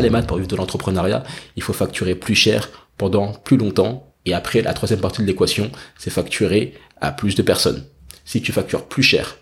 les 0.00 0.10
maths 0.10 0.26
pour 0.26 0.36
vivre 0.36 0.48
de 0.48 0.56
l'entrepreneuriat, 0.56 1.24
il 1.56 1.62
faut 1.62 1.72
facturer 1.72 2.14
plus 2.14 2.34
cher 2.34 2.70
pendant 2.96 3.32
plus 3.32 3.56
longtemps. 3.56 4.12
Et 4.26 4.34
après, 4.34 4.62
la 4.62 4.72
troisième 4.72 5.00
partie 5.00 5.22
de 5.22 5.26
l'équation, 5.26 5.70
c'est 5.98 6.10
facturer 6.10 6.74
à 7.00 7.12
plus 7.12 7.34
de 7.34 7.42
personnes. 7.42 7.84
Si 8.24 8.40
tu 8.40 8.52
factures 8.52 8.86
plus 8.86 9.02
cher 9.02 9.36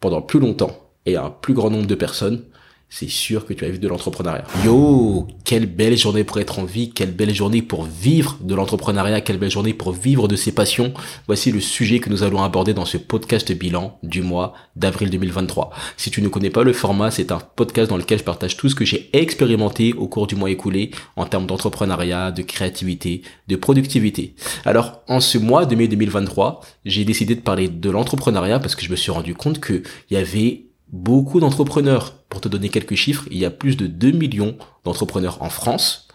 pendant 0.00 0.22
plus 0.22 0.38
longtemps 0.38 0.90
et 1.06 1.16
à 1.16 1.24
un 1.24 1.30
plus 1.30 1.54
grand 1.54 1.70
nombre 1.70 1.86
de 1.86 1.94
personnes, 1.94 2.44
c'est 2.90 3.08
sûr 3.08 3.44
que 3.44 3.52
tu 3.52 3.64
vas 3.64 3.70
vivre 3.70 3.82
de 3.82 3.88
l'entrepreneuriat. 3.88 4.44
Yo, 4.64 5.26
quelle 5.44 5.66
belle 5.66 5.96
journée 5.96 6.24
pour 6.24 6.38
être 6.38 6.58
en 6.58 6.64
vie, 6.64 6.90
quelle 6.90 7.12
belle 7.12 7.34
journée 7.34 7.60
pour 7.60 7.84
vivre 7.84 8.38
de 8.40 8.54
l'entrepreneuriat, 8.54 9.20
quelle 9.20 9.36
belle 9.36 9.50
journée 9.50 9.74
pour 9.74 9.92
vivre 9.92 10.26
de 10.26 10.36
ses 10.36 10.52
passions. 10.52 10.94
Voici 11.26 11.52
le 11.52 11.60
sujet 11.60 11.98
que 11.98 12.08
nous 12.08 12.22
allons 12.22 12.42
aborder 12.42 12.72
dans 12.72 12.86
ce 12.86 12.96
podcast 12.96 13.52
bilan 13.52 13.98
du 14.02 14.22
mois 14.22 14.54
d'avril 14.74 15.10
2023. 15.10 15.70
Si 15.98 16.10
tu 16.10 16.22
ne 16.22 16.28
connais 16.28 16.48
pas 16.48 16.62
le 16.62 16.72
format, 16.72 17.10
c'est 17.10 17.30
un 17.30 17.40
podcast 17.40 17.90
dans 17.90 17.98
lequel 17.98 18.20
je 18.20 18.24
partage 18.24 18.56
tout 18.56 18.70
ce 18.70 18.74
que 18.74 18.86
j'ai 18.86 19.10
expérimenté 19.12 19.92
au 19.92 20.08
cours 20.08 20.26
du 20.26 20.34
mois 20.34 20.50
écoulé 20.50 20.90
en 21.16 21.26
termes 21.26 21.46
d'entrepreneuriat, 21.46 22.30
de 22.30 22.42
créativité, 22.42 23.20
de 23.48 23.56
productivité. 23.56 24.34
Alors, 24.64 25.02
en 25.08 25.20
ce 25.20 25.36
mois 25.36 25.66
de 25.66 25.74
mai 25.76 25.88
2023, 25.88 26.62
j'ai 26.86 27.04
décidé 27.04 27.34
de 27.34 27.40
parler 27.40 27.68
de 27.68 27.90
l'entrepreneuriat 27.90 28.60
parce 28.60 28.74
que 28.74 28.84
je 28.84 28.90
me 28.90 28.96
suis 28.96 29.10
rendu 29.10 29.34
compte 29.34 29.60
qu'il 29.60 29.82
y 30.10 30.16
avait 30.16 30.67
beaucoup 30.92 31.40
d'entrepreneurs. 31.40 32.14
Pour 32.28 32.40
te 32.40 32.48
donner 32.48 32.68
quelques 32.68 32.94
chiffres, 32.94 33.24
il 33.30 33.38
y 33.38 33.44
a 33.44 33.50
plus 33.50 33.76
de 33.76 33.86
2 33.86 34.12
millions 34.12 34.56
d'entrepreneurs 34.84 35.42
en 35.42 35.50
France. 35.50 36.08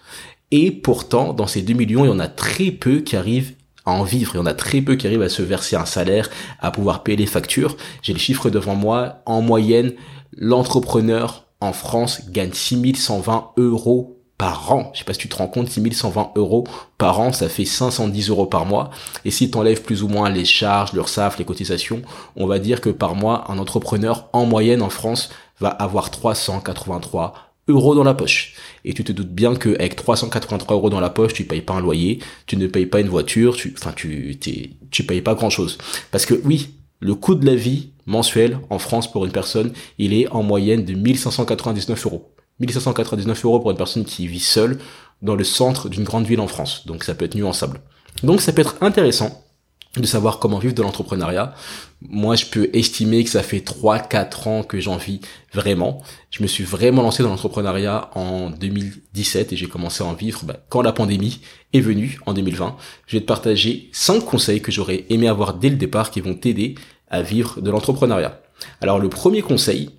Et 0.52 0.72
pourtant, 0.72 1.34
dans 1.34 1.48
ces 1.48 1.62
2 1.62 1.73
millions, 1.73 2.05
il 2.05 2.09
y 2.09 2.12
en 2.12 2.20
a 2.20 2.27
très 2.27 2.72
peu 2.72 2.99
qui 2.99 3.16
arrivent 3.16 3.54
à 3.86 3.91
en 3.91 4.04
vivre. 4.04 4.36
Il 4.36 4.38
y 4.38 4.41
en 4.41 4.46
a 4.46 4.54
très 4.54 4.82
peu 4.82 4.96
qui 4.96 5.08
arrivent 5.08 5.22
à 5.22 5.30
se 5.30 5.41
verser 5.41 5.76
un 5.76 5.86
salaire, 5.86 6.30
à 6.59 6.72
pouvoir 6.72 7.04
payer 7.04 7.18
les 7.18 7.26
factures. 7.26 7.76
J'ai 8.02 8.13
les 8.13 8.20
chiffres 8.20 8.49
devant 8.49 8.76
moi. 8.76 9.22
En 9.26 9.41
moyenne, 9.41 9.94
l'entrepreneur 10.36 11.48
en 11.60 11.74
France 11.74 12.30
gagne 12.30 12.54
6120 12.54 13.52
euros 13.58 14.23
par 14.43 14.73
an. 14.73 14.91
Je 14.93 14.99
sais 14.99 15.05
pas 15.05 15.13
si 15.13 15.20
tu 15.20 15.29
te 15.29 15.38
rends 15.38 15.47
compte, 15.47 15.70
6120 15.70 16.31
euros 16.35 16.67
par 16.97 17.17
an, 17.21 17.31
ça 17.31 17.47
fait 17.47 17.63
510 17.63 18.27
euros 18.27 18.45
par 18.45 18.65
mois. 18.65 18.91
Et 19.23 19.31
si 19.31 19.49
tu 19.49 19.57
enlèves 19.57 19.84
plus 19.84 20.04
ou 20.04 20.09
moins 20.09 20.29
les 20.29 20.43
charges, 20.43 20.91
l'URSSAF, 20.91 21.40
les 21.40 21.45
cotisations, 21.45 22.01
on 22.35 22.45
va 22.45 22.59
dire 22.59 22.81
que 22.81 22.90
par 22.90 23.15
mois, 23.15 23.49
un 23.49 23.57
entrepreneur 23.57 24.27
en 24.34 24.45
moyenne 24.45 24.81
en 24.81 24.90
France 24.90 25.29
va 25.62 25.70
avoir 25.70 26.12
383 26.12 27.53
euros 27.70 27.95
dans 27.95 28.03
la 28.03 28.13
poche. 28.13 28.55
Et 28.84 28.93
tu 28.93 29.05
te 29.05 29.13
doutes 29.13 29.31
bien 29.31 29.55
que 29.55 29.70
avec 29.76 29.95
383 29.95 30.75
euros 30.75 30.90
dans 30.90 30.99
la 30.99 31.09
poche, 31.09 31.34
tu 31.34 31.46
payes 31.46 31.62
pas 31.62 31.75
un 31.75 31.81
loyer, 31.81 32.20
tu 32.46 32.57
ne 32.57 32.68
payes 32.68 32.85
pas 32.85 32.99
une 32.99 33.07
voiture, 33.07 33.55
tu, 33.55 33.73
enfin, 33.79 33.93
tu, 33.96 34.37
tu 34.91 35.03
payes 35.05 35.21
pas 35.21 35.35
grand 35.35 35.51
chose. 35.51 35.77
Parce 36.12 36.25
que 36.25 36.34
oui, 36.43 36.71
le 36.99 37.15
coût 37.15 37.35
de 37.35 37.46
la 37.46 37.55
vie 37.55 37.91
mensuel 38.07 38.59
en 38.70 38.77
France 38.77 39.09
pour 39.09 39.23
une 39.23 39.31
personne, 39.31 39.71
il 39.99 40.13
est 40.13 40.27
en 40.34 40.43
moyenne 40.43 40.84
de 40.84 40.96
1599 40.96 42.07
euros. 42.07 42.34
1599 42.65 43.45
euros 43.45 43.59
pour 43.59 43.71
une 43.71 43.77
personne 43.77 44.05
qui 44.05 44.27
vit 44.27 44.39
seule 44.39 44.79
dans 45.21 45.35
le 45.35 45.43
centre 45.43 45.89
d'une 45.89 46.03
grande 46.03 46.25
ville 46.25 46.39
en 46.39 46.47
France. 46.47 46.85
Donc 46.85 47.03
ça 47.03 47.15
peut 47.15 47.25
être 47.25 47.35
nuançable. 47.35 47.81
Donc 48.23 48.41
ça 48.41 48.53
peut 48.53 48.61
être 48.61 48.75
intéressant 48.81 49.43
de 49.97 50.07
savoir 50.07 50.39
comment 50.39 50.57
vivre 50.57 50.73
de 50.73 50.81
l'entrepreneuriat. 50.81 51.53
Moi, 52.01 52.35
je 52.35 52.47
peux 52.47 52.69
estimer 52.73 53.23
que 53.23 53.29
ça 53.29 53.43
fait 53.43 53.59
3-4 53.59 54.49
ans 54.49 54.63
que 54.63 54.79
j'en 54.79 54.97
vis 54.97 55.21
vraiment. 55.53 56.01
Je 56.31 56.41
me 56.41 56.47
suis 56.47 56.63
vraiment 56.63 57.03
lancé 57.03 57.21
dans 57.21 57.29
l'entrepreneuriat 57.29 58.09
en 58.15 58.49
2017 58.49 59.53
et 59.53 59.55
j'ai 59.55 59.67
commencé 59.67 60.03
à 60.03 60.07
en 60.07 60.13
vivre 60.13 60.43
bah, 60.45 60.57
quand 60.69 60.81
la 60.81 60.93
pandémie 60.93 61.41
est 61.73 61.79
venue 61.79 62.19
en 62.25 62.34
2020. 62.34 62.75
Je 63.05 63.17
vais 63.17 63.21
te 63.21 63.27
partager 63.27 63.89
5 63.93 64.22
conseils 64.22 64.61
que 64.61 64.72
j'aurais 64.72 65.06
aimé 65.09 65.28
avoir 65.28 65.53
dès 65.53 65.69
le 65.69 65.75
départ 65.75 66.09
qui 66.09 66.22
vont 66.22 66.34
t'aider 66.34 66.75
à 67.09 67.22
vivre 67.22 67.61
de 67.61 67.69
l'entrepreneuriat. 67.69 68.41
Alors 68.81 68.97
le 68.97 69.09
premier 69.09 69.44
conseil, 69.44 69.91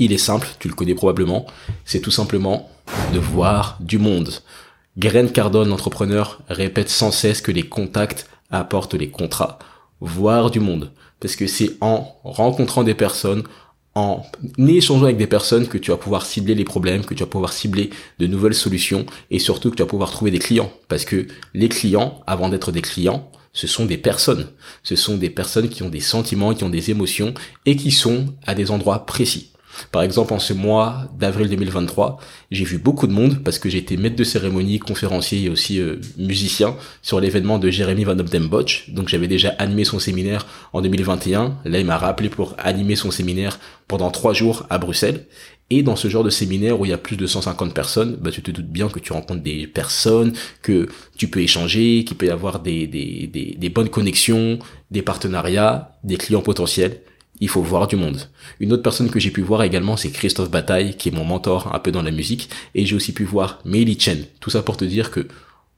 il 0.00 0.12
est 0.12 0.18
simple, 0.18 0.48
tu 0.58 0.68
le 0.68 0.74
connais 0.74 0.94
probablement, 0.94 1.46
c'est 1.84 2.00
tout 2.00 2.10
simplement 2.10 2.68
de 3.12 3.18
voir 3.18 3.76
du 3.80 3.98
monde. 3.98 4.30
Grant 4.98 5.28
Cardone, 5.28 5.68
l'entrepreneur, 5.68 6.40
répète 6.48 6.88
sans 6.88 7.12
cesse 7.12 7.40
que 7.40 7.52
les 7.52 7.62
contacts 7.62 8.28
apportent 8.50 8.94
les 8.94 9.10
contrats. 9.10 9.58
Voir 10.00 10.50
du 10.50 10.58
monde. 10.58 10.90
Parce 11.20 11.36
que 11.36 11.46
c'est 11.46 11.76
en 11.80 12.16
rencontrant 12.24 12.82
des 12.82 12.94
personnes, 12.94 13.44
en 13.94 14.22
échangeant 14.58 15.04
avec 15.04 15.18
des 15.18 15.26
personnes 15.26 15.68
que 15.68 15.78
tu 15.78 15.90
vas 15.90 15.96
pouvoir 15.96 16.24
cibler 16.24 16.54
les 16.54 16.64
problèmes, 16.64 17.04
que 17.04 17.14
tu 17.14 17.22
vas 17.22 17.28
pouvoir 17.28 17.52
cibler 17.52 17.90
de 18.18 18.26
nouvelles 18.26 18.54
solutions 18.54 19.04
et 19.30 19.38
surtout 19.38 19.70
que 19.70 19.76
tu 19.76 19.82
vas 19.82 19.88
pouvoir 19.88 20.10
trouver 20.10 20.30
des 20.30 20.38
clients. 20.38 20.72
Parce 20.88 21.04
que 21.04 21.26
les 21.54 21.68
clients, 21.68 22.20
avant 22.26 22.48
d'être 22.48 22.72
des 22.72 22.82
clients, 22.82 23.30
ce 23.52 23.66
sont 23.66 23.84
des 23.84 23.98
personnes. 23.98 24.48
Ce 24.82 24.96
sont 24.96 25.16
des 25.16 25.30
personnes 25.30 25.68
qui 25.68 25.82
ont 25.82 25.88
des 25.88 26.00
sentiments, 26.00 26.54
qui 26.54 26.64
ont 26.64 26.70
des 26.70 26.90
émotions 26.90 27.34
et 27.66 27.76
qui 27.76 27.90
sont 27.90 28.26
à 28.46 28.54
des 28.54 28.70
endroits 28.70 29.06
précis. 29.06 29.49
Par 29.92 30.02
exemple, 30.02 30.32
en 30.32 30.38
ce 30.38 30.52
mois 30.52 31.04
d'avril 31.18 31.48
2023, 31.48 32.18
j'ai 32.50 32.64
vu 32.64 32.78
beaucoup 32.78 33.06
de 33.06 33.12
monde 33.12 33.42
parce 33.42 33.58
que 33.58 33.68
j'ai 33.68 33.78
été 33.78 33.96
maître 33.96 34.16
de 34.16 34.24
cérémonie, 34.24 34.78
conférencier 34.78 35.44
et 35.44 35.48
aussi 35.48 35.80
euh, 35.80 35.96
musicien 36.18 36.76
sur 37.02 37.20
l'événement 37.20 37.58
de 37.58 37.70
Jérémy 37.70 38.04
Van 38.04 38.18
Opdenboch. 38.18 38.90
Donc 38.90 39.08
j'avais 39.08 39.28
déjà 39.28 39.50
animé 39.58 39.84
son 39.84 39.98
séminaire 39.98 40.46
en 40.72 40.82
2021. 40.82 41.58
Là, 41.64 41.78
il 41.78 41.86
m'a 41.86 41.98
rappelé 41.98 42.28
pour 42.28 42.54
animer 42.58 42.96
son 42.96 43.10
séminaire 43.10 43.58
pendant 43.88 44.10
trois 44.10 44.32
jours 44.32 44.66
à 44.70 44.78
Bruxelles. 44.78 45.26
Et 45.72 45.84
dans 45.84 45.94
ce 45.94 46.08
genre 46.08 46.24
de 46.24 46.30
séminaire 46.30 46.80
où 46.80 46.84
il 46.84 46.88
y 46.88 46.92
a 46.92 46.98
plus 46.98 47.16
de 47.16 47.26
150 47.26 47.72
personnes, 47.72 48.16
bah, 48.20 48.32
tu 48.32 48.42
te 48.42 48.50
doutes 48.50 48.66
bien 48.66 48.88
que 48.88 48.98
tu 48.98 49.12
rencontres 49.12 49.42
des 49.42 49.68
personnes, 49.68 50.32
que 50.62 50.88
tu 51.16 51.28
peux 51.28 51.40
échanger, 51.40 52.04
qu'il 52.04 52.16
peut 52.16 52.26
y 52.26 52.30
avoir 52.30 52.58
des, 52.58 52.88
des, 52.88 53.28
des 53.56 53.68
bonnes 53.68 53.88
connexions, 53.88 54.58
des 54.90 55.02
partenariats, 55.02 55.96
des 56.02 56.16
clients 56.16 56.42
potentiels 56.42 57.02
il 57.40 57.48
faut 57.48 57.62
voir 57.62 57.88
du 57.88 57.96
monde. 57.96 58.28
Une 58.60 58.72
autre 58.72 58.82
personne 58.82 59.10
que 59.10 59.18
j'ai 59.18 59.30
pu 59.30 59.40
voir 59.40 59.62
également, 59.62 59.96
c'est 59.96 60.10
Christophe 60.10 60.50
Bataille, 60.50 60.94
qui 60.96 61.08
est 61.08 61.12
mon 61.12 61.24
mentor 61.24 61.74
un 61.74 61.78
peu 61.78 61.90
dans 61.90 62.02
la 62.02 62.10
musique, 62.10 62.50
et 62.74 62.84
j'ai 62.84 62.94
aussi 62.94 63.12
pu 63.12 63.24
voir 63.24 63.60
Meili 63.64 63.98
Chen. 63.98 64.24
Tout 64.40 64.50
ça 64.50 64.62
pour 64.62 64.76
te 64.76 64.84
dire 64.84 65.10
que, 65.10 65.26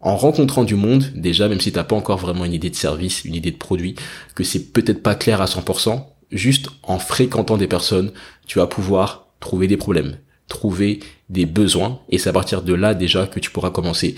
en 0.00 0.16
rencontrant 0.16 0.64
du 0.64 0.74
monde, 0.74 1.04
déjà, 1.14 1.48
même 1.48 1.60
si 1.60 1.70
t'as 1.70 1.84
pas 1.84 1.94
encore 1.94 2.18
vraiment 2.18 2.44
une 2.44 2.54
idée 2.54 2.70
de 2.70 2.76
service, 2.76 3.24
une 3.24 3.36
idée 3.36 3.52
de 3.52 3.56
produit, 3.56 3.94
que 4.34 4.42
c'est 4.42 4.72
peut-être 4.72 5.02
pas 5.02 5.14
clair 5.14 5.40
à 5.40 5.46
100%, 5.46 6.04
juste 6.32 6.68
en 6.82 6.98
fréquentant 6.98 7.56
des 7.56 7.68
personnes, 7.68 8.10
tu 8.46 8.58
vas 8.58 8.66
pouvoir 8.66 9.28
trouver 9.38 9.68
des 9.68 9.76
problèmes, 9.76 10.18
trouver 10.48 11.00
des 11.30 11.46
besoins, 11.46 12.00
et 12.08 12.18
c'est 12.18 12.30
à 12.30 12.32
partir 12.32 12.62
de 12.62 12.74
là 12.74 12.94
déjà 12.94 13.26
que 13.26 13.38
tu 13.38 13.50
pourras 13.50 13.70
commencer 13.70 14.16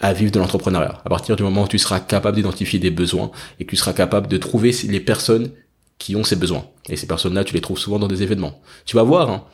à 0.00 0.12
vivre 0.12 0.30
de 0.30 0.38
l'entrepreneuriat. 0.38 1.02
À 1.04 1.08
partir 1.08 1.36
du 1.36 1.42
moment 1.42 1.64
où 1.64 1.68
tu 1.68 1.78
seras 1.78 2.00
capable 2.00 2.36
d'identifier 2.36 2.78
des 2.78 2.90
besoins 2.90 3.30
et 3.58 3.64
que 3.64 3.70
tu 3.70 3.76
seras 3.76 3.92
capable 3.92 4.28
de 4.28 4.36
trouver 4.36 4.74
les 4.84 5.00
personnes 5.00 5.50
qui 5.98 6.16
ont 6.16 6.24
ces 6.24 6.36
besoins. 6.36 6.66
Et 6.88 6.96
ces 6.96 7.06
personnes-là, 7.06 7.44
tu 7.44 7.54
les 7.54 7.60
trouves 7.60 7.78
souvent 7.78 7.98
dans 7.98 8.08
des 8.08 8.22
événements. 8.22 8.60
Tu 8.86 8.96
vas 8.96 9.02
voir, 9.02 9.30
hein. 9.30 9.44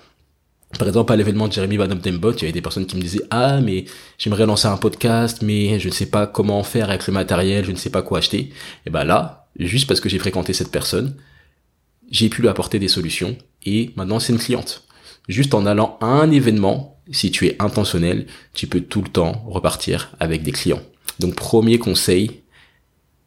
Par 0.79 0.89
exemple, 0.89 1.13
à 1.13 1.17
l'événement 1.17 1.47
de 1.47 1.53
Jeremy 1.53 1.77
Van 1.77 1.87
Dembot, 1.87 2.33
il 2.33 2.41
y 2.41 2.45
avait 2.45 2.53
des 2.53 2.61
personnes 2.61 2.87
qui 2.87 2.97
me 2.97 3.01
disaient, 3.01 3.23
ah, 3.31 3.61
mais 3.61 3.85
j'aimerais 4.19 4.47
lancer 4.47 4.67
un 4.67 4.77
podcast, 4.77 5.41
mais 5.43 5.79
je 5.79 5.89
ne 5.89 5.93
sais 5.93 6.07
pas 6.07 6.27
comment 6.27 6.63
faire 6.65 6.89
avec 6.89 7.07
le 7.07 7.13
matériel, 7.13 7.65
je 7.65 7.71
ne 7.71 7.77
sais 7.77 7.91
pas 7.91 8.03
quoi 8.03 8.19
acheter. 8.19 8.53
Et 8.85 8.91
ben 8.91 9.05
là, 9.05 9.47
juste 9.59 9.87
parce 9.87 10.01
que 10.01 10.09
j'ai 10.09 10.19
fréquenté 10.19 10.53
cette 10.53 10.73
personne, 10.73 11.15
j'ai 12.11 12.29
pu 12.29 12.43
lui 12.43 12.49
apporter 12.49 12.79
des 12.79 12.89
solutions 12.89 13.37
et 13.65 13.93
maintenant 13.97 14.19
c'est 14.19 14.33
une 14.33 14.39
cliente. 14.39 14.85
Juste 15.29 15.55
en 15.55 15.65
allant 15.65 15.97
à 16.01 16.07
un 16.07 16.31
événement, 16.31 17.01
si 17.11 17.31
tu 17.31 17.47
es 17.47 17.57
intentionnel, 17.61 18.27
tu 18.53 18.67
peux 18.67 18.81
tout 18.81 19.03
le 19.03 19.09
temps 19.09 19.45
repartir 19.47 20.13
avec 20.21 20.43
des 20.43 20.53
clients. 20.53 20.83
Donc 21.21 21.35
premier 21.35 21.79
conseil, 21.79 22.43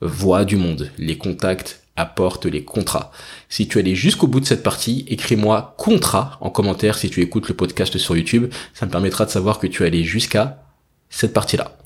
vois 0.01 0.45
du 0.45 0.57
monde. 0.57 0.91
Les 0.97 1.17
contacts 1.17 1.86
apporte 1.97 2.45
les 2.45 2.63
contrats. 2.63 3.11
Si 3.49 3.67
tu 3.67 3.79
allais 3.79 3.95
jusqu'au 3.95 4.27
bout 4.27 4.39
de 4.39 4.45
cette 4.45 4.63
partie, 4.63 5.05
écris-moi 5.07 5.75
contrat 5.77 6.37
en 6.41 6.49
commentaire 6.49 6.97
si 6.97 7.09
tu 7.09 7.21
écoutes 7.21 7.49
le 7.49 7.55
podcast 7.55 7.97
sur 7.97 8.15
YouTube. 8.15 8.51
Ça 8.73 8.85
me 8.85 8.91
permettra 8.91 9.25
de 9.25 9.31
savoir 9.31 9.59
que 9.59 9.67
tu 9.67 9.83
es 9.83 9.87
allé 9.87 10.03
jusqu'à 10.03 10.63
cette 11.09 11.33
partie-là. 11.33 11.77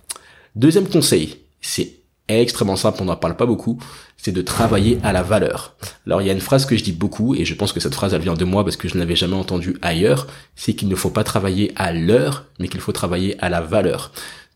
Deuxième 0.55 0.87
conseil, 0.87 1.37
c'est 1.61 2.01
extrêmement 2.27 2.75
simple, 2.75 2.99
on 3.01 3.05
n'en 3.05 3.15
parle 3.15 3.35
pas 3.35 3.45
beaucoup, 3.45 3.79
c'est 4.17 4.31
de 4.31 4.41
travailler 4.41 4.99
à 5.03 5.11
la 5.11 5.23
valeur. 5.23 5.75
Alors 6.05 6.21
il 6.21 6.27
y 6.27 6.29
a 6.29 6.33
une 6.33 6.41
phrase 6.41 6.65
que 6.65 6.77
je 6.77 6.83
dis 6.83 6.91
beaucoup, 6.91 7.35
et 7.35 7.45
je 7.45 7.53
pense 7.53 7.73
que 7.73 7.79
cette 7.79 7.95
phrase 7.95 8.13
elle 8.13 8.21
vient 8.21 8.35
de 8.35 8.45
moi 8.45 8.63
parce 8.63 8.77
que 8.77 8.87
je 8.87 8.95
ne 8.95 8.99
l'avais 8.99 9.15
jamais 9.15 9.35
entendue 9.35 9.77
ailleurs, 9.81 10.27
c'est 10.55 10.73
qu'il 10.73 10.87
ne 10.87 10.95
faut 10.95 11.09
pas 11.09 11.23
travailler 11.23 11.71
à 11.75 11.91
l'heure, 11.91 12.45
mais 12.59 12.67
qu'il 12.67 12.79
faut 12.79 12.91
travailler 12.91 13.41
à 13.43 13.49
la 13.49 13.61
valeur. 13.61 14.11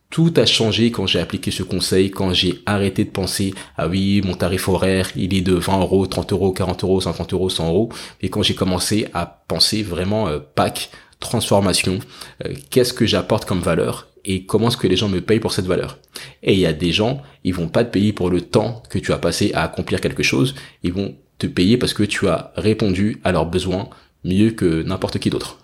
Tout 0.09 0.33
a 0.37 0.45
changé 0.45 0.91
quand 0.91 1.07
j'ai 1.07 1.19
appliqué 1.19 1.51
ce 1.51 1.63
conseil, 1.63 2.11
quand 2.11 2.31
j'ai 2.31 2.61
arrêté 2.65 3.03
de 3.03 3.09
penser, 3.09 3.53
ah 3.77 3.87
oui, 3.87 4.21
mon 4.23 4.33
tarif 4.33 4.69
horaire, 4.69 5.09
il 5.15 5.33
est 5.33 5.41
de 5.41 5.55
20 5.55 5.79
euros, 5.79 6.05
30 6.05 6.31
euros, 6.31 6.51
40 6.51 6.83
euros, 6.83 7.01
50 7.01 7.33
euros, 7.33 7.49
100 7.49 7.67
euros. 7.67 7.89
Et 8.21 8.29
quand 8.29 8.43
j'ai 8.43 8.55
commencé 8.55 9.07
à 9.13 9.25
penser 9.25 9.83
vraiment 9.83 10.27
euh, 10.27 10.39
pack, 10.39 10.89
transformation, 11.19 11.99
euh, 12.45 12.53
qu'est-ce 12.69 12.93
que 12.93 13.05
j'apporte 13.05 13.45
comme 13.45 13.59
valeur 13.59 14.07
et 14.23 14.45
comment 14.45 14.69
est-ce 14.69 14.77
que 14.77 14.87
les 14.87 14.95
gens 14.95 15.09
me 15.09 15.21
payent 15.21 15.39
pour 15.39 15.53
cette 15.53 15.65
valeur? 15.65 15.99
Et 16.43 16.53
il 16.53 16.59
y 16.59 16.65
a 16.65 16.73
des 16.73 16.91
gens, 16.91 17.21
ils 17.43 17.53
vont 17.53 17.67
pas 17.67 17.83
te 17.83 17.91
payer 17.91 18.13
pour 18.13 18.29
le 18.29 18.41
temps 18.41 18.81
que 18.89 18.99
tu 18.99 19.11
as 19.11 19.17
passé 19.17 19.51
à 19.53 19.63
accomplir 19.63 20.01
quelque 20.01 20.23
chose, 20.23 20.55
ils 20.83 20.93
vont 20.93 21.15
te 21.37 21.47
payer 21.47 21.77
parce 21.77 21.93
que 21.93 22.03
tu 22.03 22.27
as 22.27 22.51
répondu 22.55 23.19
à 23.23 23.31
leurs 23.31 23.45
besoins 23.45 23.89
mieux 24.23 24.51
que 24.51 24.83
n'importe 24.83 25.19
qui 25.19 25.29
d'autre. 25.29 25.59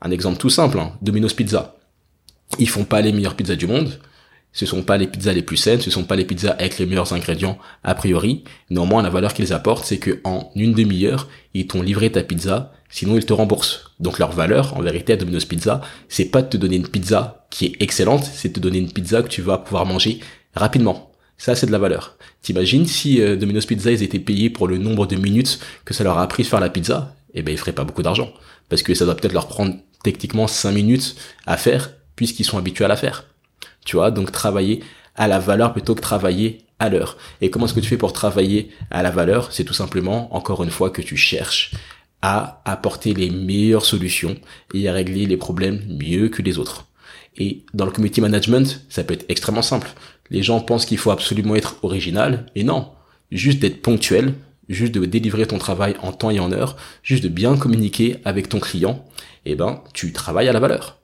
Un 0.00 0.10
exemple 0.10 0.38
tout 0.38 0.50
simple, 0.50 0.78
hein, 0.78 0.92
Domino's 1.02 1.34
Pizza 1.34 1.77
ils 2.58 2.68
font 2.68 2.84
pas 2.84 3.00
les 3.00 3.12
meilleures 3.12 3.36
pizzas 3.36 3.56
du 3.56 3.66
monde, 3.66 3.98
Ce 4.52 4.66
sont 4.66 4.82
pas 4.82 4.96
les 4.96 5.06
pizzas 5.06 5.34
les 5.34 5.42
plus 5.42 5.56
saines, 5.58 5.80
ce 5.80 5.90
sont 5.90 6.04
pas 6.04 6.16
les 6.16 6.24
pizzas 6.24 6.52
avec 6.52 6.78
les 6.78 6.86
meilleurs 6.86 7.12
ingrédients 7.12 7.58
a 7.84 7.94
priori. 7.94 8.44
Néanmoins, 8.70 9.02
la 9.02 9.10
valeur 9.10 9.34
qu'ils 9.34 9.52
apportent, 9.52 9.84
c'est 9.84 9.98
que 9.98 10.20
en 10.24 10.50
une 10.56 10.72
demi-heure, 10.72 11.28
ils 11.54 11.66
t'ont 11.66 11.82
livré 11.82 12.10
ta 12.10 12.22
pizza, 12.22 12.72
sinon 12.90 13.16
ils 13.16 13.26
te 13.26 13.32
remboursent. 13.32 13.92
Donc 14.00 14.18
leur 14.18 14.32
valeur, 14.32 14.76
en 14.76 14.82
vérité, 14.82 15.12
à 15.12 15.16
Domino's 15.16 15.44
Pizza, 15.44 15.82
c'est 16.08 16.26
pas 16.26 16.42
de 16.42 16.48
te 16.48 16.56
donner 16.56 16.76
une 16.76 16.88
pizza 16.88 17.46
qui 17.50 17.66
est 17.66 17.82
excellente, 17.82 18.24
c'est 18.24 18.48
de 18.48 18.54
te 18.54 18.60
donner 18.60 18.78
une 18.78 18.92
pizza 18.92 19.22
que 19.22 19.28
tu 19.28 19.42
vas 19.42 19.58
pouvoir 19.58 19.86
manger 19.86 20.20
rapidement. 20.54 21.12
Ça, 21.36 21.54
c'est 21.54 21.66
de 21.66 21.72
la 21.72 21.78
valeur. 21.78 22.16
T'imagines 22.42 22.86
si 22.86 23.20
euh, 23.20 23.36
Domino's 23.36 23.66
Pizza, 23.66 23.92
ils 23.92 24.02
étaient 24.02 24.18
payés 24.18 24.50
pour 24.50 24.66
le 24.66 24.76
nombre 24.76 25.06
de 25.06 25.14
minutes 25.14 25.60
que 25.84 25.94
ça 25.94 26.02
leur 26.02 26.18
a 26.18 26.26
pris 26.26 26.42
de 26.42 26.48
faire 26.48 26.58
la 26.58 26.68
pizza, 26.68 27.14
eh 27.34 27.42
ben, 27.42 27.52
ils 27.52 27.58
feraient 27.58 27.72
pas 27.72 27.84
beaucoup 27.84 28.02
d'argent. 28.02 28.32
Parce 28.68 28.82
que 28.82 28.92
ça 28.94 29.04
doit 29.04 29.14
peut-être 29.14 29.32
leur 29.32 29.46
prendre 29.46 29.76
techniquement 30.02 30.48
5 30.48 30.72
minutes 30.72 31.14
à 31.46 31.56
faire, 31.56 31.92
puisqu'ils 32.18 32.44
sont 32.44 32.58
habitués 32.58 32.84
à 32.84 32.88
la 32.88 32.96
faire. 32.96 33.26
Tu 33.84 33.94
vois, 33.94 34.10
donc 34.10 34.32
travailler 34.32 34.82
à 35.14 35.28
la 35.28 35.38
valeur 35.38 35.72
plutôt 35.72 35.94
que 35.94 36.00
travailler 36.00 36.64
à 36.80 36.88
l'heure. 36.88 37.16
Et 37.40 37.48
comment 37.48 37.66
est-ce 37.66 37.74
que 37.74 37.78
tu 37.78 37.86
fais 37.88 37.96
pour 37.96 38.12
travailler 38.12 38.70
à 38.90 39.04
la 39.04 39.10
valeur? 39.12 39.52
C'est 39.52 39.62
tout 39.62 39.72
simplement, 39.72 40.34
encore 40.34 40.64
une 40.64 40.70
fois, 40.70 40.90
que 40.90 41.00
tu 41.00 41.16
cherches 41.16 41.74
à 42.20 42.60
apporter 42.64 43.14
les 43.14 43.30
meilleures 43.30 43.84
solutions 43.84 44.36
et 44.74 44.88
à 44.88 44.92
régler 44.92 45.26
les 45.26 45.36
problèmes 45.36 45.80
mieux 45.88 46.28
que 46.28 46.42
les 46.42 46.58
autres. 46.58 46.86
Et 47.36 47.62
dans 47.72 47.84
le 47.84 47.92
community 47.92 48.20
management, 48.20 48.84
ça 48.88 49.04
peut 49.04 49.14
être 49.14 49.26
extrêmement 49.28 49.62
simple. 49.62 49.90
Les 50.30 50.42
gens 50.42 50.58
pensent 50.58 50.86
qu'il 50.86 50.98
faut 50.98 51.12
absolument 51.12 51.54
être 51.54 51.76
original, 51.84 52.46
et 52.56 52.64
non. 52.64 52.90
Juste 53.30 53.60
d'être 53.60 53.80
ponctuel, 53.80 54.34
juste 54.68 54.92
de 54.92 55.04
délivrer 55.04 55.46
ton 55.46 55.58
travail 55.58 55.94
en 56.02 56.10
temps 56.10 56.30
et 56.30 56.40
en 56.40 56.50
heure, 56.50 56.76
juste 57.04 57.22
de 57.22 57.28
bien 57.28 57.56
communiquer 57.56 58.16
avec 58.24 58.48
ton 58.48 58.58
client, 58.58 59.04
eh 59.44 59.54
ben, 59.54 59.84
tu 59.94 60.12
travailles 60.12 60.48
à 60.48 60.52
la 60.52 60.58
valeur. 60.58 60.97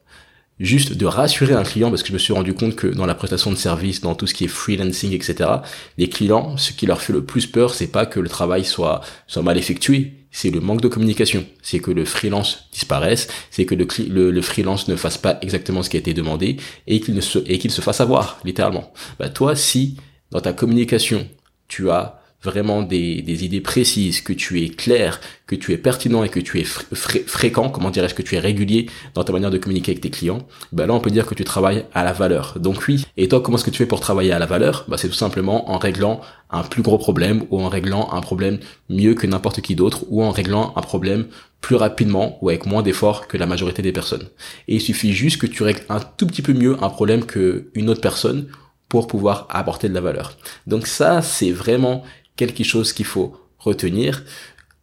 Juste 0.60 0.92
de 0.92 1.06
rassurer 1.06 1.54
un 1.54 1.64
client, 1.64 1.90
parce 1.90 2.02
que 2.02 2.08
je 2.08 2.12
me 2.12 2.18
suis 2.18 2.32
rendu 2.32 2.54
compte 2.54 2.76
que 2.76 2.86
dans 2.86 3.06
la 3.06 3.14
prestation 3.16 3.50
de 3.50 3.56
service, 3.56 4.00
dans 4.00 4.14
tout 4.14 4.28
ce 4.28 4.34
qui 4.34 4.44
est 4.44 4.48
freelancing, 4.48 5.12
etc., 5.12 5.50
les 5.98 6.08
clients, 6.08 6.56
ce 6.56 6.72
qui 6.72 6.86
leur 6.86 7.02
fait 7.02 7.12
le 7.12 7.24
plus 7.24 7.46
peur, 7.46 7.74
c'est 7.74 7.88
pas 7.88 8.06
que 8.06 8.20
le 8.20 8.28
travail 8.28 8.64
soit, 8.64 9.00
soit 9.26 9.42
mal 9.42 9.58
effectué, 9.58 10.12
c'est 10.30 10.50
le 10.50 10.60
manque 10.60 10.80
de 10.80 10.88
communication. 10.88 11.44
C'est 11.62 11.80
que 11.80 11.90
le 11.90 12.04
freelance 12.04 12.68
disparaisse, 12.72 13.28
c'est 13.50 13.66
que 13.66 13.74
le, 13.74 13.86
le, 14.30 14.42
freelance 14.42 14.88
ne 14.88 14.96
fasse 14.96 15.18
pas 15.18 15.38
exactement 15.42 15.82
ce 15.82 15.90
qui 15.90 15.96
a 15.96 16.00
été 16.00 16.14
demandé 16.14 16.56
et 16.86 17.00
qu'il 17.00 17.14
ne 17.14 17.20
se, 17.20 17.38
et 17.46 17.58
qu'il 17.58 17.70
se 17.70 17.80
fasse 17.80 18.00
avoir, 18.00 18.40
littéralement. 18.44 18.92
Bah, 19.18 19.28
toi, 19.28 19.56
si 19.56 19.96
dans 20.30 20.40
ta 20.40 20.52
communication, 20.52 21.28
tu 21.68 21.90
as 21.90 22.20
vraiment 22.44 22.82
des, 22.82 23.22
des, 23.22 23.44
idées 23.44 23.60
précises, 23.60 24.20
que 24.20 24.32
tu 24.32 24.62
es 24.62 24.68
clair, 24.68 25.20
que 25.46 25.54
tu 25.54 25.72
es 25.72 25.78
pertinent 25.78 26.22
et 26.24 26.28
que 26.28 26.40
tu 26.40 26.60
es 26.60 26.64
fréquent, 26.64 27.70
comment 27.70 27.90
dirais-je, 27.90 28.14
que 28.14 28.22
tu 28.22 28.36
es 28.36 28.38
régulier 28.38 28.86
dans 29.14 29.24
ta 29.24 29.32
manière 29.32 29.50
de 29.50 29.58
communiquer 29.58 29.92
avec 29.92 30.02
tes 30.02 30.10
clients, 30.10 30.46
ben 30.72 30.86
là 30.86 30.94
on 30.94 31.00
peut 31.00 31.10
dire 31.10 31.26
que 31.26 31.34
tu 31.34 31.44
travailles 31.44 31.84
à 31.94 32.04
la 32.04 32.12
valeur. 32.12 32.58
Donc 32.60 32.86
oui, 32.86 33.04
et 33.16 33.28
toi 33.28 33.40
comment 33.40 33.56
est-ce 33.56 33.64
que 33.64 33.70
tu 33.70 33.78
fais 33.78 33.86
pour 33.86 34.00
travailler 34.00 34.32
à 34.32 34.38
la 34.38 34.46
valeur? 34.46 34.84
Ben, 34.88 34.96
C'est 34.96 35.08
tout 35.08 35.14
simplement 35.14 35.70
en 35.70 35.78
réglant 35.78 36.20
un 36.50 36.62
plus 36.62 36.82
gros 36.82 36.98
problème 36.98 37.44
ou 37.50 37.60
en 37.60 37.68
réglant 37.68 38.10
un 38.12 38.20
problème 38.20 38.58
mieux 38.88 39.14
que 39.14 39.26
n'importe 39.26 39.60
qui 39.60 39.74
d'autre 39.74 40.04
ou 40.08 40.22
en 40.22 40.30
réglant 40.30 40.72
un 40.76 40.82
problème 40.82 41.26
plus 41.60 41.76
rapidement 41.76 42.38
ou 42.42 42.50
avec 42.50 42.66
moins 42.66 42.82
d'efforts 42.82 43.26
que 43.26 43.38
la 43.38 43.46
majorité 43.46 43.80
des 43.80 43.92
personnes. 43.92 44.28
Et 44.68 44.76
il 44.76 44.80
suffit 44.80 45.12
juste 45.12 45.40
que 45.40 45.46
tu 45.46 45.62
règles 45.62 45.80
un 45.88 46.00
tout 46.00 46.26
petit 46.26 46.42
peu 46.42 46.52
mieux 46.52 46.76
un 46.82 46.90
problème 46.90 47.24
qu'une 47.24 47.88
autre 47.88 48.02
personne 48.02 48.48
pour 48.88 49.06
pouvoir 49.06 49.46
apporter 49.48 49.88
de 49.88 49.94
la 49.94 50.00
valeur. 50.00 50.36
Donc 50.66 50.86
ça, 50.86 51.22
c'est 51.22 51.50
vraiment 51.50 52.04
quelque 52.36 52.64
chose 52.64 52.92
qu'il 52.92 53.06
faut 53.06 53.36
retenir 53.58 54.22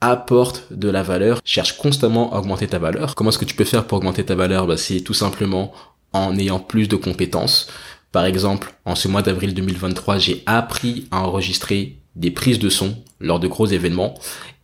apporte 0.02 0.66
de 0.72 0.90
la 0.90 1.04
valeur, 1.04 1.40
cherche 1.46 1.78
constamment 1.78 2.34
à 2.34 2.40
augmenter 2.40 2.68
ta 2.68 2.80
valeur. 2.80 3.14
Comment 3.14 3.30
est-ce 3.30 3.38
que 3.38 3.46
tu 3.46 3.56
peux 3.56 3.64
faire 3.64 3.86
pour 3.86 4.00
augmenter 4.00 4.26
ta 4.26 4.36
valeur? 4.36 4.66
Bah, 4.66 4.78
C'est 4.78 5.02
tout 5.02 5.14
simplement 5.14 5.72
en 6.12 6.38
ayant 6.38 6.60
plus 6.60 6.88
de 6.88 6.96
compétences. 6.96 7.68
Par 8.12 8.26
exemple, 8.26 8.74
en 8.84 8.96
ce 8.96 9.08
mois 9.08 9.22
d'avril 9.22 9.54
2023, 9.54 10.18
j'ai 10.18 10.44
appris 10.46 11.08
à 11.12 11.22
enregistrer 11.22 11.98
des 12.16 12.32
prises 12.32 12.60
de 12.60 12.68
son 12.68 12.98
lors 13.22 13.40
de 13.40 13.48
gros 13.48 13.68
événements 13.68 14.16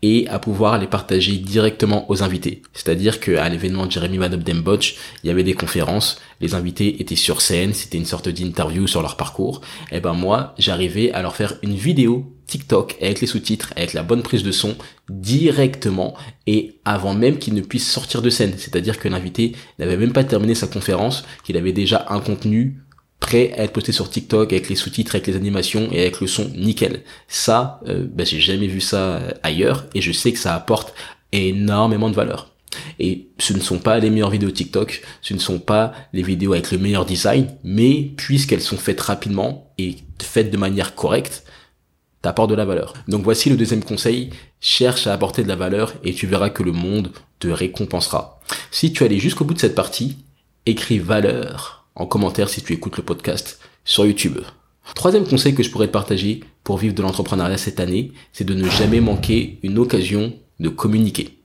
et 0.01 0.27
à 0.27 0.37
pouvoir 0.37 0.77
les 0.77 0.87
partager 0.87 1.37
directement 1.37 2.09
aux 2.11 2.23
invités. 2.23 2.61
C'est-à-dire 2.73 3.19
qu'à 3.19 3.47
l'événement 3.47 3.85
de 3.85 3.91
Jeremy 3.91 4.17
Van 4.17 4.29
Botch, 4.55 4.97
il 5.23 5.27
y 5.27 5.31
avait 5.31 5.43
des 5.43 5.53
conférences, 5.53 6.19
les 6.41 6.55
invités 6.55 7.01
étaient 7.01 7.15
sur 7.15 7.41
scène, 7.41 7.73
c'était 7.73 7.97
une 7.97 8.05
sorte 8.05 8.27
d'interview 8.27 8.85
sur 8.85 9.01
leur 9.01 9.15
parcours. 9.15 9.61
Et 9.91 10.01
ben 10.01 10.13
moi, 10.13 10.53
j'arrivais 10.57 11.11
à 11.13 11.21
leur 11.21 11.35
faire 11.35 11.53
une 11.63 11.75
vidéo 11.75 12.36
TikTok 12.47 12.97
avec 13.01 13.21
les 13.21 13.27
sous-titres, 13.27 13.73
avec 13.75 13.93
la 13.93 14.03
bonne 14.03 14.23
prise 14.23 14.43
de 14.43 14.51
son 14.51 14.75
directement 15.09 16.15
et 16.47 16.79
avant 16.85 17.13
même 17.13 17.37
qu'il 17.37 17.53
ne 17.53 17.61
puisse 17.61 17.89
sortir 17.89 18.21
de 18.21 18.29
scène. 18.29 18.53
C'est-à-dire 18.57 18.99
que 18.99 19.07
l'invité 19.07 19.53
n'avait 19.79 19.97
même 19.97 20.13
pas 20.13 20.23
terminé 20.23 20.55
sa 20.55 20.67
conférence, 20.67 21.23
qu'il 21.43 21.57
avait 21.57 21.73
déjà 21.73 22.05
un 22.09 22.19
contenu 22.19 22.81
prêt 23.19 23.51
à 23.57 23.63
être 23.63 23.73
posté 23.73 23.91
sur 23.91 24.09
TikTok 24.09 24.53
avec 24.53 24.69
les 24.69 24.75
sous-titres, 24.75 25.15
avec 25.15 25.27
les 25.27 25.35
animations 25.35 25.89
et 25.91 26.01
avec 26.01 26.21
le 26.21 26.27
son 26.27 26.49
nickel. 26.55 27.03
Ça, 27.27 27.81
ben, 27.85 28.25
j'ai 28.25 28.39
jamais 28.39 28.67
vu 28.67 28.79
ça 28.79 29.21
ailleurs 29.43 29.85
et 29.93 30.01
je 30.01 30.11
sais 30.11 30.31
que 30.31 30.39
ça 30.39 30.55
apporte 30.55 30.93
énormément 31.31 32.09
de 32.09 32.15
valeur. 32.15 32.53
Et 32.99 33.27
ce 33.39 33.53
ne 33.53 33.59
sont 33.59 33.79
pas 33.79 33.99
les 33.99 34.09
meilleures 34.09 34.29
vidéos 34.29 34.51
TikTok, 34.51 35.01
ce 35.21 35.33
ne 35.33 35.39
sont 35.39 35.59
pas 35.59 35.93
les 36.13 36.21
vidéos 36.21 36.53
avec 36.53 36.71
le 36.71 36.77
meilleur 36.77 37.05
design, 37.05 37.47
mais 37.63 38.11
puisqu'elles 38.17 38.61
sont 38.61 38.77
faites 38.77 39.01
rapidement 39.01 39.71
et 39.77 39.95
faites 40.21 40.51
de 40.51 40.57
manière 40.57 40.95
correcte, 40.95 41.43
t'apportes 42.27 42.49
de 42.49 42.55
la 42.55 42.65
valeur. 42.65 42.93
Donc 43.07 43.23
voici 43.23 43.49
le 43.49 43.55
deuxième 43.55 43.85
conseil, 43.85 44.31
cherche 44.59 45.07
à 45.07 45.13
apporter 45.13 45.43
de 45.43 45.47
la 45.47 45.55
valeur 45.55 45.93
et 46.03 46.13
tu 46.13 46.27
verras 46.27 46.49
que 46.49 46.61
le 46.61 46.73
monde 46.73 47.13
te 47.39 47.47
récompensera. 47.47 48.41
Si 48.69 48.91
tu 48.91 49.05
allais 49.05 49.17
jusqu'au 49.17 49.45
bout 49.45 49.53
de 49.53 49.59
cette 49.59 49.75
partie, 49.75 50.17
écris 50.65 50.99
valeur 50.99 51.87
en 51.95 52.05
commentaire 52.05 52.49
si 52.49 52.61
tu 52.61 52.73
écoutes 52.73 52.97
le 52.97 53.03
podcast 53.03 53.61
sur 53.85 54.05
YouTube. 54.05 54.39
Troisième 54.93 55.25
conseil 55.25 55.55
que 55.55 55.63
je 55.63 55.71
pourrais 55.71 55.87
te 55.87 55.93
partager 55.93 56.41
pour 56.65 56.77
vivre 56.77 56.93
de 56.93 57.01
l'entrepreneuriat 57.01 57.57
cette 57.57 57.79
année, 57.79 58.11
c'est 58.33 58.43
de 58.43 58.53
ne 58.53 58.67
jamais 58.67 58.99
manquer 58.99 59.59
une 59.63 59.77
occasion 59.77 60.33
de 60.59 60.67
communiquer. 60.67 61.39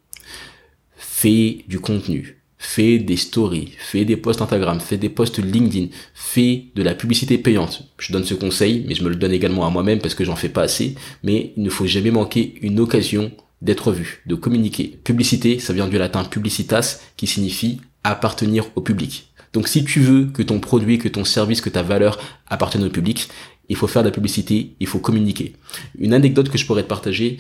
Fais 0.97 1.65
du 1.69 1.79
contenu, 1.79 2.42
fais 2.63 2.99
des 2.99 3.17
stories, 3.17 3.73
fais 3.77 4.05
des 4.05 4.17
posts 4.17 4.41
Instagram, 4.41 4.79
fais 4.81 4.97
des 4.97 5.09
posts 5.09 5.39
LinkedIn, 5.39 5.89
fais 6.15 6.67
de 6.77 6.83
la 6.83 6.95
publicité 6.95 7.37
payante. 7.37 7.83
Je 7.99 8.13
donne 8.13 8.25
ce 8.25 8.35
conseil, 8.35 8.85
mais 8.87 8.95
je 8.95 9.03
me 9.03 9.09
le 9.09 9.17
donne 9.17 9.33
également 9.33 9.67
à 9.67 9.71
moi-même 9.71 9.99
parce 9.99 10.15
que 10.15 10.25
j'en 10.25 10.37
fais 10.37 10.49
pas 10.49 10.63
assez, 10.63 10.95
mais 11.25 11.53
il 11.57 11.65
ne 11.65 11.71
faut 11.71 11.87
jamais 11.87 12.13
manquer 12.13 12.55
une 12.63 12.79
occasion 12.79 13.33
d'être 13.63 13.91
vu, 13.91 14.23
de 14.27 14.37
communiquer. 14.37 14.97
Publicité, 15.03 15.59
ça 15.59 15.73
vient 15.73 15.89
du 15.89 15.99
latin 15.99 16.25
publicitas, 16.25 17.01
qui 17.17 17.27
signifie 17.27 17.81
appartenir 18.05 18.67
au 18.77 18.81
public. 18.81 19.33
Donc 19.53 19.67
si 19.67 19.85
tu 19.85 20.01
veux 20.01 20.27
que 20.27 20.43
ton 20.43 20.61
produit, 20.61 20.99
que 20.99 21.09
ton 21.09 21.25
service, 21.25 21.61
que 21.61 21.69
ta 21.69 21.83
valeur 21.83 22.19
appartienne 22.47 22.85
au 22.85 22.91
public, 22.91 23.29
il 23.69 23.77
faut 23.77 23.89
faire 23.89 24.03
de 24.03 24.09
la 24.09 24.15
publicité, 24.15 24.75
il 24.79 24.87
faut 24.87 25.01
communiquer. 25.01 25.55
Une 25.99 26.15
anecdote 26.15 26.49
que 26.49 26.59
je 26.59 26.65
pourrais 26.65 26.85
te 26.85 26.89
partager, 26.89 27.39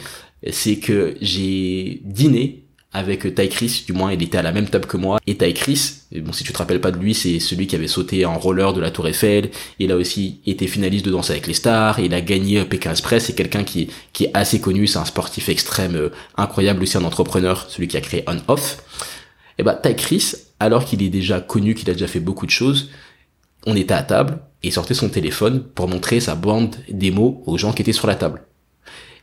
c'est 0.51 0.77
que 0.77 1.15
j'ai 1.21 2.01
dîné 2.05 2.62
avec 2.93 3.35
Ty 3.35 3.49
Chris, 3.49 3.85
du 3.87 3.93
moins 3.93 4.13
il 4.13 4.23
était 4.23 4.39
à 4.39 4.43
la 4.43 4.53
même 4.53 4.69
table 4.69 4.87
que 4.87 4.97
moi, 4.97 5.19
et 5.27 5.37
Ty 5.37 5.55
Chris, 5.55 5.95
bon 6.17 6.33
si 6.33 6.45
tu 6.45 6.53
te 6.53 6.59
rappelles 6.59 6.81
pas 6.81 6.91
de 6.91 6.99
lui, 6.99 7.15
c'est 7.15 7.41
celui 7.41 7.67
qui 7.67 7.75
avait 7.75 7.89
sauté 7.89 8.27
en 8.27 8.39
roller 8.39 8.73
de 8.73 8.81
la 8.81 8.91
Tour 8.91 9.09
Eiffel, 9.09 9.51
il 9.79 9.91
a 9.93 9.97
aussi 9.97 10.41
été 10.47 10.67
finaliste 10.67 11.05
de 11.07 11.11
Danse 11.11 11.31
avec 11.31 11.47
les 11.47 11.55
stars, 11.55 12.01
il 12.01 12.13
a 12.15 12.21
gagné 12.21 12.65
Pékin 12.65 12.91
Express, 12.91 13.27
c'est 13.27 13.35
quelqu'un 13.35 13.65
qui, 13.65 13.89
est 14.21 14.31
assez 14.35 14.61
connu, 14.61 14.87
c'est 14.87 14.99
un 14.99 15.05
sportif 15.05 15.49
extrême 15.49 15.97
euh, 15.97 16.11
incroyable, 16.37 16.83
aussi 16.83 16.97
un 16.97 17.05
entrepreneur, 17.05 17.67
celui 17.69 17.89
qui 17.89 17.97
a 17.97 18.01
créé 18.01 18.25
On 18.27 18.37
Off. 18.49 18.83
Et 19.59 19.63
bah 19.63 19.75
Ty 19.75 19.95
Chris 19.97 20.35
alors 20.61 20.85
qu'il 20.85 21.03
est 21.03 21.09
déjà 21.09 21.41
connu, 21.41 21.75
qu'il 21.75 21.91
a 21.91 21.93
déjà 21.93 22.07
fait 22.07 22.21
beaucoup 22.21 22.47
de 22.47 22.51
choses, 22.51 22.91
on 23.67 23.75
était 23.75 23.95
à 23.95 24.03
table 24.03 24.39
et 24.63 24.71
sortait 24.71 24.95
son 24.95 25.09
téléphone 25.09 25.63
pour 25.63 25.89
montrer 25.89 26.21
sa 26.21 26.37
bande 26.37 26.77
démo 26.89 27.43
aux 27.47 27.59
gens 27.59 27.73
qui 27.73 27.83
étaient 27.83 27.93
sur 27.93 28.07
la 28.07 28.15
table 28.15 28.45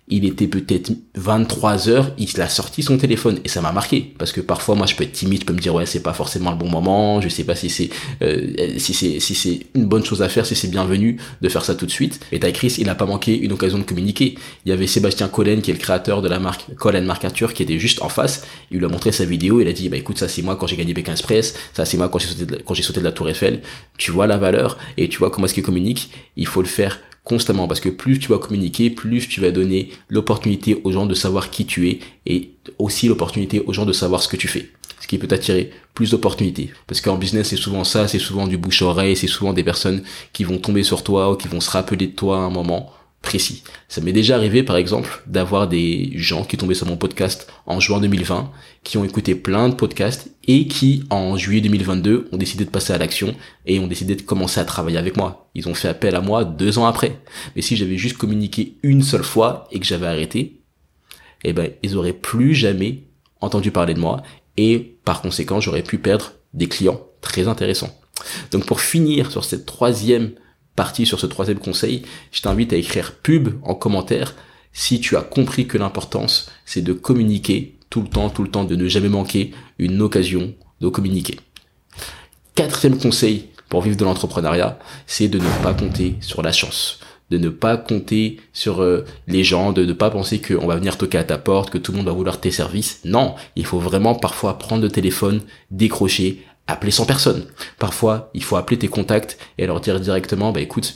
il 0.09 0.25
était 0.25 0.47
peut-être 0.47 0.91
23 1.15 1.87
heures, 1.89 2.11
il 2.17 2.41
a 2.41 2.49
sorti 2.49 2.81
son 2.81 2.97
téléphone 2.97 3.39
et 3.45 3.47
ça 3.47 3.61
m'a 3.61 3.71
marqué 3.71 4.13
parce 4.17 4.31
que 4.31 4.41
parfois 4.41 4.73
moi 4.73 4.87
je 4.87 4.95
peux 4.95 5.03
être 5.03 5.11
timide, 5.11 5.41
je 5.41 5.45
peux 5.45 5.53
me 5.53 5.59
dire 5.59 5.75
ouais 5.75 5.85
c'est 5.85 6.01
pas 6.01 6.13
forcément 6.13 6.49
le 6.49 6.57
bon 6.57 6.67
moment, 6.67 7.21
je 7.21 7.29
sais 7.29 7.43
pas 7.43 7.55
si 7.55 7.69
c'est 7.69 7.89
euh, 8.23 8.75
si 8.77 8.95
c'est 8.95 9.19
si 9.19 9.35
c'est 9.35 9.67
une 9.75 9.85
bonne 9.85 10.03
chose 10.03 10.23
à 10.23 10.29
faire, 10.29 10.47
si 10.47 10.55
c'est 10.55 10.67
bienvenu 10.67 11.17
de 11.41 11.49
faire 11.49 11.63
ça 11.63 11.75
tout 11.75 11.85
de 11.85 11.91
suite. 11.91 12.19
Et 12.31 12.39
Ty 12.39 12.51
Chris, 12.53 12.75
il 12.79 12.87
n'a 12.87 12.95
pas 12.95 13.05
manqué 13.05 13.37
une 13.37 13.51
occasion 13.51 13.77
de 13.77 13.83
communiquer. 13.83 14.35
Il 14.65 14.69
y 14.69 14.71
avait 14.71 14.87
Sébastien 14.87 15.27
Collen 15.27 15.61
qui 15.61 15.69
est 15.69 15.75
le 15.75 15.79
créateur 15.79 16.23
de 16.23 16.27
la 16.27 16.39
marque 16.39 16.73
Collen 16.75 17.05
Marcature 17.05 17.53
qui 17.53 17.61
était 17.61 17.77
juste 17.77 18.01
en 18.01 18.09
face. 18.09 18.45
Il 18.71 18.79
lui 18.79 18.85
a 18.85 18.89
montré 18.89 19.11
sa 19.11 19.25
vidéo, 19.25 19.61
il 19.61 19.67
a 19.67 19.73
dit 19.73 19.89
bah 19.89 19.97
écoute 19.97 20.17
ça 20.17 20.27
c'est 20.27 20.41
moi 20.41 20.55
quand 20.55 20.65
j'ai 20.65 20.75
gagné 20.75 20.95
Pékin 20.95 21.11
Express, 21.11 21.55
ça 21.73 21.85
c'est 21.85 21.97
moi 21.97 22.09
quand 22.09 22.17
j'ai 22.17 22.27
sauté 22.27 22.57
quand 22.65 22.73
j'ai 22.73 22.83
sauté 22.83 22.99
de 22.99 23.05
la 23.05 23.11
Tour 23.11 23.29
Eiffel. 23.29 23.61
Tu 23.97 24.09
vois 24.09 24.25
la 24.25 24.37
valeur 24.37 24.77
et 24.97 25.07
tu 25.07 25.19
vois 25.19 25.29
comment 25.29 25.45
est-ce 25.45 25.53
qu'il 25.53 25.63
communique. 25.63 26.09
Il 26.35 26.47
faut 26.47 26.61
le 26.63 26.67
faire 26.67 26.99
constamment 27.29 27.67
parce 27.67 27.79
que 27.79 27.89
plus 27.89 28.17
tu 28.17 28.29
vas 28.29 28.39
communiquer, 28.39 28.89
plus 28.89 29.29
tu 29.29 29.39
vas 29.39 29.51
donner 29.51 29.91
l'opportunité 30.09 30.81
aux 30.83 30.91
gens 30.91 31.05
de 31.05 31.13
savoir 31.13 31.51
qui 31.51 31.65
tu 31.67 31.87
es 31.87 31.99
et 32.25 32.55
aussi 32.79 33.07
l'opportunité 33.07 33.61
aux 33.67 33.71
gens 33.71 33.85
de 33.85 33.93
savoir 33.93 34.23
ce 34.23 34.27
que 34.27 34.35
tu 34.35 34.47
fais. 34.47 34.71
Ce 34.99 35.07
qui 35.07 35.19
peut 35.19 35.33
attirer 35.33 35.69
plus 35.93 36.09
d'opportunités. 36.11 36.71
Parce 36.87 37.01
qu'en 37.01 37.17
business, 37.17 37.49
c'est 37.49 37.55
souvent 37.55 37.83
ça, 37.83 38.07
c'est 38.07 38.19
souvent 38.19 38.47
du 38.47 38.57
bouche-oreille, 38.57 39.15
c'est 39.15 39.27
souvent 39.27 39.53
des 39.53 39.63
personnes 39.63 40.01
qui 40.33 40.43
vont 40.43 40.57
tomber 40.57 40.81
sur 40.81 41.03
toi 41.03 41.31
ou 41.31 41.35
qui 41.35 41.47
vont 41.47 41.61
se 41.61 41.69
rappeler 41.69 42.07
de 42.07 42.11
toi 42.11 42.37
à 42.37 42.41
un 42.41 42.49
moment. 42.49 42.91
Précis. 43.21 43.63
Ça 43.87 44.01
m'est 44.01 44.13
déjà 44.13 44.35
arrivé, 44.35 44.63
par 44.63 44.77
exemple, 44.77 45.21
d'avoir 45.27 45.67
des 45.67 46.11
gens 46.15 46.43
qui 46.43 46.57
tombaient 46.57 46.73
sur 46.73 46.87
mon 46.87 46.97
podcast 46.97 47.51
en 47.65 47.79
juin 47.79 47.99
2020, 47.99 48.51
qui 48.83 48.97
ont 48.97 49.03
écouté 49.03 49.35
plein 49.35 49.69
de 49.69 49.75
podcasts 49.75 50.31
et 50.45 50.67
qui, 50.67 51.03
en 51.09 51.37
juillet 51.37 51.61
2022, 51.61 52.29
ont 52.31 52.37
décidé 52.37 52.65
de 52.65 52.69
passer 52.69 52.93
à 52.93 52.97
l'action 52.97 53.35
et 53.65 53.79
ont 53.79 53.87
décidé 53.87 54.15
de 54.15 54.21
commencer 54.21 54.59
à 54.59 54.65
travailler 54.65 54.97
avec 54.97 55.17
moi. 55.17 55.49
Ils 55.53 55.67
ont 55.67 55.73
fait 55.73 55.89
appel 55.89 56.15
à 56.15 56.21
moi 56.21 56.45
deux 56.45 56.79
ans 56.79 56.85
après. 56.85 57.19
Mais 57.55 57.61
si 57.61 57.75
j'avais 57.75 57.97
juste 57.97 58.17
communiqué 58.17 58.77
une 58.83 59.03
seule 59.03 59.23
fois 59.23 59.67
et 59.71 59.79
que 59.79 59.85
j'avais 59.85 60.07
arrêté, 60.07 60.61
eh 61.43 61.53
ben, 61.53 61.71
ils 61.83 61.97
auraient 61.97 62.13
plus 62.13 62.55
jamais 62.55 63.03
entendu 63.41 63.71
parler 63.71 63.93
de 63.93 63.99
moi 63.99 64.23
et 64.57 64.97
par 65.05 65.21
conséquent, 65.21 65.61
j'aurais 65.61 65.83
pu 65.83 65.97
perdre 65.97 66.33
des 66.53 66.67
clients 66.67 67.01
très 67.21 67.47
intéressants. 67.47 67.95
Donc 68.51 68.65
pour 68.65 68.81
finir 68.81 69.31
sur 69.31 69.45
cette 69.45 69.65
troisième 69.65 70.31
partie, 70.79 71.05
sur 71.05 71.19
ce 71.19 71.27
troisième 71.27 71.59
conseil, 71.59 72.03
je 72.31 72.39
t'invite 72.39 72.71
à 72.71 72.77
écrire 72.77 73.11
pub 73.11 73.49
en 73.63 73.75
commentaire 73.75 74.33
si 74.71 75.01
tu 75.01 75.17
as 75.17 75.21
compris 75.21 75.67
que 75.67 75.77
l'importance, 75.77 76.49
c'est 76.63 76.81
de 76.81 76.93
communiquer 76.93 77.75
tout 77.89 78.01
le 78.01 78.07
temps, 78.07 78.29
tout 78.29 78.43
le 78.43 78.49
temps, 78.49 78.63
de 78.63 78.77
ne 78.77 78.87
jamais 78.87 79.09
manquer 79.09 79.51
une 79.77 80.01
occasion 80.01 80.53
de 80.79 80.87
communiquer. 80.87 81.37
Quatrième 82.55 82.97
conseil 82.97 83.49
pour 83.67 83.81
vivre 83.81 83.97
de 83.97 84.05
l'entrepreneuriat, 84.05 84.79
c'est 85.05 85.27
de 85.27 85.37
ne 85.37 85.63
pas 85.63 85.73
compter 85.73 86.15
sur 86.21 86.41
la 86.41 86.53
chance 86.53 87.01
de 87.29 87.37
ne 87.37 87.49
pas 87.49 87.77
compter 87.77 88.37
sur 88.53 88.81
euh, 88.81 89.05
les 89.27 89.43
gens, 89.43 89.71
de 89.71 89.85
ne 89.85 89.93
pas 89.93 90.09
penser 90.09 90.41
qu'on 90.41 90.67
va 90.67 90.75
venir 90.75 90.97
toquer 90.97 91.19
à 91.19 91.23
ta 91.23 91.37
porte, 91.37 91.69
que 91.69 91.77
tout 91.77 91.91
le 91.91 91.97
monde 91.97 92.07
va 92.07 92.11
vouloir 92.13 92.39
tes 92.39 92.51
services. 92.51 93.01
Non, 93.05 93.35
il 93.55 93.65
faut 93.65 93.79
vraiment 93.79 94.15
parfois 94.15 94.57
prendre 94.57 94.81
le 94.81 94.89
téléphone, 94.89 95.41
décrocher, 95.71 96.43
appeler 96.71 96.91
100 96.91 97.05
personnes. 97.05 97.45
Parfois, 97.77 98.29
il 98.33 98.43
faut 98.43 98.55
appeler 98.55 98.77
tes 98.77 98.87
contacts 98.87 99.37
et 99.57 99.65
leur 99.65 99.81
dire 99.81 99.99
directement, 99.99 100.51
bah 100.51 100.61
écoute, 100.61 100.95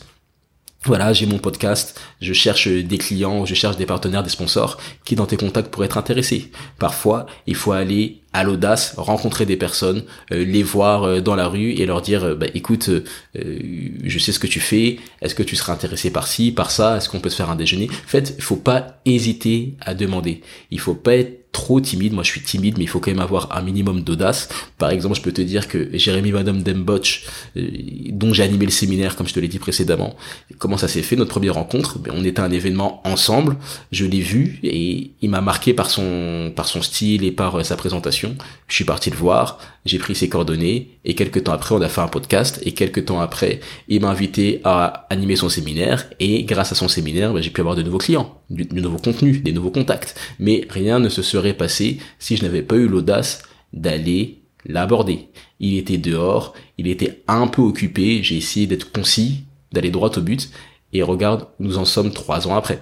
voilà, 0.86 1.14
j'ai 1.14 1.26
mon 1.26 1.38
podcast, 1.38 2.00
je 2.22 2.34
cherche 2.34 2.68
des 2.68 2.98
clients, 2.98 3.46
je 3.46 3.54
cherche 3.54 3.78
des 3.78 3.86
partenaires, 3.86 4.22
des 4.22 4.30
sponsors 4.30 4.78
qui 5.06 5.16
dans 5.16 5.26
tes 5.26 5.38
contacts 5.38 5.70
pourraient 5.70 5.86
être 5.86 5.98
intéressés. 5.98 6.52
Parfois, 6.78 7.26
il 7.48 7.56
faut 7.56 7.72
aller 7.72 8.22
à 8.34 8.44
l'audace, 8.44 8.96
rencontrer 8.98 9.46
des 9.46 9.56
personnes, 9.56 10.04
euh, 10.32 10.44
les 10.44 10.64
voir 10.64 11.04
euh, 11.04 11.22
dans 11.22 11.36
la 11.36 11.48
rue 11.48 11.72
et 11.72 11.86
leur 11.86 12.02
dire, 12.02 12.26
euh, 12.26 12.36
bah, 12.36 12.48
écoute, 12.54 12.90
je 13.36 14.20
sais 14.20 14.32
ce 14.32 14.40
que 14.40 14.48
tu 14.48 14.60
fais, 14.60 14.98
est-ce 15.22 15.36
que 15.36 15.44
tu 15.44 15.56
seras 15.56 15.72
intéressé 15.72 16.12
par 16.12 16.28
ci, 16.28 16.52
par 16.52 16.70
ça, 16.70 16.98
est-ce 16.98 17.08
qu'on 17.08 17.20
peut 17.20 17.30
se 17.30 17.38
faire 17.38 17.50
un 17.50 17.56
déjeuner? 17.56 17.90
En 17.90 18.08
fait, 18.08 18.34
il 18.38 18.44
faut 18.44 18.58
pas 18.58 19.00
hésiter 19.06 19.76
à 19.80 19.94
demander. 19.94 20.42
Il 20.72 20.80
faut 20.80 20.96
pas 20.96 21.16
être 21.16 21.43
trop 21.54 21.80
timide. 21.80 22.12
Moi, 22.12 22.24
je 22.24 22.32
suis 22.32 22.42
timide, 22.42 22.78
mais 22.78 22.84
il 22.84 22.88
faut 22.88 23.00
quand 23.00 23.12
même 23.12 23.22
avoir 23.22 23.56
un 23.56 23.62
minimum 23.62 24.02
d'audace. 24.02 24.50
Par 24.78 24.90
exemple, 24.90 25.16
je 25.16 25.22
peux 25.22 25.32
te 25.32 25.42
dire 25.42 25.70
que 25.70 25.90
Jérémy 25.94 26.34
Madame 26.34 26.62
Dembotch, 26.62 27.26
euh, 27.56 27.70
dont 28.10 28.34
j'ai 28.34 28.44
animé 28.44 28.66
le 28.66 28.72
séminaire, 28.72 29.16
comme 29.16 29.28
je 29.28 29.34
te 29.34 29.40
l'ai 29.40 29.48
dit 29.48 29.60
précédemment, 29.60 30.16
comment 30.58 30.78
ça 30.78 30.90
s'est 30.90 31.04
fait 31.04 31.16
notre 31.16 31.30
première 31.30 31.54
rencontre? 31.54 32.00
Ben, 32.00 32.12
On 32.14 32.26
était 32.26 32.42
à 32.42 32.44
un 32.46 32.52
événement 32.52 33.02
ensemble. 33.08 33.56
Je 33.92 34.06
l'ai 34.06 34.20
vu 34.20 34.60
et 34.64 35.12
il 35.22 35.30
m'a 35.30 35.42
marqué 35.42 35.74
par 35.74 35.90
son 35.90 36.52
par 36.56 36.68
son 36.68 36.82
style 36.82 37.24
et 37.24 37.32
par 37.32 37.60
euh, 37.60 37.64
sa 37.64 37.78
présentation. 37.78 38.36
Je 38.68 38.76
suis 38.76 38.86
parti 38.86 39.12
le 39.12 39.16
voir, 39.16 39.60
j'ai 39.86 40.00
pris 40.00 40.16
ses 40.16 40.28
coordonnées 40.28 40.98
et 41.06 41.14
quelques 41.14 41.44
temps 41.44 41.54
après, 41.54 41.76
on 41.76 41.82
a 41.82 41.90
fait 41.90 42.02
un 42.02 42.08
podcast 42.08 42.60
et 42.66 42.72
quelques 42.72 43.06
temps 43.06 43.20
après, 43.20 43.60
il 43.88 44.02
m'a 44.02 44.10
invité 44.10 44.60
à 44.64 45.06
animer 45.12 45.36
son 45.36 45.50
séminaire 45.50 46.10
et 46.20 46.44
grâce 46.46 46.72
à 46.72 46.76
son 46.76 46.88
séminaire, 46.88 47.32
ben, 47.32 47.42
j'ai 47.42 47.52
pu 47.52 47.62
avoir 47.62 47.76
de 47.76 47.84
nouveaux 47.84 48.00
clients, 48.00 48.40
du, 48.50 48.66
du 48.66 48.82
nouveau 48.82 48.98
contenu, 48.98 49.38
des 49.38 49.52
nouveaux 49.52 49.70
contacts. 49.70 50.16
Mais 50.40 50.66
rien 50.70 51.00
ne 51.00 51.10
se 51.10 51.22
serait 51.22 51.43
passé 51.52 52.00
si 52.20 52.38
je 52.38 52.44
n'avais 52.44 52.62
pas 52.62 52.76
eu 52.76 52.88
l'audace 52.88 53.44
d'aller 53.74 54.44
l'aborder. 54.66 55.28
Il 55.60 55.78
était 55.78 55.98
dehors, 55.98 56.54
il 56.78 56.88
était 56.88 57.24
un 57.28 57.48
peu 57.48 57.62
occupé, 57.62 58.24
j'ai 58.24 58.38
essayé 58.38 58.68
d'être 58.68 58.94
concis, 58.94 59.44
d'aller 59.74 59.92
droit 59.92 60.18
au 60.18 60.22
but, 60.22 60.50
et 60.94 61.04
regarde, 61.04 61.48
nous 61.60 61.78
en 61.78 61.84
sommes 61.84 62.14
trois 62.14 62.48
ans 62.48 62.56
après. 62.56 62.82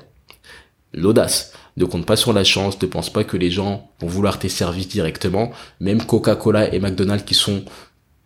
L'audace. 0.94 1.54
Ne 1.78 1.86
compte 1.86 2.06
pas 2.06 2.18
sur 2.18 2.34
la 2.34 2.44
chance, 2.44 2.82
ne 2.82 2.88
pense 2.88 3.10
pas 3.10 3.24
que 3.24 3.38
les 3.38 3.50
gens 3.50 3.90
vont 4.02 4.08
vouloir 4.08 4.38
tes 4.38 4.50
services 4.50 4.90
directement. 4.90 5.52
Même 5.80 6.06
Coca-Cola 6.06 6.74
et 6.74 6.80
McDonald's 6.80 7.24
qui 7.24 7.34
sont 7.34 7.64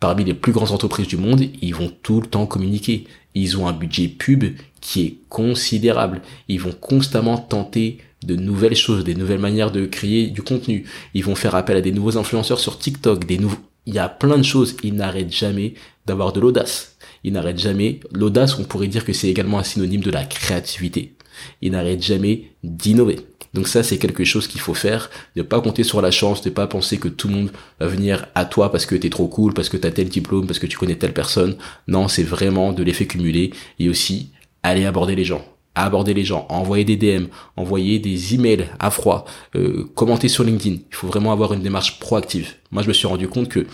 parmi 0.00 0.24
les 0.24 0.34
plus 0.34 0.52
grandes 0.52 0.72
entreprises 0.72 1.06
du 1.06 1.16
monde, 1.16 1.42
ils 1.62 1.74
vont 1.74 1.92
tout 2.02 2.20
le 2.20 2.26
temps 2.26 2.46
communiquer. 2.46 3.06
Ils 3.34 3.56
ont 3.56 3.68
un 3.68 3.72
budget 3.72 4.08
pub 4.08 4.44
qui 4.80 5.02
est 5.02 5.18
considérable. 5.28 6.22
Ils 6.48 6.60
vont 6.60 6.72
constamment 6.72 7.38
tenter 7.38 7.98
de 8.26 8.36
nouvelles 8.36 8.76
choses, 8.76 9.04
des 9.04 9.14
nouvelles 9.14 9.38
manières 9.38 9.70
de 9.70 9.86
créer 9.86 10.26
du 10.26 10.42
contenu. 10.42 10.84
Ils 11.14 11.24
vont 11.24 11.34
faire 11.34 11.54
appel 11.54 11.76
à 11.76 11.80
des 11.80 11.92
nouveaux 11.92 12.18
influenceurs 12.18 12.58
sur 12.58 12.78
TikTok, 12.78 13.24
des 13.24 13.38
nouveaux, 13.38 13.56
il 13.86 13.94
y 13.94 13.98
a 13.98 14.08
plein 14.08 14.36
de 14.36 14.42
choses. 14.42 14.76
Ils 14.82 14.94
n'arrêtent 14.94 15.32
jamais 15.32 15.74
d'avoir 16.06 16.32
de 16.32 16.40
l'audace. 16.40 16.96
Ils 17.24 17.32
n'arrêtent 17.32 17.60
jamais, 17.60 18.00
l'audace, 18.12 18.58
on 18.58 18.64
pourrait 18.64 18.88
dire 18.88 19.04
que 19.04 19.12
c'est 19.12 19.28
également 19.28 19.58
un 19.58 19.64
synonyme 19.64 20.02
de 20.02 20.10
la 20.10 20.24
créativité. 20.24 21.14
Ils 21.62 21.72
n'arrêtent 21.72 22.02
jamais 22.02 22.50
d'innover. 22.62 23.20
Donc 23.54 23.68
ça, 23.68 23.82
c'est 23.82 23.98
quelque 23.98 24.24
chose 24.24 24.48
qu'il 24.48 24.60
faut 24.60 24.74
faire. 24.74 25.10
Ne 25.34 25.42
pas 25.42 25.60
compter 25.60 25.82
sur 25.82 26.02
la 26.02 26.10
chance, 26.10 26.44
ne 26.44 26.50
pas 26.50 26.66
penser 26.66 26.98
que 26.98 27.08
tout 27.08 27.28
le 27.28 27.34
monde 27.34 27.52
va 27.80 27.86
venir 27.86 28.26
à 28.34 28.44
toi 28.44 28.70
parce 28.70 28.86
que 28.86 28.94
t'es 28.94 29.08
trop 29.08 29.28
cool, 29.28 29.54
parce 29.54 29.68
que 29.68 29.76
t'as 29.76 29.90
tel 29.90 30.08
diplôme, 30.08 30.46
parce 30.46 30.58
que 30.58 30.66
tu 30.66 30.76
connais 30.76 30.96
telle 30.96 31.14
personne. 31.14 31.56
Non, 31.88 32.08
c'est 32.08 32.22
vraiment 32.22 32.72
de 32.72 32.82
l'effet 32.82 33.06
cumulé 33.06 33.52
et 33.78 33.88
aussi 33.88 34.30
aller 34.62 34.84
aborder 34.84 35.14
les 35.14 35.24
gens 35.24 35.44
aborder 35.84 36.14
les 36.14 36.24
gens, 36.24 36.46
envoyer 36.48 36.84
des 36.84 36.96
DM, 36.96 37.26
envoyer 37.56 37.98
des 37.98 38.34
emails 38.34 38.68
à 38.78 38.90
froid, 38.90 39.24
euh, 39.54 39.84
commenter 39.94 40.28
sur 40.28 40.44
LinkedIn. 40.44 40.76
Il 40.90 40.94
faut 40.94 41.06
vraiment 41.06 41.32
avoir 41.32 41.52
une 41.52 41.62
démarche 41.62 41.98
proactive. 41.98 42.54
Moi, 42.70 42.82
je 42.82 42.88
me 42.88 42.92
suis 42.92 43.06
rendu 43.06 43.28
compte 43.28 43.48
que 43.48 43.66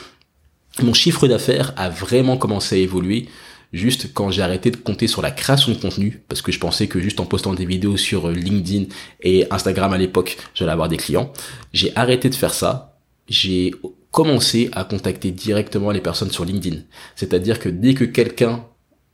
mon 0.83 0.95
chiffre 0.95 1.29
d'affaires 1.29 1.73
a 1.77 1.91
vraiment 1.91 2.37
commencé 2.37 2.77
à 2.77 2.79
évoluer 2.79 3.29
juste 3.73 4.13
quand 4.13 4.31
j'ai 4.31 4.43
arrêté 4.43 4.71
de 4.71 4.77
compter 4.77 5.07
sur 5.07 5.23
la 5.23 5.31
création 5.31 5.73
de 5.73 5.79
contenu, 5.79 6.23
parce 6.29 6.43
que 6.43 6.53
je 6.53 6.59
pensais 6.59 6.89
que 6.89 7.01
juste 7.01 7.21
en 7.21 7.25
postant 7.25 7.55
des 7.55 7.65
vidéos 7.65 7.97
sur 7.97 8.29
euh, 8.29 8.33
LinkedIn 8.33 8.87
et 9.23 9.47
Instagram 9.51 9.93
à 9.93 9.99
l'époque, 9.99 10.37
j'allais 10.55 10.73
avoir 10.73 10.89
des 10.89 10.97
clients. 10.97 11.33
J'ai 11.73 11.93
arrêté 11.97 12.29
de 12.29 12.35
faire 12.35 12.55
ça. 12.55 12.99
J'ai 13.29 13.73
commencé 14.11 14.69
à 14.73 14.85
contacter 14.85 15.31
directement 15.31 15.91
les 15.91 16.01
personnes 16.01 16.31
sur 16.31 16.45
LinkedIn. 16.45 16.83
C'est-à-dire 17.17 17.59
que 17.59 17.69
dès 17.69 17.95
que 17.95 18.05
quelqu'un 18.05 18.65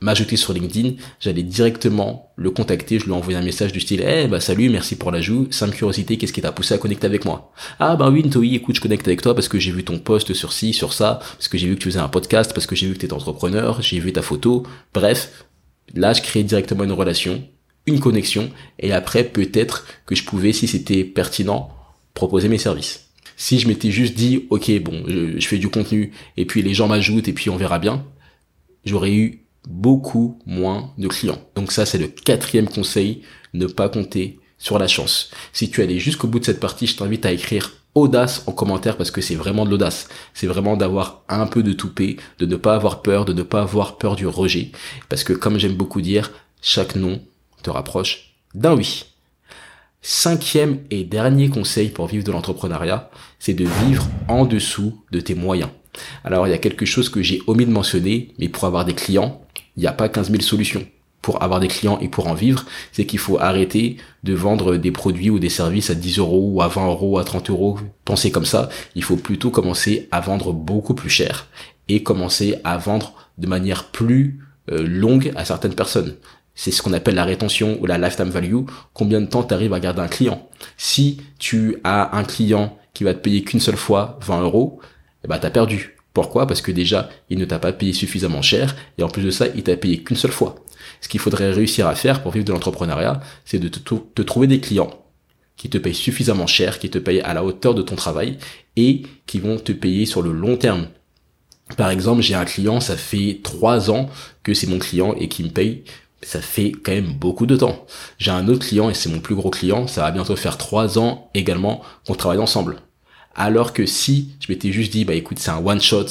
m'ajouter 0.00 0.36
sur 0.36 0.52
LinkedIn, 0.52 0.92
j'allais 1.20 1.42
directement 1.42 2.32
le 2.36 2.50
contacter, 2.50 2.98
je 2.98 3.06
lui 3.06 3.12
envoyais 3.12 3.38
un 3.38 3.42
message 3.42 3.72
du 3.72 3.80
style 3.80 4.04
"Eh 4.06 4.28
bah 4.28 4.40
salut, 4.40 4.68
merci 4.70 4.96
pour 4.96 5.10
l'ajout, 5.10 5.48
simple 5.50 5.74
curiosité, 5.74 6.16
qu'est-ce 6.18 6.32
qui 6.32 6.40
t'a 6.40 6.52
poussé 6.52 6.74
à 6.74 6.78
connecter 6.78 7.06
avec 7.06 7.24
moi? 7.24 7.52
Ah 7.80 7.96
bah 7.96 8.08
oui, 8.10 8.22
Ntoi, 8.24 8.44
écoute, 8.54 8.76
je 8.76 8.80
connecte 8.80 9.08
avec 9.08 9.22
toi 9.22 9.34
parce 9.34 9.48
que 9.48 9.58
j'ai 9.58 9.72
vu 9.72 9.82
ton 9.84 9.98
post 9.98 10.34
sur 10.34 10.52
ci, 10.52 10.72
sur 10.72 10.92
ça, 10.92 11.18
parce 11.20 11.48
que 11.48 11.58
j'ai 11.58 11.66
vu 11.66 11.74
que 11.74 11.80
tu 11.80 11.88
faisais 11.88 11.98
un 11.98 12.08
podcast, 12.08 12.52
parce 12.54 12.66
que 12.66 12.76
j'ai 12.76 12.86
vu 12.86 12.94
que 12.94 13.00
tu 13.00 13.06
étais 13.06 13.14
entrepreneur, 13.14 13.82
j'ai 13.82 13.98
vu 13.98 14.12
ta 14.12 14.22
photo. 14.22 14.64
Bref, 14.94 15.46
là 15.94 16.12
je 16.12 16.22
crée 16.22 16.44
directement 16.44 16.84
une 16.84 16.92
relation, 16.92 17.42
une 17.86 17.98
connexion 18.00 18.50
et 18.78 18.92
après 18.92 19.24
peut-être 19.24 19.86
que 20.06 20.14
je 20.14 20.24
pouvais 20.24 20.52
si 20.52 20.68
c'était 20.68 21.04
pertinent 21.04 21.70
proposer 22.14 22.48
mes 22.48 22.58
services. 22.58 23.06
Si 23.36 23.58
je 23.58 23.68
m'étais 23.68 23.90
juste 23.90 24.14
dit 24.14 24.46
OK, 24.50 24.70
bon, 24.80 25.04
je, 25.08 25.38
je 25.40 25.48
fais 25.48 25.58
du 25.58 25.68
contenu 25.70 26.12
et 26.36 26.44
puis 26.44 26.62
les 26.62 26.74
gens 26.74 26.86
m'ajoutent 26.88 27.28
et 27.28 27.32
puis 27.32 27.50
on 27.50 27.56
verra 27.56 27.78
bien, 27.78 28.04
j'aurais 28.84 29.12
eu 29.12 29.44
beaucoup 29.66 30.38
moins 30.46 30.92
de 30.98 31.08
clients. 31.08 31.40
Donc 31.54 31.72
ça, 31.72 31.86
c'est 31.86 31.98
le 31.98 32.08
quatrième 32.08 32.68
conseil, 32.68 33.22
ne 33.54 33.66
pas 33.66 33.88
compter 33.88 34.38
sur 34.58 34.78
la 34.78 34.88
chance. 34.88 35.30
Si 35.52 35.70
tu 35.70 35.82
allais 35.82 35.98
jusqu'au 35.98 36.26
bout 36.26 36.40
de 36.40 36.44
cette 36.44 36.60
partie, 36.60 36.86
je 36.86 36.96
t'invite 36.96 37.26
à 37.26 37.32
écrire 37.32 37.72
audace 37.94 38.44
en 38.46 38.52
commentaire 38.52 38.96
parce 38.96 39.10
que 39.10 39.20
c'est 39.20 39.34
vraiment 39.34 39.64
de 39.64 39.70
l'audace. 39.70 40.08
C'est 40.34 40.46
vraiment 40.46 40.76
d'avoir 40.76 41.22
un 41.28 41.46
peu 41.46 41.62
de 41.62 41.72
toupet, 41.72 42.16
de 42.38 42.46
ne 42.46 42.56
pas 42.56 42.74
avoir 42.74 43.02
peur, 43.02 43.24
de 43.24 43.32
ne 43.32 43.42
pas 43.42 43.62
avoir 43.62 43.98
peur 43.98 44.16
du 44.16 44.26
rejet. 44.26 44.72
Parce 45.08 45.24
que 45.24 45.32
comme 45.32 45.58
j'aime 45.58 45.74
beaucoup 45.74 46.00
dire, 46.00 46.30
chaque 46.60 46.96
non 46.96 47.20
te 47.62 47.70
rapproche 47.70 48.34
d'un 48.54 48.74
oui. 48.74 49.04
Cinquième 50.00 50.80
et 50.90 51.04
dernier 51.04 51.48
conseil 51.48 51.88
pour 51.88 52.06
vivre 52.06 52.24
de 52.24 52.30
l'entrepreneuriat, 52.30 53.10
c'est 53.38 53.54
de 53.54 53.66
vivre 53.84 54.06
en 54.28 54.44
dessous 54.44 55.02
de 55.10 55.20
tes 55.20 55.34
moyens. 55.34 55.70
Alors 56.22 56.46
il 56.46 56.50
y 56.50 56.54
a 56.54 56.58
quelque 56.58 56.86
chose 56.86 57.08
que 57.08 57.20
j'ai 57.20 57.42
omis 57.46 57.66
de 57.66 57.72
mentionner, 57.72 58.32
mais 58.38 58.48
pour 58.48 58.64
avoir 58.64 58.84
des 58.84 58.94
clients, 58.94 59.42
il 59.78 59.82
n'y 59.82 59.86
a 59.86 59.92
pas 59.92 60.08
15 60.08 60.30
000 60.30 60.42
solutions. 60.42 60.84
Pour 61.22 61.42
avoir 61.42 61.60
des 61.60 61.68
clients 61.68 61.98
et 62.00 62.08
pour 62.08 62.26
en 62.26 62.34
vivre, 62.34 62.64
c'est 62.92 63.06
qu'il 63.06 63.20
faut 63.20 63.38
arrêter 63.38 63.96
de 64.24 64.34
vendre 64.34 64.76
des 64.76 64.90
produits 64.90 65.30
ou 65.30 65.38
des 65.38 65.48
services 65.48 65.88
à 65.90 65.94
10 65.94 66.18
euros 66.18 66.50
ou 66.52 66.62
à 66.62 66.68
20 66.68 66.86
euros, 66.88 67.18
à 67.18 67.24
30 67.24 67.50
euros. 67.50 67.78
Pensez 68.04 68.32
comme 68.32 68.44
ça. 68.44 68.68
Il 68.96 69.04
faut 69.04 69.16
plutôt 69.16 69.50
commencer 69.50 70.08
à 70.10 70.20
vendre 70.20 70.52
beaucoup 70.52 70.94
plus 70.94 71.10
cher 71.10 71.46
et 71.88 72.02
commencer 72.02 72.56
à 72.64 72.76
vendre 72.76 73.14
de 73.38 73.46
manière 73.46 73.84
plus 73.90 74.40
euh, 74.72 74.84
longue 74.84 75.32
à 75.36 75.44
certaines 75.44 75.74
personnes. 75.74 76.16
C'est 76.56 76.72
ce 76.72 76.82
qu'on 76.82 76.92
appelle 76.92 77.14
la 77.14 77.24
rétention 77.24 77.78
ou 77.80 77.86
la 77.86 77.98
lifetime 77.98 78.30
value. 78.30 78.62
Combien 78.94 79.20
de 79.20 79.26
temps 79.26 79.44
tu 79.44 79.54
arrives 79.54 79.74
à 79.74 79.80
garder 79.80 80.00
un 80.00 80.08
client? 80.08 80.48
Si 80.76 81.20
tu 81.38 81.76
as 81.84 82.16
un 82.16 82.24
client 82.24 82.76
qui 82.94 83.04
va 83.04 83.14
te 83.14 83.20
payer 83.20 83.44
qu'une 83.44 83.60
seule 83.60 83.76
fois 83.76 84.18
20 84.22 84.42
euros, 84.42 84.80
eh 85.24 85.28
ben 85.28 85.38
t'as 85.38 85.50
perdu. 85.50 85.97
Pourquoi? 86.18 86.48
Parce 86.48 86.62
que 86.62 86.72
déjà, 86.72 87.10
il 87.30 87.38
ne 87.38 87.44
t'a 87.44 87.60
pas 87.60 87.72
payé 87.72 87.92
suffisamment 87.92 88.42
cher, 88.42 88.74
et 88.98 89.04
en 89.04 89.08
plus 89.08 89.22
de 89.22 89.30
ça, 89.30 89.46
il 89.54 89.62
t'a 89.62 89.76
payé 89.76 90.02
qu'une 90.02 90.16
seule 90.16 90.32
fois. 90.32 90.56
Ce 91.00 91.08
qu'il 91.08 91.20
faudrait 91.20 91.52
réussir 91.52 91.86
à 91.86 91.94
faire 91.94 92.24
pour 92.24 92.32
vivre 92.32 92.44
de 92.44 92.50
l'entrepreneuriat, 92.50 93.20
c'est 93.44 93.60
de 93.60 93.68
te, 93.68 94.22
trouver 94.22 94.48
des 94.48 94.58
clients 94.58 94.90
qui 95.56 95.70
te 95.70 95.78
payent 95.78 95.94
suffisamment 95.94 96.48
cher, 96.48 96.80
qui 96.80 96.90
te 96.90 96.98
payent 96.98 97.20
à 97.20 97.34
la 97.34 97.44
hauteur 97.44 97.72
de 97.72 97.82
ton 97.82 97.94
travail, 97.94 98.36
et 98.74 99.02
qui 99.26 99.38
vont 99.38 99.58
te 99.58 99.70
payer 99.70 100.06
sur 100.06 100.20
le 100.20 100.32
long 100.32 100.56
terme. 100.56 100.88
Par 101.76 101.88
exemple, 101.88 102.20
j'ai 102.20 102.34
un 102.34 102.44
client, 102.44 102.80
ça 102.80 102.96
fait 102.96 103.38
trois 103.44 103.88
ans 103.88 104.10
que 104.42 104.54
c'est 104.54 104.66
mon 104.66 104.80
client 104.80 105.14
et 105.20 105.28
qui 105.28 105.44
me 105.44 105.50
paye 105.50 105.84
ça 106.20 106.40
fait 106.40 106.72
quand 106.72 106.90
même 106.90 107.12
beaucoup 107.12 107.46
de 107.46 107.56
temps. 107.56 107.86
J'ai 108.18 108.32
un 108.32 108.48
autre 108.48 108.66
client 108.66 108.90
et 108.90 108.94
c'est 108.94 109.08
mon 109.08 109.20
plus 109.20 109.36
gros 109.36 109.50
client, 109.50 109.86
ça 109.86 110.00
va 110.00 110.10
bientôt 110.10 110.34
faire 110.34 110.58
trois 110.58 110.98
ans 110.98 111.30
également 111.32 111.80
qu'on 112.04 112.16
travaille 112.16 112.40
ensemble. 112.40 112.80
Alors 113.38 113.72
que 113.72 113.86
si 113.86 114.30
je 114.40 114.52
m'étais 114.52 114.72
juste 114.72 114.90
dit, 114.90 115.04
bah 115.04 115.14
écoute, 115.14 115.38
c'est 115.38 115.50
un 115.50 115.64
one 115.64 115.80
shot, 115.80 116.06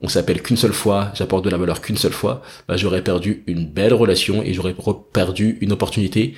on 0.00 0.06
s'appelle 0.06 0.40
qu'une 0.40 0.56
seule 0.56 0.72
fois, 0.72 1.10
j'apporte 1.12 1.44
de 1.44 1.50
la 1.50 1.58
valeur 1.58 1.80
qu'une 1.80 1.96
seule 1.96 2.12
fois, 2.12 2.40
bah 2.68 2.76
j'aurais 2.76 3.02
perdu 3.02 3.42
une 3.48 3.66
belle 3.66 3.92
relation 3.92 4.44
et 4.44 4.54
j'aurais 4.54 4.76
perdu 5.12 5.58
une 5.60 5.72
opportunité 5.72 6.36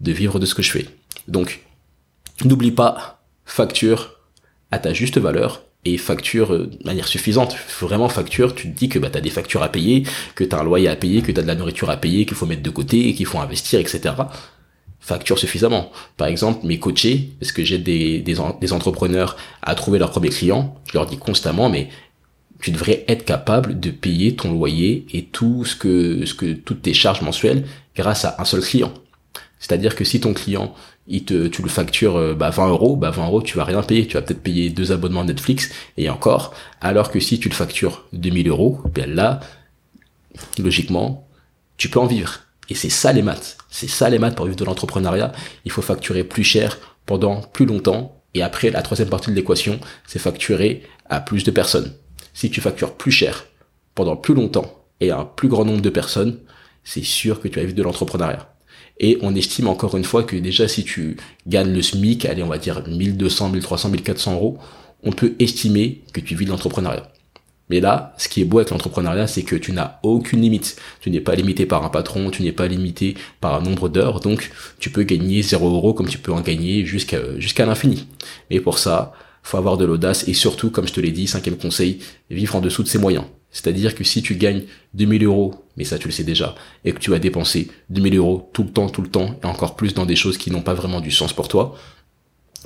de 0.00 0.12
vivre 0.12 0.38
de 0.38 0.46
ce 0.46 0.54
que 0.54 0.62
je 0.62 0.70
fais. 0.70 0.86
Donc, 1.28 1.60
n'oublie 2.42 2.70
pas, 2.70 3.22
facture 3.44 4.14
à 4.70 4.78
ta 4.78 4.94
juste 4.94 5.18
valeur 5.18 5.62
et 5.84 5.98
facture 5.98 6.54
euh, 6.54 6.66
de 6.66 6.84
manière 6.86 7.06
suffisante. 7.06 7.54
Vraiment 7.80 8.08
facture, 8.08 8.54
tu 8.54 8.72
te 8.72 8.78
dis 8.78 8.88
que 8.88 8.98
bah, 8.98 9.10
tu 9.10 9.18
as 9.18 9.20
des 9.20 9.30
factures 9.30 9.62
à 9.62 9.68
payer, 9.68 10.04
que 10.34 10.42
tu 10.42 10.56
as 10.56 10.58
un 10.58 10.64
loyer 10.64 10.88
à 10.88 10.96
payer, 10.96 11.20
que 11.20 11.32
tu 11.32 11.38
as 11.38 11.42
de 11.42 11.48
la 11.48 11.54
nourriture 11.54 11.90
à 11.90 11.98
payer, 11.98 12.24
qu'il 12.24 12.36
faut 12.36 12.46
mettre 12.46 12.62
de 12.62 12.70
côté, 12.70 13.12
qu'il 13.12 13.26
faut 13.26 13.38
investir, 13.38 13.78
etc. 13.78 14.14
Facture 15.06 15.38
suffisamment. 15.38 15.92
Par 16.16 16.26
exemple, 16.26 16.66
mes 16.66 16.80
coachés, 16.80 17.30
parce 17.38 17.52
que 17.52 17.62
j'ai 17.62 17.78
des, 17.78 18.72
entrepreneurs 18.72 19.36
à 19.62 19.76
trouver 19.76 20.00
leurs 20.00 20.10
premiers 20.10 20.30
clients, 20.30 20.74
je 20.88 20.94
leur 20.94 21.06
dis 21.06 21.16
constamment, 21.16 21.70
mais 21.70 21.90
tu 22.60 22.72
devrais 22.72 23.04
être 23.06 23.24
capable 23.24 23.78
de 23.78 23.90
payer 23.90 24.34
ton 24.34 24.50
loyer 24.50 25.06
et 25.12 25.22
tout 25.22 25.64
ce 25.64 25.76
que, 25.76 26.26
ce 26.26 26.34
que 26.34 26.54
toutes 26.54 26.82
tes 26.82 26.92
charges 26.92 27.22
mensuelles 27.22 27.66
grâce 27.94 28.24
à 28.24 28.34
un 28.40 28.44
seul 28.44 28.62
client. 28.62 28.92
C'est-à-dire 29.60 29.94
que 29.94 30.02
si 30.02 30.18
ton 30.18 30.34
client 30.34 30.74
il 31.06 31.24
te, 31.24 31.46
tu 31.46 31.62
le 31.62 31.68
factures 31.68 32.16
euh, 32.16 32.34
bah, 32.34 32.50
20 32.50 32.70
euros, 32.70 32.96
bah 32.96 33.10
20 33.10 33.26
euros 33.26 33.42
tu 33.42 33.56
vas 33.56 33.62
rien 33.62 33.84
payer, 33.84 34.08
tu 34.08 34.14
vas 34.14 34.22
peut-être 34.22 34.42
payer 34.42 34.70
deux 34.70 34.90
abonnements 34.90 35.22
Netflix 35.22 35.70
et 35.96 36.10
encore, 36.10 36.52
alors 36.80 37.12
que 37.12 37.20
si 37.20 37.38
tu 37.38 37.48
le 37.48 37.54
factures 37.54 38.06
2000 38.12 38.48
euros, 38.48 38.80
ben 38.92 39.14
là, 39.14 39.38
logiquement, 40.58 41.28
tu 41.76 41.88
peux 41.88 42.00
en 42.00 42.06
vivre. 42.06 42.40
Et 42.68 42.74
c'est 42.74 42.90
ça 42.90 43.12
les 43.12 43.22
maths, 43.22 43.55
c'est 43.76 43.90
ça 43.90 44.08
les 44.08 44.18
maths 44.18 44.34
pour 44.34 44.46
vivre 44.46 44.56
de 44.56 44.64
l'entrepreneuriat, 44.64 45.32
il 45.66 45.70
faut 45.70 45.82
facturer 45.82 46.24
plus 46.24 46.44
cher 46.44 46.78
pendant 47.04 47.42
plus 47.42 47.66
longtemps 47.66 48.22
et 48.32 48.40
après 48.40 48.70
la 48.70 48.80
troisième 48.80 49.10
partie 49.10 49.30
de 49.30 49.36
l'équation, 49.36 49.78
c'est 50.06 50.18
facturer 50.18 50.82
à 51.10 51.20
plus 51.20 51.44
de 51.44 51.50
personnes. 51.50 51.92
Si 52.32 52.50
tu 52.50 52.62
factures 52.62 52.94
plus 52.94 53.10
cher 53.10 53.44
pendant 53.94 54.16
plus 54.16 54.32
longtemps 54.32 54.82
et 55.00 55.10
à 55.10 55.18
un 55.18 55.24
plus 55.26 55.48
grand 55.48 55.66
nombre 55.66 55.82
de 55.82 55.90
personnes, 55.90 56.38
c'est 56.84 57.04
sûr 57.04 57.38
que 57.38 57.48
tu 57.48 57.56
vas 57.56 57.66
vivre 57.66 57.76
de 57.76 57.82
l'entrepreneuriat. 57.82 58.50
Et 58.98 59.18
on 59.20 59.34
estime 59.34 59.68
encore 59.68 59.94
une 59.98 60.04
fois 60.04 60.22
que 60.22 60.36
déjà 60.36 60.68
si 60.68 60.82
tu 60.82 61.18
gagnes 61.46 61.74
le 61.74 61.82
SMIC, 61.82 62.24
allez 62.24 62.42
on 62.42 62.48
va 62.48 62.56
dire 62.56 62.82
1200, 62.88 63.50
1300, 63.50 63.90
1400 63.90 64.32
euros, 64.36 64.58
on 65.02 65.12
peut 65.12 65.34
estimer 65.38 66.02
que 66.14 66.20
tu 66.20 66.34
vis 66.34 66.46
de 66.46 66.50
l'entrepreneuriat. 66.50 67.12
Mais 67.68 67.80
là, 67.80 68.14
ce 68.16 68.28
qui 68.28 68.40
est 68.40 68.44
beau 68.44 68.58
avec 68.58 68.70
l'entrepreneuriat, 68.70 69.26
c'est 69.26 69.42
que 69.42 69.56
tu 69.56 69.72
n'as 69.72 69.98
aucune 70.02 70.40
limite. 70.40 70.76
Tu 71.00 71.10
n'es 71.10 71.20
pas 71.20 71.34
limité 71.34 71.66
par 71.66 71.84
un 71.84 71.88
patron, 71.88 72.30
tu 72.30 72.42
n'es 72.42 72.52
pas 72.52 72.68
limité 72.68 73.16
par 73.40 73.54
un 73.54 73.60
nombre 73.60 73.88
d'heures, 73.88 74.20
donc 74.20 74.50
tu 74.78 74.90
peux 74.90 75.02
gagner 75.02 75.42
0 75.42 75.68
euros 75.68 75.92
comme 75.92 76.08
tu 76.08 76.18
peux 76.18 76.32
en 76.32 76.40
gagner 76.40 76.84
jusqu'à 76.84 77.18
jusqu'à 77.38 77.66
l'infini. 77.66 78.06
Mais 78.50 78.60
pour 78.60 78.78
ça, 78.78 79.12
faut 79.42 79.58
avoir 79.58 79.76
de 79.76 79.84
l'audace 79.84 80.26
et 80.28 80.34
surtout, 80.34 80.70
comme 80.70 80.88
je 80.88 80.92
te 80.92 81.00
l'ai 81.00 81.12
dit, 81.12 81.26
cinquième 81.26 81.56
conseil, 81.56 82.00
vivre 82.30 82.56
en 82.56 82.60
dessous 82.60 82.82
de 82.82 82.88
ses 82.88 82.98
moyens. 82.98 83.24
C'est-à-dire 83.50 83.94
que 83.94 84.04
si 84.04 84.20
tu 84.20 84.34
gagnes 84.34 84.64
2000 84.94 85.24
euros, 85.24 85.54
mais 85.76 85.84
ça 85.84 85.98
tu 85.98 86.08
le 86.08 86.12
sais 86.12 86.24
déjà, 86.24 86.54
et 86.84 86.92
que 86.92 86.98
tu 86.98 87.10
vas 87.10 87.18
dépenser 87.18 87.68
2000 87.90 88.16
euros 88.16 88.50
tout 88.52 88.64
le 88.64 88.70
temps, 88.70 88.88
tout 88.88 89.02
le 89.02 89.08
temps, 89.08 89.38
et 89.42 89.46
encore 89.46 89.76
plus 89.76 89.94
dans 89.94 90.04
des 90.04 90.16
choses 90.16 90.36
qui 90.36 90.50
n'ont 90.50 90.62
pas 90.62 90.74
vraiment 90.74 91.00
du 91.00 91.10
sens 91.10 91.32
pour 91.32 91.48
toi, 91.48 91.76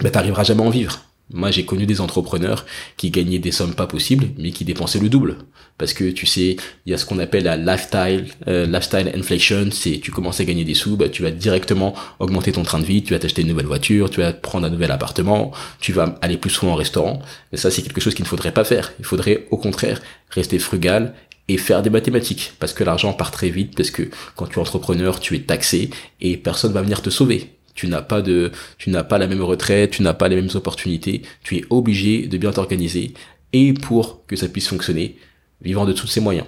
ben 0.00 0.10
t'arriveras 0.10 0.44
jamais 0.44 0.62
à 0.62 0.66
en 0.66 0.70
vivre. 0.70 1.09
Moi, 1.32 1.50
j'ai 1.50 1.64
connu 1.64 1.86
des 1.86 2.00
entrepreneurs 2.00 2.66
qui 2.96 3.10
gagnaient 3.10 3.38
des 3.38 3.52
sommes 3.52 3.74
pas 3.74 3.86
possibles, 3.86 4.28
mais 4.36 4.50
qui 4.50 4.64
dépensaient 4.64 4.98
le 4.98 5.08
double. 5.08 5.36
Parce 5.78 5.92
que 5.92 6.10
tu 6.10 6.26
sais, 6.26 6.56
il 6.86 6.90
y 6.90 6.94
a 6.94 6.98
ce 6.98 7.06
qu'on 7.06 7.18
appelle 7.18 7.44
la 7.44 7.56
lifestyle, 7.56 8.26
euh, 8.48 8.66
lifestyle 8.66 9.10
inflation. 9.14 9.68
C'est 9.70 9.98
tu 10.00 10.10
commences 10.10 10.40
à 10.40 10.44
gagner 10.44 10.64
des 10.64 10.74
sous, 10.74 10.96
bah, 10.96 11.08
tu 11.08 11.22
vas 11.22 11.30
directement 11.30 11.94
augmenter 12.18 12.52
ton 12.52 12.64
train 12.64 12.80
de 12.80 12.84
vie, 12.84 13.02
tu 13.02 13.14
vas 13.14 13.20
t'acheter 13.20 13.42
une 13.42 13.48
nouvelle 13.48 13.66
voiture, 13.66 14.10
tu 14.10 14.20
vas 14.20 14.32
prendre 14.32 14.66
un 14.66 14.70
nouvel 14.70 14.90
appartement, 14.90 15.52
tu 15.80 15.92
vas 15.92 16.18
aller 16.20 16.36
plus 16.36 16.50
souvent 16.50 16.72
au 16.72 16.76
restaurant. 16.76 17.22
Mais 17.52 17.58
ça, 17.58 17.70
c'est 17.70 17.82
quelque 17.82 18.00
chose 18.00 18.14
qu'il 18.14 18.24
ne 18.24 18.28
faudrait 18.28 18.52
pas 18.52 18.64
faire. 18.64 18.92
Il 18.98 19.04
faudrait, 19.04 19.46
au 19.50 19.56
contraire, 19.56 20.02
rester 20.30 20.58
frugal 20.58 21.14
et 21.48 21.58
faire 21.58 21.82
des 21.82 21.90
mathématiques 21.90 22.52
parce 22.58 22.72
que 22.72 22.84
l'argent 22.84 23.12
part 23.12 23.30
très 23.30 23.50
vite 23.50 23.74
parce 23.76 23.90
que 23.90 24.08
quand 24.36 24.46
tu 24.46 24.58
es 24.58 24.58
entrepreneur 24.58 25.18
tu 25.18 25.34
es 25.34 25.40
taxé 25.40 25.90
et 26.20 26.36
personne 26.36 26.72
va 26.72 26.82
venir 26.82 27.02
te 27.02 27.10
sauver 27.10 27.50
tu 27.74 27.88
n'as 27.88 28.02
pas 28.02 28.22
de, 28.22 28.52
tu 28.78 28.90
n'as 28.90 29.04
pas 29.04 29.18
la 29.18 29.26
même 29.26 29.42
retraite, 29.42 29.90
tu 29.90 30.02
n'as 30.02 30.14
pas 30.14 30.28
les 30.28 30.36
mêmes 30.36 30.50
opportunités, 30.54 31.22
tu 31.42 31.56
es 31.56 31.64
obligé 31.70 32.26
de 32.26 32.38
bien 32.38 32.52
t'organiser 32.52 33.14
et 33.52 33.72
pour 33.72 34.26
que 34.26 34.36
ça 34.36 34.48
puisse 34.48 34.68
fonctionner, 34.68 35.16
vivant 35.60 35.84
de 35.84 35.92
tous 35.92 36.06
ces 36.06 36.20
moyens. 36.20 36.46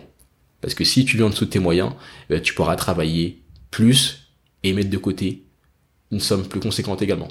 Parce 0.61 0.75
que 0.75 0.85
si 0.85 1.05
tu 1.05 1.17
vis 1.17 1.23
en 1.23 1.31
dessous 1.31 1.47
de 1.47 1.51
tes 1.51 1.59
moyens, 1.59 1.93
eh 2.29 2.35
ben, 2.35 2.41
tu 2.41 2.55
pourras 2.55 2.77
travailler 2.77 3.43
plus 3.71 4.29
et 4.63 4.73
mettre 4.73 4.91
de 4.91 4.99
côté 4.99 5.45
une 6.11 6.21
somme 6.21 6.47
plus 6.47 6.61
conséquente 6.61 7.03
également. 7.03 7.29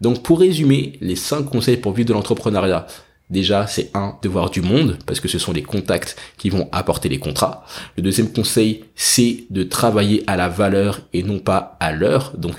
Donc 0.00 0.22
pour 0.22 0.40
résumer, 0.40 0.98
les 1.00 1.16
cinq 1.16 1.44
conseils 1.44 1.76
pour 1.76 1.92
vivre 1.92 2.08
de 2.08 2.14
l'entrepreneuriat, 2.14 2.86
Déjà, 3.30 3.66
c'est 3.66 3.90
un, 3.94 4.16
de 4.22 4.28
voir 4.28 4.48
du 4.48 4.62
monde, 4.62 4.98
parce 5.04 5.20
que 5.20 5.28
ce 5.28 5.38
sont 5.38 5.52
les 5.52 5.62
contacts 5.62 6.16
qui 6.38 6.48
vont 6.48 6.68
apporter 6.72 7.10
les 7.10 7.18
contrats. 7.18 7.64
Le 7.96 8.02
deuxième 8.02 8.32
conseil, 8.32 8.84
c'est 8.94 9.44
de 9.50 9.64
travailler 9.64 10.24
à 10.26 10.36
la 10.36 10.48
valeur 10.48 11.00
et 11.12 11.22
non 11.22 11.38
pas 11.38 11.76
à 11.78 11.92
l'heure. 11.92 12.32
Donc, 12.38 12.54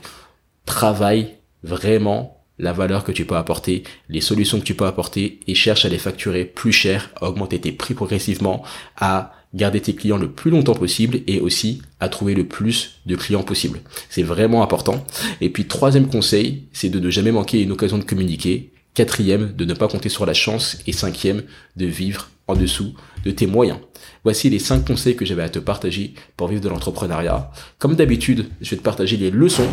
travaille 0.70 1.34
vraiment 1.64 2.46
la 2.60 2.74
valeur 2.74 3.04
que 3.04 3.12
tu 3.12 3.26
peux 3.26 3.36
apporter, 3.36 3.84
les 4.08 4.22
solutions 4.22 4.60
que 4.60 4.66
tu 4.66 4.76
peux 4.76 4.86
apporter 4.86 5.40
et 5.48 5.56
cherche 5.56 5.84
à 5.84 5.90
les 5.90 5.98
facturer 5.98 6.46
plus 6.46 6.72
cher, 6.72 7.10
à 7.20 7.28
augmenter 7.28 7.60
tes 7.60 7.72
prix 7.72 7.96
progressivement, 7.96 8.64
à 8.96 9.34
garder 9.56 9.82
tes 9.82 9.96
clients 9.96 10.20
le 10.20 10.32
plus 10.32 10.52
longtemps 10.52 10.76
possible 10.76 11.22
et 11.26 11.40
aussi 11.40 11.82
à 12.00 12.08
trouver 12.08 12.36
le 12.36 12.44
plus 12.46 13.00
de 13.08 13.16
clients 13.16 13.42
possible. 13.42 13.80
C'est 14.10 14.22
vraiment 14.22 14.62
important. 14.62 15.04
Et 15.42 15.50
puis 15.50 15.66
troisième 15.66 16.08
conseil, 16.08 16.68
c'est 16.72 16.90
de 16.90 17.00
ne 17.00 17.10
jamais 17.10 17.32
manquer 17.32 17.64
une 17.64 17.72
occasion 17.72 17.98
de 17.98 18.04
communiquer. 18.04 18.72
Quatrième, 18.94 19.54
de 19.56 19.66
ne 19.66 19.74
pas 19.74 19.88
compter 19.88 20.10
sur 20.10 20.28
la 20.28 20.36
chance. 20.36 20.78
Et 20.86 20.92
cinquième, 20.92 21.44
de 21.78 21.86
vivre 21.88 22.30
en 22.48 22.56
dessous 22.56 22.94
de 23.26 23.32
tes 23.32 23.48
moyens. 23.48 23.80
Voici 24.24 24.50
les 24.50 24.60
cinq 24.60 24.86
conseils 24.86 25.16
que 25.16 25.26
j'avais 25.26 25.44
à 25.44 25.50
te 25.50 25.60
partager 25.60 26.14
pour 26.38 26.48
vivre 26.48 26.62
de 26.62 26.70
l'entrepreneuriat. 26.70 27.52
Comme 27.80 27.96
d'habitude, 27.96 28.50
je 28.62 28.70
vais 28.72 28.78
te 28.78 28.84
partager 28.84 29.18
les 29.18 29.32
leçons 29.32 29.70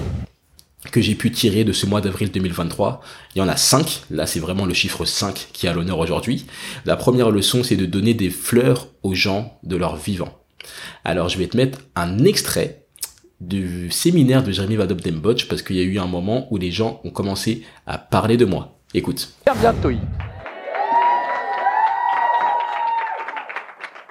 que 0.90 1.00
j'ai 1.00 1.14
pu 1.14 1.30
tirer 1.30 1.64
de 1.64 1.72
ce 1.72 1.86
mois 1.86 2.00
d'avril 2.00 2.30
2023. 2.30 3.00
Il 3.34 3.38
y 3.38 3.42
en 3.42 3.48
a 3.48 3.56
cinq. 3.56 4.02
Là, 4.10 4.26
c'est 4.26 4.40
vraiment 4.40 4.66
le 4.66 4.74
chiffre 4.74 5.04
5 5.04 5.48
qui 5.52 5.68
a 5.68 5.72
l'honneur 5.72 5.98
aujourd'hui. 5.98 6.46
La 6.84 6.96
première 6.96 7.30
leçon, 7.30 7.62
c'est 7.62 7.76
de 7.76 7.86
donner 7.86 8.14
des 8.14 8.30
fleurs 8.30 8.88
aux 9.02 9.14
gens 9.14 9.58
de 9.62 9.76
leur 9.76 9.96
vivant. 9.96 10.28
Alors, 11.04 11.28
je 11.28 11.38
vais 11.38 11.46
te 11.46 11.56
mettre 11.56 11.80
un 11.94 12.24
extrait 12.24 12.86
du 13.40 13.90
séminaire 13.90 14.42
de 14.42 14.50
Jérémy 14.50 14.76
Vadop 14.76 15.00
Dembodge 15.00 15.46
parce 15.48 15.62
qu'il 15.62 15.76
y 15.76 15.80
a 15.80 15.84
eu 15.84 15.98
un 15.98 16.06
moment 16.06 16.48
où 16.50 16.56
les 16.56 16.70
gens 16.70 17.00
ont 17.04 17.10
commencé 17.10 17.62
à 17.86 17.98
parler 17.98 18.36
de 18.36 18.44
moi. 18.44 18.78
Écoute. 18.94 19.34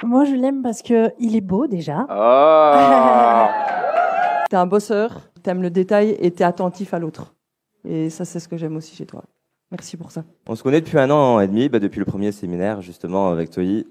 Moi, 0.03 0.25
je 0.25 0.35
l'aime 0.35 0.61
parce 0.61 0.81
que 0.83 1.11
il 1.19 1.35
est 1.35 1.41
beau 1.41 1.65
déjà. 1.67 2.05
Ah. 2.09 3.49
T'es 4.49 4.57
un 4.57 4.67
bosseur 4.67 5.21
t'aimes 5.45 5.61
le 5.61 5.69
détail 5.69 6.17
et 6.19 6.31
t'es 6.31 6.43
attentif 6.43 6.93
à 6.93 6.99
l'autre. 6.99 7.35
Et 7.87 8.09
ça, 8.09 8.25
c'est 8.25 8.39
ce 8.39 8.47
que 8.47 8.57
j'aime 8.57 8.75
aussi 8.75 8.95
chez 8.95 9.05
toi. 9.05 9.23
Merci 9.71 9.95
pour 9.95 10.11
ça. 10.11 10.23
On 10.47 10.55
se 10.55 10.63
connaît 10.63 10.81
depuis 10.81 10.97
un 10.97 11.09
an 11.11 11.39
et 11.39 11.47
demi, 11.47 11.69
bah 11.69 11.79
depuis 11.79 11.99
le 11.99 12.05
premier 12.05 12.31
séminaire, 12.31 12.81
justement, 12.81 13.29
avec 13.29 13.51
Toyi. 13.51 13.85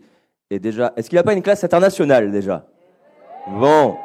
Et 0.51 0.59
déjà, 0.59 0.93
est-ce 0.97 1.09
qu'il 1.09 1.17
n'a 1.17 1.23
pas 1.23 1.33
une 1.33 1.43
classe 1.43 1.62
internationale, 1.62 2.33
déjà? 2.33 2.67
Bon. 3.49 3.97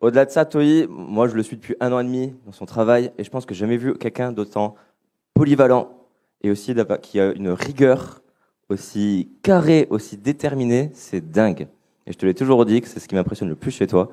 Au-delà 0.00 0.24
de 0.24 0.30
ça, 0.30 0.44
Toyi, 0.44 0.86
moi, 0.88 1.28
je 1.28 1.34
le 1.34 1.42
suis 1.42 1.56
depuis 1.56 1.76
un 1.80 1.92
an 1.92 2.00
et 2.00 2.04
demi 2.04 2.34
dans 2.46 2.52
son 2.52 2.66
travail, 2.66 3.12
et 3.16 3.24
je 3.24 3.30
pense 3.30 3.46
que 3.46 3.54
j'ai 3.54 3.60
jamais 3.60 3.76
vu 3.76 3.94
quelqu'un 3.94 4.32
d'autant 4.32 4.74
polyvalent, 5.34 5.88
et 6.42 6.50
aussi 6.50 6.74
qui 7.02 7.20
a 7.20 7.32
une 7.32 7.50
rigueur 7.50 8.22
aussi 8.68 9.30
carrée, 9.42 9.86
aussi 9.90 10.16
déterminée, 10.16 10.90
c'est 10.94 11.30
dingue. 11.30 11.68
Et 12.06 12.12
je 12.12 12.18
te 12.18 12.26
l'ai 12.26 12.34
toujours 12.34 12.64
dit 12.64 12.80
que 12.80 12.88
c'est 12.88 12.98
ce 12.98 13.06
qui 13.08 13.14
m'impressionne 13.14 13.48
le 13.48 13.54
plus 13.54 13.70
chez 13.70 13.86
toi, 13.86 14.08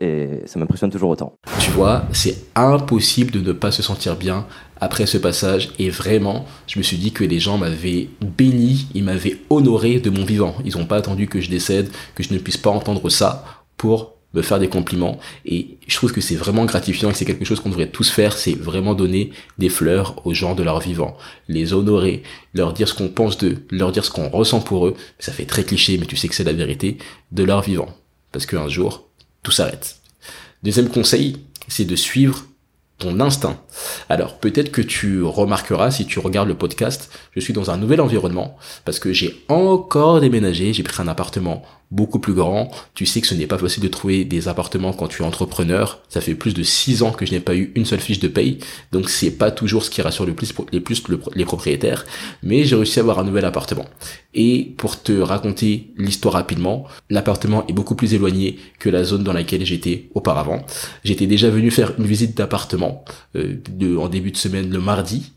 et 0.00 0.40
ça 0.46 0.58
m'impressionne 0.58 0.90
toujours 0.90 1.10
autant. 1.10 1.36
Tu 1.60 1.70
vois, 1.70 2.04
c'est 2.12 2.36
impossible 2.54 3.30
de 3.30 3.40
ne 3.40 3.52
pas 3.52 3.70
se 3.70 3.82
sentir 3.82 4.16
bien 4.16 4.46
après 4.80 5.06
ce 5.06 5.18
passage 5.18 5.70
et 5.78 5.90
vraiment, 5.90 6.44
je 6.66 6.78
me 6.78 6.82
suis 6.82 6.96
dit 6.96 7.12
que 7.12 7.24
les 7.24 7.38
gens 7.38 7.58
m'avaient 7.58 8.08
béni, 8.20 8.88
ils 8.94 9.04
m'avaient 9.04 9.38
honoré 9.50 10.00
de 10.00 10.10
mon 10.10 10.24
vivant. 10.24 10.54
Ils 10.64 10.76
n'ont 10.76 10.86
pas 10.86 10.96
attendu 10.96 11.28
que 11.28 11.40
je 11.40 11.50
décède, 11.50 11.90
que 12.14 12.22
je 12.22 12.32
ne 12.32 12.38
puisse 12.38 12.56
pas 12.56 12.70
entendre 12.70 13.08
ça 13.10 13.44
pour 13.76 14.16
me 14.34 14.42
faire 14.42 14.58
des 14.58 14.68
compliments 14.68 15.18
et 15.44 15.78
je 15.86 15.96
trouve 15.96 16.12
que 16.12 16.20
c'est 16.20 16.36
vraiment 16.36 16.64
gratifiant 16.64 17.10
et 17.10 17.14
c'est 17.14 17.24
quelque 17.24 17.44
chose 17.44 17.60
qu'on 17.60 17.68
devrait 17.68 17.90
tous 17.90 18.10
faire, 18.10 18.36
c'est 18.36 18.54
vraiment 18.54 18.94
donner 18.94 19.30
des 19.58 19.68
fleurs 19.68 20.26
aux 20.26 20.32
gens 20.32 20.54
de 20.54 20.62
leur 20.62 20.80
vivant, 20.80 21.16
les 21.48 21.74
honorer, 21.74 22.22
leur 22.54 22.72
dire 22.72 22.88
ce 22.88 22.94
qu'on 22.94 23.08
pense 23.08 23.36
d'eux, 23.36 23.66
leur 23.70 23.92
dire 23.92 24.04
ce 24.04 24.10
qu'on 24.10 24.30
ressent 24.30 24.60
pour 24.60 24.86
eux, 24.86 24.94
ça 25.18 25.32
fait 25.32 25.44
très 25.44 25.64
cliché 25.64 25.98
mais 25.98 26.06
tu 26.06 26.16
sais 26.16 26.28
que 26.28 26.34
c'est 26.34 26.44
la 26.44 26.52
vérité, 26.54 26.98
de 27.30 27.44
leur 27.44 27.60
vivant. 27.60 27.88
Parce 28.32 28.46
qu'un 28.46 28.68
jour, 28.68 29.10
tout 29.42 29.52
s'arrête. 29.52 29.96
Deuxième 30.62 30.88
conseil, 30.88 31.38
c'est 31.68 31.84
de 31.84 31.96
suivre 31.96 32.44
ton 32.98 33.18
instinct. 33.18 33.60
Alors 34.08 34.38
peut-être 34.38 34.70
que 34.70 34.82
tu 34.82 35.22
remarqueras 35.22 35.90
si 35.90 36.06
tu 36.06 36.20
regardes 36.20 36.48
le 36.48 36.56
podcast, 36.56 37.10
je 37.32 37.40
suis 37.40 37.52
dans 37.52 37.70
un 37.70 37.76
nouvel 37.76 38.00
environnement 38.00 38.56
parce 38.84 39.00
que 39.00 39.12
j'ai 39.12 39.44
encore 39.48 40.20
déménagé, 40.20 40.72
j'ai 40.72 40.84
pris 40.84 41.02
un 41.02 41.08
appartement 41.08 41.64
beaucoup 41.92 42.18
plus 42.18 42.32
grand. 42.32 42.70
Tu 42.94 43.04
sais 43.04 43.20
que 43.20 43.26
ce 43.26 43.34
n'est 43.34 43.46
pas 43.46 43.58
facile 43.58 43.82
de 43.82 43.88
trouver 43.88 44.24
des 44.24 44.48
appartements 44.48 44.94
quand 44.94 45.08
tu 45.08 45.22
es 45.22 45.26
entrepreneur. 45.26 46.00
Ça 46.08 46.22
fait 46.22 46.34
plus 46.34 46.54
de 46.54 46.62
six 46.62 47.02
ans 47.02 47.12
que 47.12 47.26
je 47.26 47.32
n'ai 47.32 47.40
pas 47.40 47.54
eu 47.54 47.70
une 47.74 47.84
seule 47.84 48.00
fiche 48.00 48.18
de 48.18 48.28
paye. 48.28 48.58
Donc 48.92 49.10
c'est 49.10 49.30
pas 49.30 49.50
toujours 49.50 49.84
ce 49.84 49.90
qui 49.90 50.00
rassure 50.00 50.24
le 50.24 50.34
plus 50.34 50.54
les 50.72 50.80
plus 50.80 51.02
les 51.34 51.44
propriétaires. 51.44 52.06
Mais 52.42 52.64
j'ai 52.64 52.76
réussi 52.76 52.98
à 52.98 53.02
avoir 53.02 53.18
un 53.18 53.24
nouvel 53.24 53.44
appartement. 53.44 53.84
Et 54.34 54.72
pour 54.78 55.02
te 55.02 55.12
raconter 55.12 55.92
l'histoire 55.98 56.34
rapidement, 56.34 56.86
l'appartement 57.10 57.66
est 57.68 57.74
beaucoup 57.74 57.94
plus 57.94 58.14
éloigné 58.14 58.58
que 58.78 58.88
la 58.88 59.04
zone 59.04 59.22
dans 59.22 59.34
laquelle 59.34 59.64
j'étais 59.66 60.08
auparavant. 60.14 60.64
J'étais 61.04 61.26
déjà 61.26 61.50
venu 61.50 61.70
faire 61.70 61.92
une 61.98 62.06
visite 62.06 62.34
d'appartement 62.36 63.04
euh, 63.36 63.58
en 63.98 64.08
début 64.08 64.30
de 64.30 64.38
semaine 64.38 64.70
le 64.70 64.80
mardi. 64.80 65.32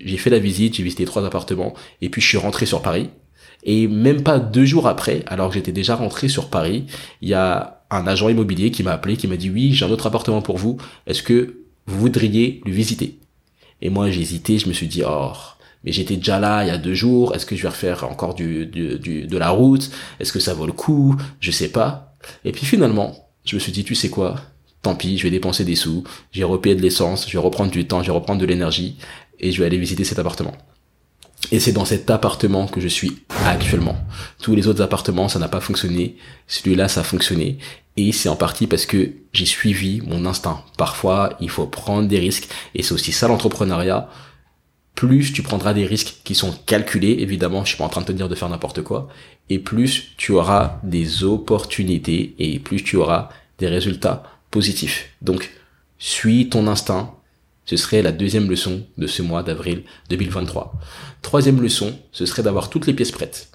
J'ai 0.00 0.16
fait 0.16 0.30
la 0.30 0.38
visite, 0.38 0.76
j'ai 0.76 0.82
visité 0.82 1.04
trois 1.04 1.26
appartements 1.26 1.74
et 2.00 2.08
puis 2.08 2.22
je 2.22 2.28
suis 2.28 2.38
rentré 2.38 2.64
sur 2.64 2.80
Paris. 2.80 3.10
Et 3.62 3.86
même 3.86 4.22
pas 4.22 4.38
deux 4.38 4.64
jours 4.64 4.88
après, 4.88 5.22
alors 5.26 5.48
que 5.48 5.54
j'étais 5.54 5.72
déjà 5.72 5.94
rentré 5.94 6.28
sur 6.28 6.48
Paris, 6.48 6.86
il 7.20 7.28
y 7.28 7.34
a 7.34 7.82
un 7.90 8.06
agent 8.06 8.28
immobilier 8.28 8.70
qui 8.70 8.82
m'a 8.82 8.92
appelé, 8.92 9.16
qui 9.16 9.28
m'a 9.28 9.36
dit 9.36 9.50
oui, 9.50 9.72
j'ai 9.72 9.84
un 9.84 9.90
autre 9.90 10.06
appartement 10.06 10.42
pour 10.42 10.56
vous. 10.58 10.78
Est-ce 11.06 11.22
que 11.22 11.56
vous 11.86 11.98
voudriez 11.98 12.60
le 12.64 12.72
visiter? 12.72 13.18
Et 13.80 13.90
moi, 13.90 14.10
j'ai 14.10 14.20
hésité. 14.20 14.58
Je 14.58 14.68
me 14.68 14.72
suis 14.72 14.88
dit 14.88 15.02
oh, 15.06 15.32
mais 15.84 15.92
j'étais 15.92 16.16
déjà 16.16 16.38
là 16.38 16.64
il 16.64 16.68
y 16.68 16.70
a 16.70 16.78
deux 16.78 16.94
jours. 16.94 17.34
Est-ce 17.34 17.46
que 17.46 17.56
je 17.56 17.62
vais 17.62 17.68
refaire 17.68 18.04
encore 18.04 18.34
du, 18.34 18.66
du, 18.66 19.26
de 19.26 19.38
la 19.38 19.50
route? 19.50 19.90
Est-ce 20.20 20.32
que 20.32 20.40
ça 20.40 20.54
vaut 20.54 20.66
le 20.66 20.72
coup? 20.72 21.16
Je 21.40 21.50
sais 21.50 21.68
pas. 21.68 22.16
Et 22.44 22.52
puis 22.52 22.66
finalement, 22.66 23.28
je 23.44 23.56
me 23.56 23.60
suis 23.60 23.72
dit 23.72 23.84
tu 23.84 23.94
sais 23.94 24.10
quoi? 24.10 24.36
Tant 24.82 24.96
pis, 24.96 25.18
je 25.18 25.22
vais 25.22 25.30
dépenser 25.30 25.64
des 25.64 25.76
sous. 25.76 26.02
Je 26.32 26.40
vais 26.40 26.44
repayer 26.44 26.74
de 26.74 26.82
l'essence. 26.82 27.28
Je 27.28 27.32
vais 27.32 27.38
reprendre 27.44 27.70
du 27.70 27.86
temps. 27.86 28.02
Je 28.02 28.06
vais 28.06 28.16
reprendre 28.16 28.40
de 28.40 28.46
l'énergie 28.46 28.96
et 29.38 29.52
je 29.52 29.60
vais 29.60 29.66
aller 29.66 29.78
visiter 29.78 30.04
cet 30.04 30.18
appartement. 30.18 30.54
Et 31.50 31.60
c'est 31.60 31.72
dans 31.72 31.84
cet 31.84 32.08
appartement 32.10 32.66
que 32.66 32.80
je 32.80 32.88
suis 32.88 33.18
actuellement. 33.44 33.96
Tous 34.40 34.54
les 34.54 34.68
autres 34.68 34.82
appartements, 34.82 35.28
ça 35.28 35.38
n'a 35.38 35.48
pas 35.48 35.60
fonctionné. 35.60 36.16
Celui-là, 36.46 36.88
ça 36.88 37.00
a 37.00 37.04
fonctionné. 37.04 37.58
Et 37.96 38.12
c'est 38.12 38.28
en 38.28 38.36
partie 38.36 38.66
parce 38.66 38.86
que 38.86 39.10
j'ai 39.32 39.44
suivi 39.44 40.00
mon 40.02 40.24
instinct. 40.24 40.64
Parfois, 40.78 41.36
il 41.40 41.50
faut 41.50 41.66
prendre 41.66 42.08
des 42.08 42.18
risques. 42.18 42.48
Et 42.74 42.82
c'est 42.82 42.94
aussi 42.94 43.12
ça 43.12 43.28
l'entrepreneuriat. 43.28 44.08
Plus 44.94 45.32
tu 45.32 45.42
prendras 45.42 45.74
des 45.74 45.86
risques 45.86 46.20
qui 46.24 46.34
sont 46.34 46.52
calculés, 46.66 47.16
évidemment, 47.20 47.64
je 47.64 47.70
suis 47.70 47.78
pas 47.78 47.84
en 47.84 47.88
train 47.88 48.02
de 48.02 48.06
te 48.06 48.12
dire 48.12 48.28
de 48.28 48.34
faire 48.34 48.48
n'importe 48.48 48.82
quoi. 48.82 49.08
Et 49.50 49.58
plus 49.58 50.14
tu 50.16 50.32
auras 50.32 50.78
des 50.84 51.24
opportunités 51.24 52.34
et 52.38 52.58
plus 52.58 52.82
tu 52.82 52.96
auras 52.96 53.28
des 53.58 53.68
résultats 53.68 54.22
positifs. 54.50 55.10
Donc, 55.20 55.50
suis 55.98 56.48
ton 56.48 56.66
instinct, 56.66 57.14
ce 57.64 57.76
serait 57.76 58.02
la 58.02 58.12
deuxième 58.12 58.48
leçon 58.48 58.82
de 58.98 59.06
ce 59.06 59.22
mois 59.22 59.42
d'avril 59.42 59.82
2023. 60.10 60.74
Troisième 61.22 61.60
leçon, 61.60 61.98
ce 62.12 62.26
serait 62.26 62.42
d'avoir 62.42 62.70
toutes 62.70 62.86
les 62.86 62.94
pièces 62.94 63.12
prêtes. 63.12 63.48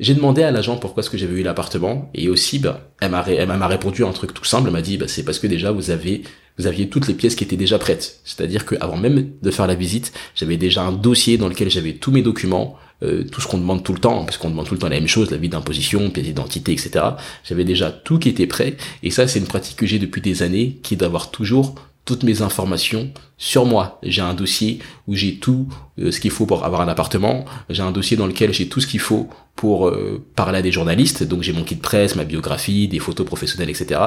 J'ai 0.00 0.14
demandé 0.14 0.42
à 0.42 0.50
l'agent 0.50 0.76
pourquoi 0.76 1.02
est-ce 1.02 1.10
que 1.10 1.16
j'avais 1.16 1.40
eu 1.40 1.42
l'appartement 1.42 2.10
et 2.14 2.28
aussi 2.28 2.58
bah, 2.58 2.90
elle 3.00 3.12
m'a 3.12 3.24
elle 3.26 3.48
m'a 3.48 3.66
répondu 3.66 4.04
un 4.04 4.12
truc 4.12 4.34
tout 4.34 4.44
simple, 4.44 4.66
elle 4.66 4.72
m'a 4.72 4.82
dit 4.82 4.98
bah, 4.98 5.08
c'est 5.08 5.22
parce 5.22 5.38
que 5.38 5.46
déjà 5.46 5.72
vous 5.72 5.90
avez 5.90 6.22
vous 6.58 6.66
aviez 6.66 6.88
toutes 6.88 7.08
les 7.08 7.14
pièces 7.14 7.34
qui 7.34 7.44
étaient 7.44 7.56
déjà 7.56 7.78
prêtes. 7.78 8.20
C'est-à-dire 8.24 8.64
qu'avant 8.64 8.96
même 8.96 9.30
de 9.42 9.50
faire 9.50 9.66
la 9.66 9.74
visite, 9.74 10.12
j'avais 10.34 10.56
déjà 10.56 10.82
un 10.82 10.92
dossier 10.92 11.36
dans 11.36 11.48
lequel 11.48 11.68
j'avais 11.68 11.94
tous 11.94 12.12
mes 12.12 12.22
documents, 12.22 12.76
euh, 13.02 13.24
tout 13.24 13.40
ce 13.40 13.48
qu'on 13.48 13.58
demande 13.58 13.82
tout 13.82 13.92
le 13.92 13.98
temps, 13.98 14.24
parce 14.24 14.36
qu'on 14.36 14.50
demande 14.50 14.66
tout 14.66 14.74
le 14.74 14.80
temps 14.80 14.88
la 14.88 15.00
même 15.00 15.08
chose, 15.08 15.32
la 15.32 15.36
vie 15.36 15.48
d'imposition, 15.48 16.10
pièce 16.10 16.26
d'identité, 16.26 16.72
etc. 16.72 17.04
J'avais 17.42 17.64
déjà 17.64 17.90
tout 17.90 18.18
qui 18.18 18.28
était 18.28 18.46
prêt 18.46 18.76
et 19.02 19.10
ça 19.10 19.26
c'est 19.26 19.40
une 19.40 19.46
pratique 19.46 19.76
que 19.76 19.86
j'ai 19.86 19.98
depuis 19.98 20.20
des 20.20 20.42
années 20.42 20.78
qui 20.82 20.94
est 20.94 20.98
d'avoir 20.98 21.30
toujours 21.30 21.74
toutes 22.04 22.22
mes 22.22 22.42
informations 22.42 23.10
sur 23.38 23.64
moi. 23.64 23.98
J'ai 24.02 24.20
un 24.20 24.34
dossier 24.34 24.78
où 25.06 25.14
j'ai 25.14 25.36
tout 25.36 25.68
euh, 25.98 26.10
ce 26.10 26.20
qu'il 26.20 26.30
faut 26.30 26.46
pour 26.46 26.64
avoir 26.64 26.80
un 26.80 26.88
appartement. 26.88 27.44
J'ai 27.70 27.82
un 27.82 27.92
dossier 27.92 28.16
dans 28.16 28.26
lequel 28.26 28.52
j'ai 28.52 28.68
tout 28.68 28.80
ce 28.80 28.86
qu'il 28.86 29.00
faut 29.00 29.28
pour 29.56 29.88
euh, 29.88 30.24
parler 30.36 30.58
à 30.58 30.62
des 30.62 30.72
journalistes. 30.72 31.22
Donc 31.22 31.42
j'ai 31.42 31.52
mon 31.52 31.64
kit 31.64 31.76
de 31.76 31.80
presse, 31.80 32.14
ma 32.16 32.24
biographie, 32.24 32.88
des 32.88 32.98
photos 32.98 33.26
professionnelles, 33.26 33.70
etc. 33.70 34.00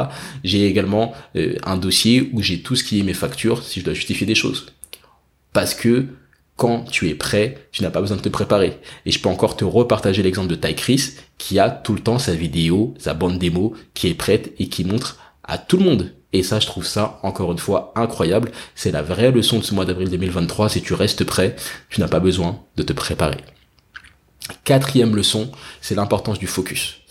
J'ai 0.43 0.67
également 0.67 1.13
euh, 1.35 1.55
un 1.63 1.77
dossier 1.77 2.29
où 2.33 2.41
j'ai 2.41 2.61
tout 2.61 2.75
ce 2.75 2.83
qui 2.83 2.99
est 2.99 3.03
mes 3.03 3.13
factures 3.13 3.63
si 3.63 3.79
je 3.79 3.85
dois 3.85 3.93
justifier 3.93 4.27
des 4.27 4.35
choses. 4.35 4.67
Parce 5.53 5.73
que 5.73 6.07
quand 6.55 6.85
tu 6.89 7.07
es 7.09 7.15
prêt, 7.15 7.69
tu 7.71 7.83
n'as 7.83 7.91
pas 7.91 8.01
besoin 8.01 8.17
de 8.17 8.21
te 8.21 8.29
préparer. 8.29 8.79
Et 9.05 9.11
je 9.11 9.19
peux 9.19 9.29
encore 9.29 9.55
te 9.55 9.63
repartager 9.63 10.23
l'exemple 10.23 10.49
de 10.49 10.55
Ty 10.55 10.75
Chris 10.75 11.13
qui 11.37 11.59
a 11.59 11.69
tout 11.69 11.93
le 11.93 11.99
temps 11.99 12.19
sa 12.19 12.33
vidéo, 12.33 12.95
sa 12.97 13.13
bande 13.13 13.37
démo 13.37 13.73
qui 13.93 14.07
est 14.07 14.15
prête 14.15 14.53
et 14.59 14.67
qui 14.67 14.83
montre 14.83 15.17
à 15.43 15.57
tout 15.57 15.77
le 15.77 15.85
monde 15.85 16.11
et 16.37 16.43
ça, 16.43 16.59
je 16.59 16.67
trouve 16.67 16.85
ça, 16.85 17.19
encore 17.23 17.51
une 17.51 17.57
fois, 17.57 17.91
incroyable. 17.95 18.51
C'est 18.75 18.91
la 18.91 19.01
vraie 19.01 19.31
leçon 19.31 19.57
de 19.59 19.63
ce 19.63 19.73
mois 19.73 19.85
d'avril 19.85 20.09
2023. 20.09 20.69
Si 20.69 20.81
tu 20.81 20.93
restes 20.93 21.23
prêt, 21.23 21.55
tu 21.89 21.99
n'as 21.99 22.07
pas 22.07 22.19
besoin 22.19 22.59
de 22.75 22.83
te 22.83 22.93
préparer. 22.93 23.37
Quatrième 24.63 25.15
leçon, 25.15 25.51
c'est 25.81 25.95
l'importance 25.95 26.39
du 26.39 26.47
focus. 26.47 27.01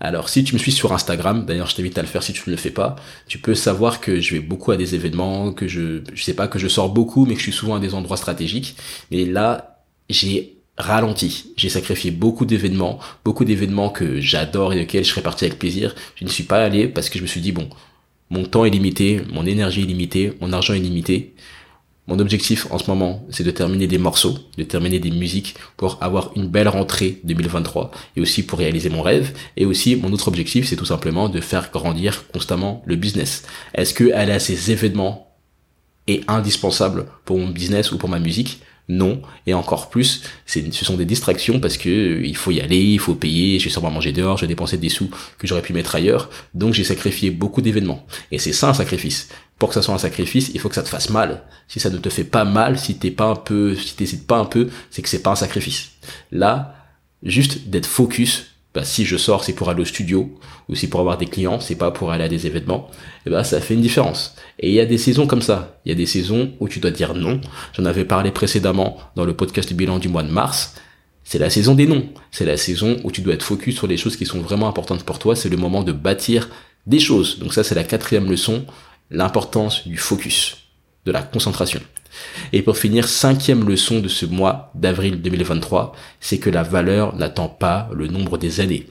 Alors, 0.00 0.28
si 0.28 0.42
tu 0.42 0.54
me 0.54 0.58
suis 0.58 0.72
sur 0.72 0.92
Instagram, 0.92 1.46
d'ailleurs, 1.46 1.68
je 1.68 1.76
t'invite 1.76 1.96
à 1.96 2.02
le 2.02 2.08
faire 2.08 2.24
si 2.24 2.32
tu 2.32 2.42
ne 2.46 2.50
le 2.50 2.60
fais 2.60 2.70
pas, 2.70 2.96
tu 3.28 3.38
peux 3.38 3.54
savoir 3.54 4.00
que 4.00 4.20
je 4.20 4.34
vais 4.34 4.40
beaucoup 4.40 4.72
à 4.72 4.76
des 4.76 4.96
événements, 4.96 5.52
que 5.52 5.68
je, 5.68 6.02
je 6.12 6.22
sais 6.24 6.34
pas, 6.34 6.48
que 6.48 6.58
je 6.58 6.66
sors 6.66 6.88
beaucoup, 6.88 7.24
mais 7.24 7.34
que 7.34 7.38
je 7.38 7.44
suis 7.44 7.52
souvent 7.52 7.76
à 7.76 7.78
des 7.78 7.94
endroits 7.94 8.16
stratégiques. 8.16 8.74
Mais 9.12 9.24
là, 9.24 9.84
j'ai 10.10 10.56
ralenti. 10.76 11.52
J'ai 11.56 11.68
sacrifié 11.68 12.10
beaucoup 12.10 12.46
d'événements, 12.46 12.98
beaucoup 13.24 13.44
d'événements 13.44 13.90
que 13.90 14.20
j'adore 14.20 14.72
et 14.72 14.82
auxquels 14.82 15.04
je 15.04 15.10
serais 15.10 15.22
parti 15.22 15.44
avec 15.44 15.58
plaisir. 15.58 15.94
Je 16.16 16.24
ne 16.24 16.30
suis 16.30 16.44
pas 16.44 16.64
allé 16.64 16.88
parce 16.88 17.08
que 17.08 17.18
je 17.18 17.22
me 17.22 17.28
suis 17.28 17.40
dit, 17.40 17.52
bon, 17.52 17.68
mon 18.32 18.44
temps 18.44 18.64
est 18.64 18.70
limité, 18.70 19.20
mon 19.30 19.44
énergie 19.44 19.82
est 19.82 19.86
limitée, 19.86 20.32
mon 20.40 20.54
argent 20.54 20.72
est 20.72 20.78
limité. 20.78 21.34
Mon 22.06 22.18
objectif 22.18 22.66
en 22.70 22.78
ce 22.78 22.90
moment, 22.90 23.26
c'est 23.28 23.44
de 23.44 23.50
terminer 23.50 23.86
des 23.86 23.98
morceaux, 23.98 24.38
de 24.56 24.62
terminer 24.62 24.98
des 24.98 25.10
musiques 25.10 25.54
pour 25.76 25.98
avoir 26.00 26.32
une 26.34 26.48
belle 26.48 26.68
rentrée 26.68 27.20
2023 27.24 27.90
et 28.16 28.22
aussi 28.22 28.42
pour 28.42 28.58
réaliser 28.58 28.88
mon 28.88 29.02
rêve. 29.02 29.36
Et 29.58 29.66
aussi, 29.66 29.96
mon 29.96 30.10
autre 30.12 30.28
objectif, 30.28 30.66
c'est 30.66 30.76
tout 30.76 30.86
simplement 30.86 31.28
de 31.28 31.40
faire 31.42 31.70
grandir 31.70 32.26
constamment 32.28 32.82
le 32.86 32.96
business. 32.96 33.44
Est-ce 33.74 33.92
que 33.92 34.10
aller 34.14 34.32
à 34.32 34.40
ces 34.40 34.72
événements 34.72 35.30
est 36.06 36.28
indispensable 36.28 37.08
pour 37.26 37.38
mon 37.38 37.48
business 37.48 37.92
ou 37.92 37.98
pour 37.98 38.08
ma 38.08 38.18
musique? 38.18 38.62
Non. 38.88 39.22
Et 39.46 39.54
encore 39.54 39.90
plus, 39.90 40.22
ce 40.46 40.84
sont 40.84 40.96
des 40.96 41.04
distractions 41.04 41.60
parce 41.60 41.76
que 41.76 41.88
euh, 41.88 42.26
il 42.26 42.36
faut 42.36 42.50
y 42.50 42.60
aller, 42.60 42.80
il 42.80 42.98
faut 42.98 43.14
payer, 43.14 43.58
je 43.58 43.64
vais 43.64 43.70
sûrement 43.70 43.90
manger 43.90 44.12
dehors, 44.12 44.36
je 44.36 44.42
vais 44.42 44.48
dépenser 44.48 44.76
des 44.76 44.88
sous 44.88 45.10
que 45.38 45.46
j'aurais 45.46 45.62
pu 45.62 45.72
mettre 45.72 45.94
ailleurs. 45.94 46.30
Donc 46.54 46.74
j'ai 46.74 46.84
sacrifié 46.84 47.30
beaucoup 47.30 47.62
d'événements. 47.62 48.06
Et 48.30 48.38
c'est 48.38 48.52
ça 48.52 48.68
un 48.68 48.74
sacrifice. 48.74 49.28
Pour 49.58 49.68
que 49.68 49.74
ça 49.74 49.82
soit 49.82 49.94
un 49.94 49.98
sacrifice, 49.98 50.50
il 50.54 50.60
faut 50.60 50.68
que 50.68 50.74
ça 50.74 50.82
te 50.82 50.88
fasse 50.88 51.10
mal. 51.10 51.44
Si 51.68 51.78
ça 51.78 51.90
ne 51.90 51.98
te 51.98 52.08
fait 52.08 52.24
pas 52.24 52.44
mal, 52.44 52.78
si 52.78 52.96
t'es 52.96 53.12
pas 53.12 53.26
un 53.26 53.36
peu, 53.36 53.76
si 53.76 53.94
t'hésites 53.94 54.26
pas 54.26 54.38
un 54.38 54.44
peu, 54.44 54.68
c'est 54.90 55.02
que 55.02 55.08
c'est 55.08 55.22
pas 55.22 55.30
un 55.30 55.36
sacrifice. 55.36 55.92
Là, 56.32 56.74
juste 57.22 57.68
d'être 57.68 57.86
focus 57.86 58.51
bah, 58.74 58.84
si 58.84 59.04
je 59.04 59.16
sors, 59.16 59.44
c'est 59.44 59.52
pour 59.52 59.68
aller 59.68 59.82
au 59.82 59.84
studio, 59.84 60.30
ou 60.68 60.74
si 60.74 60.88
pour 60.88 61.00
avoir 61.00 61.18
des 61.18 61.26
clients, 61.26 61.60
c'est 61.60 61.74
pas 61.74 61.90
pour 61.90 62.10
aller 62.10 62.24
à 62.24 62.28
des 62.28 62.46
événements, 62.46 62.90
et 63.26 63.30
bah, 63.30 63.44
ça 63.44 63.60
fait 63.60 63.74
une 63.74 63.82
différence. 63.82 64.34
Et 64.58 64.68
il 64.68 64.74
y 64.74 64.80
a 64.80 64.86
des 64.86 64.98
saisons 64.98 65.26
comme 65.26 65.42
ça. 65.42 65.78
Il 65.84 65.90
y 65.90 65.92
a 65.92 65.94
des 65.94 66.06
saisons 66.06 66.52
où 66.58 66.68
tu 66.68 66.80
dois 66.80 66.90
dire 66.90 67.14
non. 67.14 67.40
J'en 67.76 67.84
avais 67.84 68.04
parlé 68.04 68.30
précédemment 68.30 68.96
dans 69.14 69.24
le 69.24 69.34
podcast 69.34 69.72
bilan 69.72 69.98
du 69.98 70.08
mois 70.08 70.22
de 70.22 70.30
mars. 70.30 70.74
C'est 71.24 71.38
la 71.38 71.50
saison 71.50 71.74
des 71.74 71.86
non. 71.86 72.08
C'est 72.30 72.46
la 72.46 72.56
saison 72.56 72.96
où 73.04 73.10
tu 73.10 73.20
dois 73.20 73.34
être 73.34 73.42
focus 73.42 73.76
sur 73.76 73.86
les 73.86 73.96
choses 73.96 74.16
qui 74.16 74.26
sont 74.26 74.40
vraiment 74.40 74.68
importantes 74.68 75.04
pour 75.04 75.18
toi. 75.18 75.36
C'est 75.36 75.48
le 75.48 75.56
moment 75.56 75.82
de 75.82 75.92
bâtir 75.92 76.48
des 76.86 76.98
choses. 76.98 77.38
Donc 77.38 77.52
ça, 77.54 77.62
c'est 77.62 77.74
la 77.74 77.84
quatrième 77.84 78.30
leçon. 78.30 78.64
L'importance 79.10 79.86
du 79.86 79.98
focus, 79.98 80.56
de 81.04 81.12
la 81.12 81.22
concentration. 81.22 81.80
Et 82.52 82.62
pour 82.62 82.76
finir, 82.76 83.08
cinquième 83.08 83.66
leçon 83.66 84.00
de 84.00 84.08
ce 84.08 84.26
mois 84.26 84.70
d'avril 84.74 85.20
2023, 85.22 85.94
c'est 86.20 86.38
que 86.38 86.50
la 86.50 86.62
valeur 86.62 87.16
n'attend 87.16 87.48
pas 87.48 87.88
le 87.94 88.08
nombre 88.08 88.38
des 88.38 88.60
années. 88.60 88.86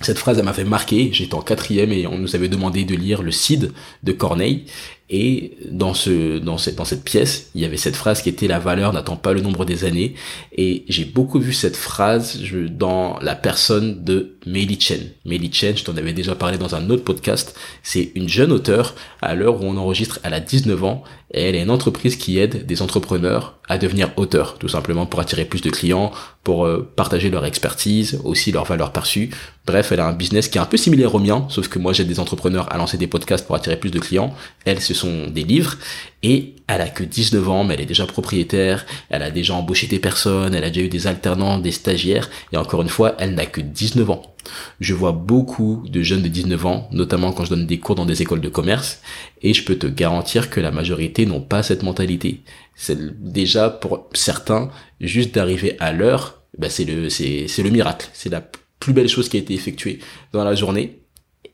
Cette 0.00 0.18
phrase, 0.18 0.38
elle 0.38 0.44
m'avait 0.44 0.64
marqué. 0.64 1.10
J'étais 1.12 1.34
en 1.34 1.40
quatrième 1.40 1.92
et 1.92 2.06
on 2.06 2.18
nous 2.18 2.34
avait 2.34 2.48
demandé 2.48 2.84
de 2.84 2.96
lire 2.96 3.22
le 3.22 3.30
Cid 3.30 3.72
de 4.02 4.12
Corneille. 4.12 4.64
Et 5.10 5.58
dans 5.70 5.92
ce, 5.92 6.38
dans 6.38 6.56
cette, 6.56 6.76
dans 6.76 6.86
cette 6.86 7.04
pièce, 7.04 7.50
il 7.54 7.60
y 7.60 7.64
avait 7.66 7.76
cette 7.76 7.94
phrase 7.94 8.22
qui 8.22 8.30
était 8.30 8.48
la 8.48 8.58
valeur 8.58 8.92
n'attend 8.92 9.16
pas 9.16 9.34
le 9.34 9.42
nombre 9.42 9.64
des 9.66 9.84
années. 9.84 10.14
Et 10.56 10.84
j'ai 10.88 11.04
beaucoup 11.04 11.38
vu 11.38 11.52
cette 11.52 11.76
phrase 11.76 12.40
dans 12.70 13.18
la 13.20 13.34
personne 13.34 14.02
de 14.02 14.36
Meili 14.46 14.80
Chen. 14.80 15.00
Meili 15.26 15.52
Chen, 15.52 15.76
je 15.76 15.84
t'en 15.84 15.96
avais 15.96 16.14
déjà 16.14 16.34
parlé 16.34 16.56
dans 16.56 16.74
un 16.74 16.88
autre 16.88 17.04
podcast. 17.04 17.54
C'est 17.82 18.12
une 18.14 18.28
jeune 18.28 18.50
auteure 18.50 18.94
à 19.20 19.34
l'heure 19.34 19.62
où 19.62 19.66
on 19.66 19.76
enregistre, 19.76 20.20
elle 20.22 20.34
a 20.34 20.40
19 20.40 20.82
ans 20.84 21.04
et 21.34 21.42
elle 21.42 21.56
est 21.56 21.62
une 21.62 21.70
entreprise 21.70 22.16
qui 22.16 22.38
aide 22.38 22.64
des 22.64 22.80
entrepreneurs 22.80 23.58
à 23.68 23.76
devenir 23.76 24.10
auteurs, 24.16 24.56
tout 24.58 24.68
simplement 24.68 25.04
pour 25.04 25.20
attirer 25.20 25.44
plus 25.44 25.62
de 25.62 25.70
clients, 25.70 26.12
pour 26.44 26.66
euh, 26.66 26.88
partager 26.94 27.30
leur 27.30 27.44
expertise, 27.44 28.20
aussi 28.22 28.52
leur 28.52 28.64
valeur 28.64 28.92
perçue. 28.92 29.30
Bref, 29.66 29.90
elle 29.90 30.00
a 30.00 30.06
un 30.06 30.12
business 30.12 30.48
qui 30.48 30.58
est 30.58 30.60
un 30.60 30.66
peu 30.66 30.76
similaire 30.76 31.14
au 31.14 31.18
mien, 31.18 31.46
sauf 31.48 31.68
que 31.68 31.78
moi 31.78 31.92
j'ai 31.92 32.04
des 32.04 32.20
entrepreneurs 32.20 32.72
à 32.72 32.76
lancer 32.76 32.98
des 32.98 33.06
podcasts 33.06 33.46
pour 33.46 33.56
attirer 33.56 33.76
plus 33.76 33.90
de 33.90 33.98
clients. 33.98 34.34
Elle, 34.64 34.80
sont 34.94 35.26
des 35.26 35.42
livres. 35.42 35.76
Et 36.22 36.54
elle 36.66 36.80
a 36.80 36.88
que 36.88 37.04
19 37.04 37.48
ans, 37.48 37.64
mais 37.64 37.74
elle 37.74 37.82
est 37.82 37.86
déjà 37.86 38.06
propriétaire, 38.06 38.86
elle 39.10 39.22
a 39.22 39.30
déjà 39.30 39.54
embauché 39.54 39.86
des 39.86 39.98
personnes, 39.98 40.54
elle 40.54 40.64
a 40.64 40.70
déjà 40.70 40.86
eu 40.86 40.88
des 40.88 41.06
alternants, 41.06 41.58
des 41.58 41.72
stagiaires, 41.72 42.30
et 42.52 42.56
encore 42.56 42.80
une 42.80 42.88
fois, 42.88 43.14
elle 43.18 43.34
n'a 43.34 43.44
que 43.44 43.60
19 43.60 44.08
ans. 44.10 44.34
Je 44.80 44.94
vois 44.94 45.12
beaucoup 45.12 45.84
de 45.86 46.02
jeunes 46.02 46.22
de 46.22 46.28
19 46.28 46.66
ans, 46.66 46.88
notamment 46.92 47.32
quand 47.32 47.44
je 47.44 47.50
donne 47.50 47.66
des 47.66 47.78
cours 47.78 47.94
dans 47.94 48.06
des 48.06 48.22
écoles 48.22 48.40
de 48.40 48.48
commerce, 48.48 49.02
et 49.42 49.52
je 49.52 49.64
peux 49.64 49.76
te 49.76 49.86
garantir 49.86 50.48
que 50.48 50.60
la 50.60 50.70
majorité 50.70 51.26
n'ont 51.26 51.42
pas 51.42 51.62
cette 51.62 51.82
mentalité. 51.82 52.40
C'est 52.74 53.22
déjà 53.22 53.68
pour 53.68 54.08
certains, 54.14 54.70
juste 55.00 55.34
d'arriver 55.34 55.76
à 55.80 55.92
l'heure, 55.92 56.42
bah 56.56 56.70
c'est 56.70 56.84
le, 56.84 57.10
c'est, 57.10 57.46
c'est 57.48 57.62
le 57.62 57.70
miracle. 57.70 58.08
C'est 58.14 58.30
la 58.30 58.42
plus 58.80 58.92
belle 58.92 59.08
chose 59.08 59.28
qui 59.28 59.36
a 59.36 59.40
été 59.40 59.54
effectuée 59.54 59.98
dans 60.32 60.44
la 60.44 60.54
journée. 60.54 61.00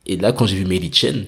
Et 0.06 0.16
là, 0.16 0.32
quand 0.32 0.46
j'ai 0.46 0.56
vu 0.56 0.64
Meili 0.64 0.92
Chen, 0.92 1.26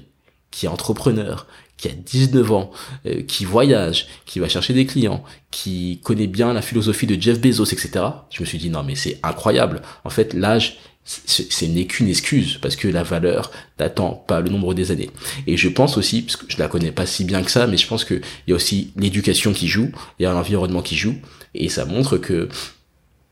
qui 0.51 0.67
est 0.67 0.69
entrepreneur, 0.69 1.47
qui 1.83 1.89
a 1.89 1.93
19 1.93 2.53
ans, 2.53 2.71
euh, 3.07 3.23
qui 3.23 3.45
voyage, 3.45 4.07
qui 4.25 4.39
va 4.39 4.49
chercher 4.49 4.73
des 4.73 4.87
clients, 4.87 5.25
qui 5.51 6.01
connaît 6.05 6.29
bien 6.29 6.53
la 6.53 6.63
philosophie 6.63 7.09
de 7.09 7.21
Jeff 7.21 7.41
Bezos, 7.41 7.65
etc. 7.65 8.05
Je 8.31 8.41
me 8.41 8.47
suis 8.47 8.59
dit 8.59 8.71
non 8.71 8.85
mais 8.85 8.95
c'est 8.95 9.19
incroyable. 9.25 9.83
En 10.05 10.11
fait, 10.11 10.33
l'âge 10.33 10.79
ce 11.05 11.65
n'est 11.65 11.87
qu'une 11.87 12.07
excuse 12.07 12.59
parce 12.63 12.77
que 12.77 12.87
la 12.87 13.03
valeur 13.03 13.51
n'attend 13.81 14.13
pas 14.13 14.41
le 14.41 14.51
nombre 14.51 14.73
des 14.73 14.93
années. 14.93 15.11
Et 15.49 15.57
je 15.57 15.69
pense 15.69 15.99
aussi, 15.99 16.23
parce 16.23 16.37
que 16.37 16.47
je 16.49 16.59
la 16.59 16.69
connais 16.69 16.93
pas 16.93 17.07
si 17.07 17.25
bien 17.25 17.43
que 17.43 17.51
ça, 17.51 17.67
mais 17.67 17.77
je 17.77 17.89
pense 17.89 18.05
qu'il 18.05 18.21
y 18.47 18.53
a 18.53 18.55
aussi 18.55 18.93
l'éducation 18.95 19.53
qui 19.53 19.67
joue, 19.67 19.91
il 20.21 20.23
y 20.23 20.27
a 20.27 20.33
l'environnement 20.33 20.81
qui 20.81 20.95
joue, 20.95 21.17
et 21.55 21.69
ça 21.69 21.87
montre 21.87 22.19
que 22.19 22.49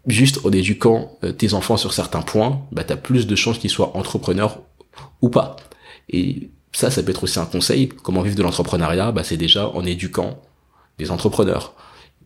juste 0.09 0.41
en 0.45 0.51
éduquant 0.51 1.17
euh, 1.23 1.31
tes 1.31 1.55
enfants 1.55 1.77
sur 1.77 1.93
certains 1.93 2.23
points, 2.23 2.67
bah, 2.73 2.83
tu 2.83 2.97
plus 2.97 3.29
de 3.29 3.37
chances 3.37 3.59
qu'ils 3.59 3.71
soient 3.71 3.97
entrepreneurs 3.97 4.63
ou 5.23 5.29
pas. 5.29 5.55
Et 6.09 6.51
ça, 6.73 6.91
ça 6.91 7.03
peut 7.03 7.11
être 7.11 7.25
aussi 7.25 7.39
un 7.39 7.47
conseil. 7.47 7.89
Comment 7.89 8.23
vivre 8.23 8.37
de 8.37 8.43
l'entrepreneuriat? 8.43 9.13
Bah, 9.13 9.25
C'est 9.25 9.37
déjà 9.37 9.69
en 9.69 9.85
éduquant 9.85 10.41
des 10.99 11.11
entrepreneurs. 11.11 11.75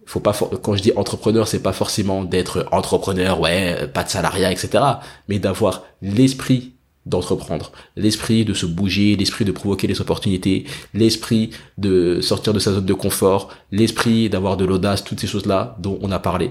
Faut 0.07 0.21
pas 0.21 0.35
quand 0.63 0.77
je 0.77 0.83
dis 0.83 0.93
entrepreneur, 0.97 1.49
c'est 1.49 1.63
pas 1.63 1.73
forcément 1.73 2.25
d'être 2.25 2.67
entrepreneur, 2.73 3.41
ouais, 3.41 3.89
pas 3.89 4.05
de 4.05 4.11
salariat, 4.11 4.53
etc. 4.53 4.85
Mais 5.29 5.39
d'avoir 5.39 5.85
l'esprit 6.03 6.75
d'entreprendre, 7.07 7.73
l'esprit 7.97 8.45
de 8.45 8.55
se 8.55 8.67
bouger, 8.67 9.17
l'esprit 9.17 9.45
de 9.45 9.53
provoquer 9.53 9.87
les 9.87 10.01
opportunités, 10.01 10.65
l'esprit 10.93 11.51
de 11.79 12.21
sortir 12.21 12.53
de 12.53 12.59
sa 12.59 12.73
zone 12.73 12.87
de 12.87 12.95
confort, 12.95 13.51
l'esprit 13.73 14.29
d'avoir 14.29 14.57
de 14.57 14.65
l'audace, 14.65 15.05
toutes 15.05 15.21
ces 15.21 15.27
choses-là 15.27 15.77
dont 15.81 15.99
on 16.03 16.11
a 16.13 16.19
parlé. 16.19 16.51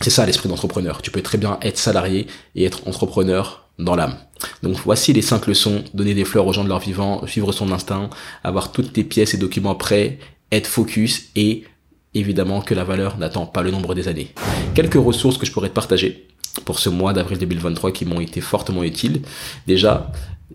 C'est 0.00 0.10
ça 0.10 0.26
l'esprit 0.26 0.48
d'entrepreneur. 0.48 1.02
Tu 1.02 1.10
peux 1.10 1.22
très 1.22 1.38
bien 1.38 1.58
être 1.62 1.78
salarié 1.78 2.26
et 2.54 2.64
être 2.64 2.86
entrepreneur 2.86 3.68
dans 3.78 3.96
l'âme. 3.96 4.16
Donc 4.62 4.76
voici 4.84 5.12
les 5.12 5.22
cinq 5.22 5.46
leçons. 5.46 5.84
Donner 5.94 6.14
des 6.14 6.24
fleurs 6.24 6.46
aux 6.46 6.52
gens 6.52 6.64
de 6.64 6.68
leur 6.68 6.80
vivant, 6.80 7.26
suivre 7.26 7.52
son 7.52 7.72
instinct, 7.72 8.10
avoir 8.42 8.72
toutes 8.72 8.92
tes 8.92 9.04
pièces 9.04 9.34
et 9.34 9.38
documents 9.38 9.74
prêts, 9.74 10.18
être 10.52 10.66
focus 10.66 11.30
et 11.36 11.64
évidemment 12.14 12.60
que 12.60 12.74
la 12.74 12.84
valeur 12.84 13.18
n'attend 13.18 13.46
pas 13.46 13.62
le 13.62 13.70
nombre 13.70 13.94
des 13.94 14.08
années. 14.08 14.32
Quelques 14.74 14.94
ressources 14.94 15.38
que 15.38 15.46
je 15.46 15.52
pourrais 15.52 15.68
te 15.68 15.74
partager 15.74 16.26
pour 16.64 16.78
ce 16.78 16.88
mois 16.88 17.12
d'avril 17.12 17.38
2023 17.38 17.92
qui 17.92 18.04
m'ont 18.04 18.20
été 18.20 18.40
fortement 18.40 18.84
utiles. 18.84 19.22
Déjà, 19.66 20.12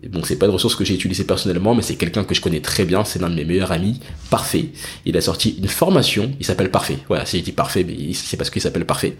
Bon, 0.08 0.22
c'est 0.24 0.36
pas 0.36 0.46
de 0.46 0.52
ressource 0.52 0.76
que 0.76 0.84
j'ai 0.84 0.94
utilisée 0.94 1.24
personnellement, 1.24 1.74
mais 1.74 1.82
c'est 1.82 1.96
quelqu'un 1.96 2.24
que 2.24 2.34
je 2.34 2.40
connais 2.40 2.60
très 2.60 2.84
bien, 2.84 3.04
c'est 3.04 3.18
l'un 3.18 3.28
de 3.28 3.34
mes 3.34 3.44
meilleurs 3.44 3.72
amis, 3.72 4.00
Parfait. 4.30 4.66
Il 5.04 5.16
a 5.16 5.20
sorti 5.20 5.56
une 5.58 5.68
formation, 5.68 6.30
il 6.38 6.46
s'appelle 6.46 6.70
Parfait. 6.70 6.98
Voilà, 7.08 7.26
si 7.26 7.38
je 7.38 7.44
dis 7.44 7.52
Parfait, 7.52 7.84
c'est 8.14 8.36
parce 8.36 8.50
qu'il 8.50 8.62
s'appelle 8.62 8.86
Parfait. 8.86 9.16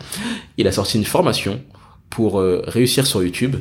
Il 0.57 0.67
a 0.69 0.73
sorti 0.73 0.97
une 0.97 1.05
formation 1.05 1.61
pour 2.09 2.41
euh, 2.41 2.63
réussir 2.67 3.07
sur 3.07 3.23
YouTube, 3.23 3.57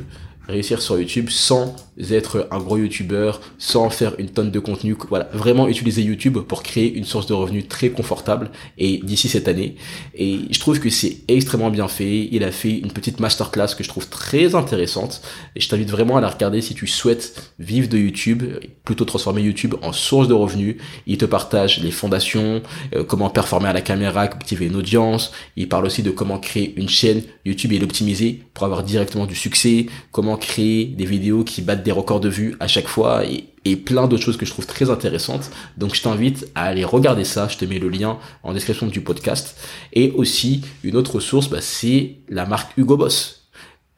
réussir 0.50 0.82
sur 0.82 0.98
YouTube 0.98 1.30
sans 1.30 1.76
être 2.10 2.48
un 2.50 2.58
gros 2.58 2.78
youtubeur, 2.78 3.40
sans 3.58 3.90
faire 3.90 4.14
une 4.18 4.30
tonne 4.30 4.50
de 4.50 4.58
contenu. 4.58 4.96
Voilà, 5.08 5.28
vraiment 5.32 5.68
utiliser 5.68 6.02
YouTube 6.02 6.38
pour 6.38 6.62
créer 6.62 6.92
une 6.92 7.04
source 7.04 7.26
de 7.26 7.34
revenus 7.34 7.68
très 7.68 7.90
confortable 7.90 8.50
et 8.78 8.98
d'ici 8.98 9.28
cette 9.28 9.48
année. 9.48 9.76
Et 10.14 10.40
je 10.50 10.60
trouve 10.60 10.80
que 10.80 10.90
c'est 10.90 11.18
extrêmement 11.28 11.70
bien 11.70 11.88
fait. 11.88 12.28
Il 12.30 12.44
a 12.44 12.52
fait 12.52 12.78
une 12.78 12.92
petite 12.92 13.20
masterclass 13.20 13.74
que 13.76 13.84
je 13.84 13.88
trouve 13.88 14.08
très 14.08 14.54
intéressante 14.54 15.22
et 15.56 15.60
je 15.60 15.68
t'invite 15.68 15.90
vraiment 15.90 16.16
à 16.16 16.20
la 16.20 16.28
regarder 16.28 16.60
si 16.60 16.74
tu 16.74 16.86
souhaites 16.86 17.52
vivre 17.58 17.88
de 17.88 17.98
YouTube, 17.98 18.44
plutôt 18.84 19.04
transformer 19.04 19.42
YouTube 19.42 19.74
en 19.82 19.92
source 19.92 20.28
de 20.28 20.34
revenus. 20.34 20.76
Il 21.06 21.18
te 21.18 21.24
partage 21.24 21.80
les 21.82 21.90
fondations, 21.90 22.62
euh, 22.94 23.04
comment 23.04 23.30
performer 23.30 23.68
à 23.68 23.72
la 23.72 23.82
caméra, 23.82 24.22
activer 24.22 24.66
une 24.66 24.76
audience. 24.76 25.32
Il 25.56 25.68
parle 25.68 25.86
aussi 25.86 26.02
de 26.02 26.10
comment 26.10 26.38
créer 26.38 26.74
une 26.76 26.88
chaîne 26.88 27.22
YouTube 27.44 27.72
et 27.72 27.78
l'optimiser 27.78 28.42
pour 28.54 28.64
avoir 28.64 28.82
directement 28.82 29.26
du 29.26 29.34
succès, 29.34 29.86
comment 30.12 30.36
créer 30.40 30.86
des 30.86 31.04
vidéos 31.04 31.44
qui 31.44 31.62
battent 31.62 31.82
des 31.82 31.92
records 31.92 32.20
de 32.20 32.28
vues 32.28 32.56
à 32.60 32.66
chaque 32.66 32.88
fois 32.88 33.24
et, 33.24 33.46
plein 33.76 34.08
d'autres 34.08 34.24
choses 34.24 34.36
que 34.36 34.46
je 34.46 34.50
trouve 34.50 34.66
très 34.66 34.90
intéressantes. 34.90 35.50
Donc 35.76 35.94
je 35.94 36.02
t'invite 36.02 36.48
à 36.54 36.64
aller 36.64 36.84
regarder 36.84 37.24
ça. 37.24 37.46
Je 37.46 37.56
te 37.56 37.64
mets 37.64 37.78
le 37.78 37.88
lien 37.88 38.18
en 38.42 38.52
description 38.52 38.88
du 38.88 39.00
podcast. 39.00 39.56
Et 39.92 40.10
aussi 40.12 40.62
une 40.82 40.96
autre 40.96 41.20
source, 41.20 41.48
bah, 41.48 41.60
c'est 41.60 42.16
la 42.28 42.46
marque 42.46 42.76
Hugo 42.76 42.96
Boss. 42.96 43.48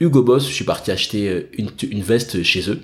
Hugo 0.00 0.22
Boss, 0.22 0.46
je 0.46 0.52
suis 0.52 0.64
parti 0.64 0.90
acheter 0.90 1.28
euh, 1.28 1.48
une, 1.57 1.70
une 1.90 2.02
veste 2.02 2.42
chez 2.42 2.68
eux 2.68 2.83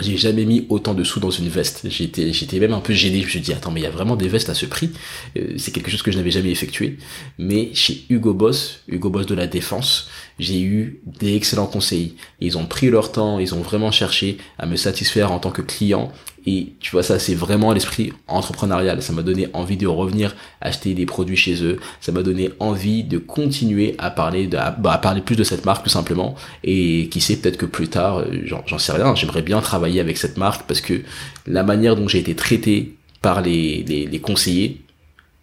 j'ai 0.00 0.16
jamais 0.16 0.44
mis 0.44 0.66
autant 0.68 0.94
de 0.94 1.04
sous 1.04 1.20
dans 1.20 1.30
une 1.30 1.48
veste. 1.48 1.86
J'étais, 1.88 2.32
j'étais 2.32 2.58
même 2.58 2.72
un 2.72 2.80
peu 2.80 2.92
gêné. 2.92 3.20
Je 3.20 3.24
me 3.24 3.30
suis 3.30 3.40
dit, 3.40 3.52
attends, 3.52 3.70
mais 3.70 3.80
il 3.80 3.84
y 3.84 3.86
a 3.86 3.90
vraiment 3.90 4.16
des 4.16 4.28
vestes 4.28 4.48
à 4.50 4.54
ce 4.54 4.66
prix? 4.66 4.90
Euh, 5.36 5.54
c'est 5.56 5.72
quelque 5.72 5.90
chose 5.90 6.02
que 6.02 6.10
je 6.10 6.16
n'avais 6.16 6.30
jamais 6.30 6.50
effectué. 6.50 6.98
Mais 7.38 7.70
chez 7.74 8.04
Hugo 8.08 8.34
Boss, 8.34 8.80
Hugo 8.88 9.10
Boss 9.10 9.26
de 9.26 9.34
la 9.34 9.46
Défense, 9.46 10.08
j'ai 10.38 10.60
eu 10.60 11.00
des 11.06 11.34
excellents 11.34 11.66
conseils. 11.66 12.14
Ils 12.40 12.58
ont 12.58 12.66
pris 12.66 12.90
leur 12.90 13.12
temps, 13.12 13.38
ils 13.38 13.54
ont 13.54 13.60
vraiment 13.60 13.90
cherché 13.90 14.38
à 14.58 14.66
me 14.66 14.76
satisfaire 14.76 15.32
en 15.32 15.38
tant 15.38 15.50
que 15.50 15.62
client 15.62 16.12
et 16.50 16.72
tu 16.80 16.92
vois, 16.92 17.02
ça, 17.02 17.18
c'est 17.18 17.34
vraiment 17.34 17.74
l'esprit 17.74 18.14
entrepreneurial. 18.26 19.02
Ça 19.02 19.12
m'a 19.12 19.20
donné 19.20 19.48
envie 19.52 19.76
de 19.76 19.86
revenir 19.86 20.34
acheter 20.62 20.94
des 20.94 21.04
produits 21.04 21.36
chez 21.36 21.62
eux. 21.62 21.78
Ça 22.00 22.10
m'a 22.10 22.22
donné 22.22 22.48
envie 22.58 23.04
de 23.04 23.18
continuer 23.18 23.94
à 23.98 24.10
parler, 24.10 24.46
bah, 24.46 24.74
à, 24.82 24.96
parler 24.96 25.20
plus 25.20 25.36
de 25.36 25.44
cette 25.44 25.66
marque, 25.66 25.84
tout 25.84 25.90
simplement. 25.90 26.36
Et 26.64 27.10
qui 27.10 27.20
sait, 27.20 27.36
peut-être 27.36 27.58
que 27.58 27.66
plus 27.66 27.88
tard, 27.88 28.20
euh, 28.20 28.44
j'en 28.44 28.78
sais 28.78 28.92
rien, 28.92 29.14
j'aimerais 29.14 29.42
bien 29.42 29.60
travailler 29.60 30.00
avec 30.00 30.16
cette 30.16 30.38
marque 30.38 30.66
parce 30.66 30.80
que 30.80 31.02
la 31.46 31.64
manière 31.64 31.96
dont 31.96 32.08
j'ai 32.08 32.18
été 32.18 32.34
traité 32.34 32.94
par 33.20 33.42
les, 33.42 33.84
les, 33.86 34.06
les 34.06 34.18
conseillers, 34.18 34.80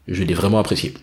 je 0.08 0.24
l'ai 0.24 0.34
vraiment 0.34 0.58
apprécié. 0.58 0.96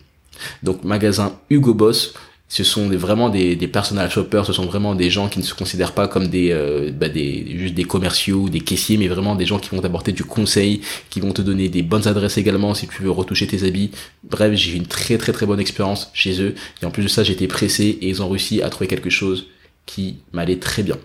Donc, 0.63 0.83
magasin 0.83 1.31
Hugo 1.49 1.73
Boss, 1.73 2.13
ce 2.53 2.63
sont 2.63 2.87
vraiment 2.87 3.29
des, 3.29 3.55
des 3.55 3.67
shoppers, 4.11 4.45
ce 4.45 4.53
sont 4.53 4.67
vraiment 4.67 4.93
des 4.93 5.09
gens 5.09 5.27
qui 5.27 5.39
ne 5.39 5.43
se 5.43 5.55
considèrent 5.55 5.93
pas 5.93 6.07
comme 6.07 6.27
des, 6.27 6.51
euh, 6.51 6.91
bah 6.91 7.09
des 7.09 7.57
juste 7.57 7.73
des 7.73 7.83
commerciaux, 7.83 8.47
des 8.47 8.59
caissiers, 8.59 8.97
mais 8.97 9.07
vraiment 9.07 9.33
des 9.33 9.47
gens 9.47 9.57
qui 9.57 9.71
vont 9.71 9.81
t'apporter 9.81 10.11
du 10.11 10.23
conseil, 10.23 10.81
qui 11.09 11.19
vont 11.19 11.31
te 11.31 11.41
donner 11.41 11.67
des 11.67 11.81
bonnes 11.81 12.07
adresses 12.07 12.37
également 12.37 12.75
si 12.75 12.87
tu 12.87 13.01
veux 13.01 13.09
retoucher 13.09 13.47
tes 13.47 13.65
habits. 13.65 13.89
Bref, 14.23 14.53
j'ai 14.53 14.73
eu 14.73 14.75
une 14.75 14.85
très 14.85 15.17
très 15.17 15.31
très 15.31 15.47
bonne 15.47 15.59
expérience 15.59 16.11
chez 16.13 16.43
eux 16.43 16.53
et 16.83 16.85
en 16.85 16.91
plus 16.91 17.01
de 17.01 17.07
ça, 17.07 17.23
j'étais 17.23 17.47
pressé 17.47 17.97
et 18.01 18.09
ils 18.09 18.21
ont 18.21 18.29
réussi 18.29 18.61
à 18.61 18.69
trouver 18.69 18.87
quelque 18.87 19.09
chose 19.09 19.47
qui 19.87 20.17
m'allait 20.31 20.59
très 20.59 20.83
bien. 20.83 20.99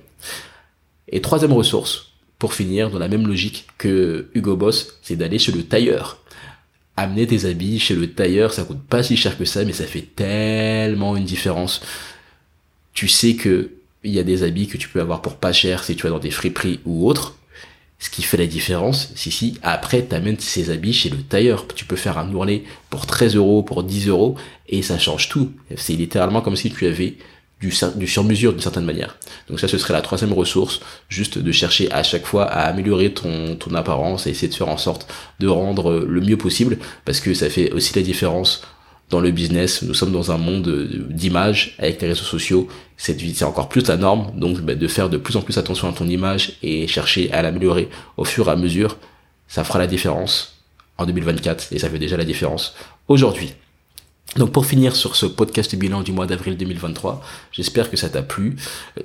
Et 1.10 1.22
troisième 1.22 1.54
ressource, 1.54 2.12
pour 2.38 2.52
finir, 2.52 2.90
dans 2.90 2.98
la 2.98 3.08
même 3.08 3.26
logique 3.26 3.68
que 3.78 4.28
Hugo 4.34 4.54
Boss, 4.54 4.98
c'est 5.00 5.16
d'aller 5.16 5.38
chez 5.38 5.52
le 5.52 5.62
tailleur 5.62 6.18
amener 6.98 7.26
tes 7.26 7.44
habits 7.44 7.78
chez 7.78 7.94
le 7.94 8.10
tailleur, 8.10 8.52
ça 8.52 8.64
coûte 8.64 8.82
pas 8.88 9.02
si 9.02 9.16
cher 9.16 9.36
que 9.38 9.44
ça, 9.44 9.64
mais 9.64 9.72
ça 9.72 9.84
fait 9.84 10.06
tellement 10.16 11.16
une 11.16 11.24
différence. 11.24 11.80
Tu 12.92 13.08
sais 13.08 13.34
que 13.34 13.70
il 14.04 14.12
y 14.12 14.18
a 14.18 14.22
des 14.22 14.42
habits 14.42 14.68
que 14.68 14.76
tu 14.76 14.88
peux 14.88 15.00
avoir 15.00 15.22
pour 15.22 15.36
pas 15.36 15.52
cher 15.52 15.84
si 15.84 15.96
tu 15.96 16.04
vas 16.04 16.10
dans 16.10 16.18
des 16.18 16.30
friperies 16.30 16.80
ou 16.84 17.08
autres. 17.08 17.36
Ce 18.00 18.10
qui 18.10 18.22
fait 18.22 18.36
la 18.36 18.46
différence, 18.46 19.10
si 19.16 19.32
si, 19.32 19.58
après 19.62 20.02
t'amènes 20.02 20.38
ces 20.38 20.70
habits 20.70 20.92
chez 20.92 21.10
le 21.10 21.20
tailleur. 21.20 21.66
Tu 21.74 21.84
peux 21.84 21.96
faire 21.96 22.16
un 22.16 22.32
ourlet 22.32 22.62
pour 22.90 23.06
13 23.06 23.34
euros, 23.34 23.64
pour 23.64 23.82
10 23.82 24.06
euros, 24.08 24.36
et 24.68 24.82
ça 24.82 24.98
change 24.98 25.28
tout. 25.28 25.50
C'est 25.76 25.94
littéralement 25.94 26.40
comme 26.40 26.54
si 26.54 26.70
tu 26.70 26.86
avais 26.86 27.16
du, 27.60 27.70
sur-mesure 28.06 28.52
d'une 28.52 28.60
certaine 28.60 28.84
manière. 28.84 29.16
Donc 29.48 29.58
ça, 29.60 29.68
ce 29.68 29.78
serait 29.78 29.94
la 29.94 30.00
troisième 30.00 30.32
ressource, 30.32 30.80
juste 31.08 31.38
de 31.38 31.52
chercher 31.52 31.90
à 31.90 32.02
chaque 32.02 32.26
fois 32.26 32.44
à 32.44 32.62
améliorer 32.62 33.12
ton, 33.12 33.56
ton 33.56 33.74
apparence 33.74 34.26
et 34.26 34.30
essayer 34.30 34.48
de 34.48 34.54
faire 34.54 34.68
en 34.68 34.76
sorte 34.76 35.12
de 35.40 35.48
rendre 35.48 35.98
le 35.98 36.20
mieux 36.20 36.36
possible, 36.36 36.78
parce 37.04 37.20
que 37.20 37.34
ça 37.34 37.50
fait 37.50 37.72
aussi 37.72 37.94
la 37.96 38.02
différence 38.02 38.62
dans 39.10 39.20
le 39.20 39.30
business. 39.30 39.82
Nous 39.82 39.94
sommes 39.94 40.12
dans 40.12 40.30
un 40.30 40.38
monde 40.38 40.88
d'image 41.10 41.74
avec 41.78 42.00
les 42.00 42.08
réseaux 42.08 42.24
sociaux. 42.24 42.68
C'est 42.96 43.42
encore 43.42 43.68
plus 43.68 43.86
la 43.88 43.96
norme, 43.96 44.38
donc 44.38 44.60
bah, 44.60 44.74
de 44.74 44.88
faire 44.88 45.08
de 45.08 45.16
plus 45.16 45.36
en 45.36 45.42
plus 45.42 45.58
attention 45.58 45.88
à 45.88 45.92
ton 45.92 46.06
image 46.06 46.58
et 46.62 46.86
chercher 46.86 47.30
à 47.32 47.42
l'améliorer 47.42 47.88
au 48.16 48.24
fur 48.24 48.48
et 48.48 48.52
à 48.52 48.56
mesure, 48.56 48.98
ça 49.46 49.64
fera 49.64 49.78
la 49.78 49.86
différence 49.86 50.58
en 50.98 51.06
2024 51.06 51.72
et 51.72 51.78
ça 51.78 51.88
fait 51.88 51.98
déjà 51.98 52.16
la 52.16 52.24
différence 52.24 52.74
aujourd'hui. 53.06 53.54
Donc 54.36 54.52
pour 54.52 54.66
finir 54.66 54.94
sur 54.94 55.16
ce 55.16 55.26
podcast 55.26 55.74
bilan 55.74 56.02
du 56.02 56.12
mois 56.12 56.26
d'avril 56.26 56.56
2023, 56.56 57.22
j'espère 57.50 57.90
que 57.90 57.96
ça 57.96 58.08
t'a 58.08 58.22
plu. 58.22 58.56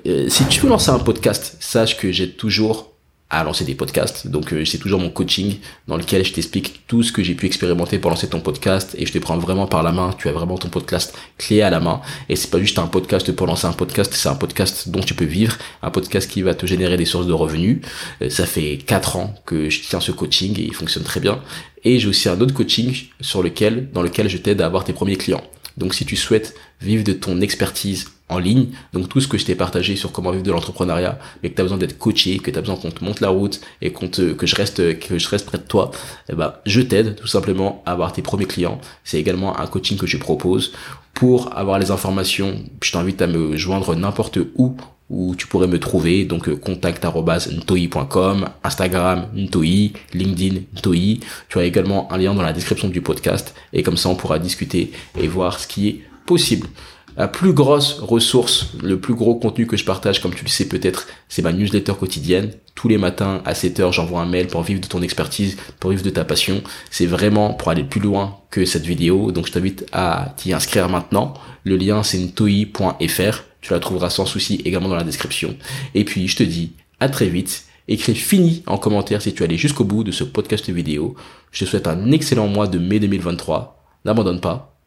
Euh, 0.06 0.28
si 0.30 0.46
tu 0.46 0.60
veux 0.62 0.70
lancer 0.70 0.92
un 0.92 1.00
podcast, 1.00 1.58
sache 1.60 1.98
que 1.98 2.12
j'ai 2.12 2.30
toujours 2.30 2.93
à 3.34 3.44
lancer 3.44 3.66
des 3.66 3.74
podcasts. 3.74 4.28
Donc 4.28 4.54
euh, 4.54 4.64
c'est 4.64 4.78
toujours 4.78 5.00
mon 5.00 5.10
coaching 5.10 5.58
dans 5.88 5.98
lequel 5.98 6.24
je 6.24 6.34
t'explique 6.34 6.86
tout 6.88 7.02
ce 7.02 7.12
que 7.12 7.24
j'ai 7.24 7.34
pu 7.34 7.48
expérimenter 7.48 7.98
pour 7.98 8.12
lancer 8.12 8.28
ton 8.28 8.40
podcast 8.40 8.96
et 8.98 9.06
je 9.06 9.12
te 9.12 9.18
prends 9.18 9.38
vraiment 9.38 9.66
par 9.66 9.82
la 9.82 9.92
main. 9.92 10.14
Tu 10.18 10.30
as 10.30 10.32
vraiment 10.32 10.58
ton 10.58 10.70
podcast 10.70 11.18
clé 11.38 11.62
à 11.62 11.70
la 11.70 11.80
main 11.80 12.02
et 12.30 12.36
c'est 12.36 12.52
pas 12.52 12.60
juste 12.60 12.78
un 12.78 12.88
podcast 12.88 13.32
pour 13.32 13.48
lancer 13.48 13.66
un 13.66 13.74
podcast, 13.74 14.14
c'est 14.14 14.30
un 14.30 14.36
podcast 14.36 14.90
dont 14.90 15.02
tu 15.02 15.16
peux 15.16 15.26
vivre, 15.26 15.58
un 15.82 15.90
podcast 15.90 16.30
qui 16.30 16.44
va 16.44 16.54
te 16.54 16.68
générer 16.68 16.96
des 16.96 17.06
sources 17.06 17.26
de 17.26 17.34
revenus. 17.34 17.82
Euh, 18.22 18.30
ça 18.30 18.46
fait 18.46 18.78
quatre 18.78 19.16
ans 19.16 19.34
que 19.46 19.70
je 19.70 19.82
tiens 19.82 20.00
ce 20.00 20.12
coaching 20.12 20.60
et 20.60 20.66
il 20.66 20.74
fonctionne 20.74 21.04
très 21.04 21.20
bien. 21.20 21.40
Et 21.84 22.00
j'ai 22.00 22.08
aussi 22.08 22.30
un 22.30 22.40
autre 22.40 22.54
coaching 22.54 22.96
sur 23.20 23.42
lequel, 23.42 23.90
dans 23.92 24.04
lequel 24.04 24.30
je 24.30 24.38
t'aide 24.38 24.62
à 24.62 24.68
avoir 24.68 24.84
tes 24.84 24.94
premiers 24.94 25.18
clients. 25.18 25.44
Donc 25.78 25.94
si 25.94 26.06
tu 26.06 26.16
souhaites 26.16 26.56
vivre 26.82 27.04
de 27.04 27.14
ton 27.14 27.42
expertise 27.42 28.08
en 28.30 28.40
ligne, 28.40 28.68
donc 28.94 29.10
tout 29.10 29.22
ce 29.22 29.28
que 29.28 29.38
je 29.38 29.46
t'ai 29.46 29.56
partagé 29.56 29.96
sur 29.96 30.12
comment 30.12 30.32
vivre 30.32 30.44
de 30.44 30.52
l'entrepreneuriat, 30.52 31.20
mais 31.42 31.50
que 31.50 31.56
tu 31.56 31.62
as 31.62 31.64
besoin 31.64 31.78
d'être 31.78 31.98
coaché, 31.98 32.40
que 32.40 32.52
tu 32.52 32.58
as 32.58 32.62
besoin 32.62 32.76
qu'on 32.76 32.92
te 32.92 33.04
monte 33.04 33.20
la 33.20 33.30
route 33.30 33.62
et 33.82 33.92
qu'on 33.92 34.08
te, 34.08 34.34
que 34.34 34.48
je 34.48 34.56
reste 34.56 35.00
que 35.00 35.18
je 35.18 35.30
reste 35.30 35.46
près 35.46 35.58
de 35.58 35.64
toi, 35.64 35.92
eh 36.30 36.36
ben 36.36 36.54
je 36.66 36.82
t'aide 36.82 37.16
tout 37.16 37.28
simplement 37.28 37.84
à 37.86 37.92
avoir 37.92 38.14
tes 38.14 38.22
premiers 38.22 38.46
clients. 38.46 38.80
C'est 39.04 39.20
également 39.20 39.60
un 39.60 39.68
coaching 39.68 39.98
que 39.98 40.08
je 40.08 40.18
propose 40.18 40.74
pour 41.14 41.56
avoir 41.58 41.80
les 41.80 41.92
informations. 41.92 42.64
Je 42.82 42.92
t'invite 42.92 43.22
à 43.22 43.28
me 43.28 43.56
joindre 43.56 43.96
n'importe 43.96 44.40
où 44.56 44.76
où 45.14 45.36
tu 45.36 45.48
pourrais 45.48 45.68
me 45.68 45.80
trouver. 45.80 46.26
Donc 46.26 46.50
euh, 46.50 46.56
contact@ntoi.com, 46.56 48.50
Instagram 48.64 49.28
ntoi, 49.36 49.92
LinkedIn 50.14 50.62
ntoi. 50.76 51.20
Tu 51.50 51.60
as 51.60 51.64
également 51.64 52.12
un 52.12 52.18
lien 52.18 52.34
dans 52.34 52.42
la 52.42 52.54
description 52.54 52.88
du 52.88 53.02
podcast 53.02 53.54
et 53.72 53.84
comme 53.84 53.98
ça 53.98 54.10
on 54.10 54.16
pourra 54.16 54.40
discuter 54.40 54.92
et 55.20 55.28
voir 55.28 55.60
ce 55.60 55.68
qui 55.68 55.88
est 55.88 56.02
possible. 56.26 56.68
La 57.16 57.28
plus 57.28 57.54
grosse 57.54 58.00
ressource, 58.00 58.72
le 58.82 59.00
plus 59.00 59.14
gros 59.14 59.36
contenu 59.36 59.68
que 59.68 59.78
je 59.78 59.86
partage, 59.86 60.20
comme 60.20 60.34
tu 60.34 60.44
le 60.44 60.50
sais 60.50 60.68
peut-être, 60.68 61.08
c'est 61.30 61.44
ma 61.44 61.54
newsletter 61.54 61.94
quotidienne. 61.94 62.50
Tous 62.74 62.88
les 62.88 62.98
matins 62.98 63.44
à 63.46 63.54
7 63.54 63.80
heures, 63.82 63.94
j'envoie 63.94 64.22
un 64.22 64.26
mail 64.26 64.48
pour 64.48 64.64
vivre 64.64 64.82
de 64.82 64.88
ton 64.88 65.04
expertise, 65.04 65.58
pour 65.80 65.92
vivre 65.92 66.02
de 66.02 66.10
ta 66.10 66.26
passion. 66.26 66.64
C'est 66.90 67.06
vraiment 67.06 67.54
pour 67.54 67.70
aller 67.70 67.84
plus 67.84 68.02
loin 68.02 68.40
que 68.50 68.66
cette 68.66 68.86
vidéo. 68.86 69.32
Donc 69.32 69.46
je 69.46 69.52
t'invite 69.52 69.86
à 69.92 70.34
t'y 70.38 70.54
inscrire 70.54 70.90
maintenant. 70.90 71.36
Le 71.66 71.78
lien 71.78 72.02
c'est 72.02 72.18
ntoi.fr. 72.18 73.44
Tu 73.64 73.72
la 73.72 73.80
trouveras 73.80 74.10
sans 74.10 74.26
souci 74.26 74.62
également 74.66 74.90
dans 74.90 74.96
la 74.96 75.06
description. 75.06 75.56
Et 75.96 76.04
puis 76.04 76.28
je 76.28 76.36
te 76.36 76.44
dis 76.44 76.74
à 77.00 77.10
très 77.10 77.28
vite. 77.28 77.66
Écris 77.88 78.16
fini 78.16 78.62
en 78.66 78.78
commentaire 78.78 79.22
si 79.22 79.34
tu 79.34 79.42
es 79.42 79.46
allé 79.46 79.58
jusqu'au 79.58 79.84
bout 79.84 80.04
de 80.04 80.12
ce 80.12 80.24
podcast 80.24 80.70
vidéo. 80.70 81.16
Je 81.52 81.64
te 81.64 81.70
souhaite 81.70 81.88
un 81.88 82.12
excellent 82.12 82.48
mois 82.48 82.68
de 82.68 82.78
mai 82.78 83.00
2023. 83.00 83.82
N'abandonne 84.06 84.42
pas 84.42 84.78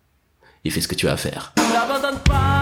et 0.64 0.70
fais 0.70 0.80
ce 0.80 0.88
que 0.88 0.94
tu 0.94 1.08
as 1.08 1.12
à 1.12 1.16
faire. 1.16 1.52
N'abandonne 1.72 2.20
pas 2.24 2.55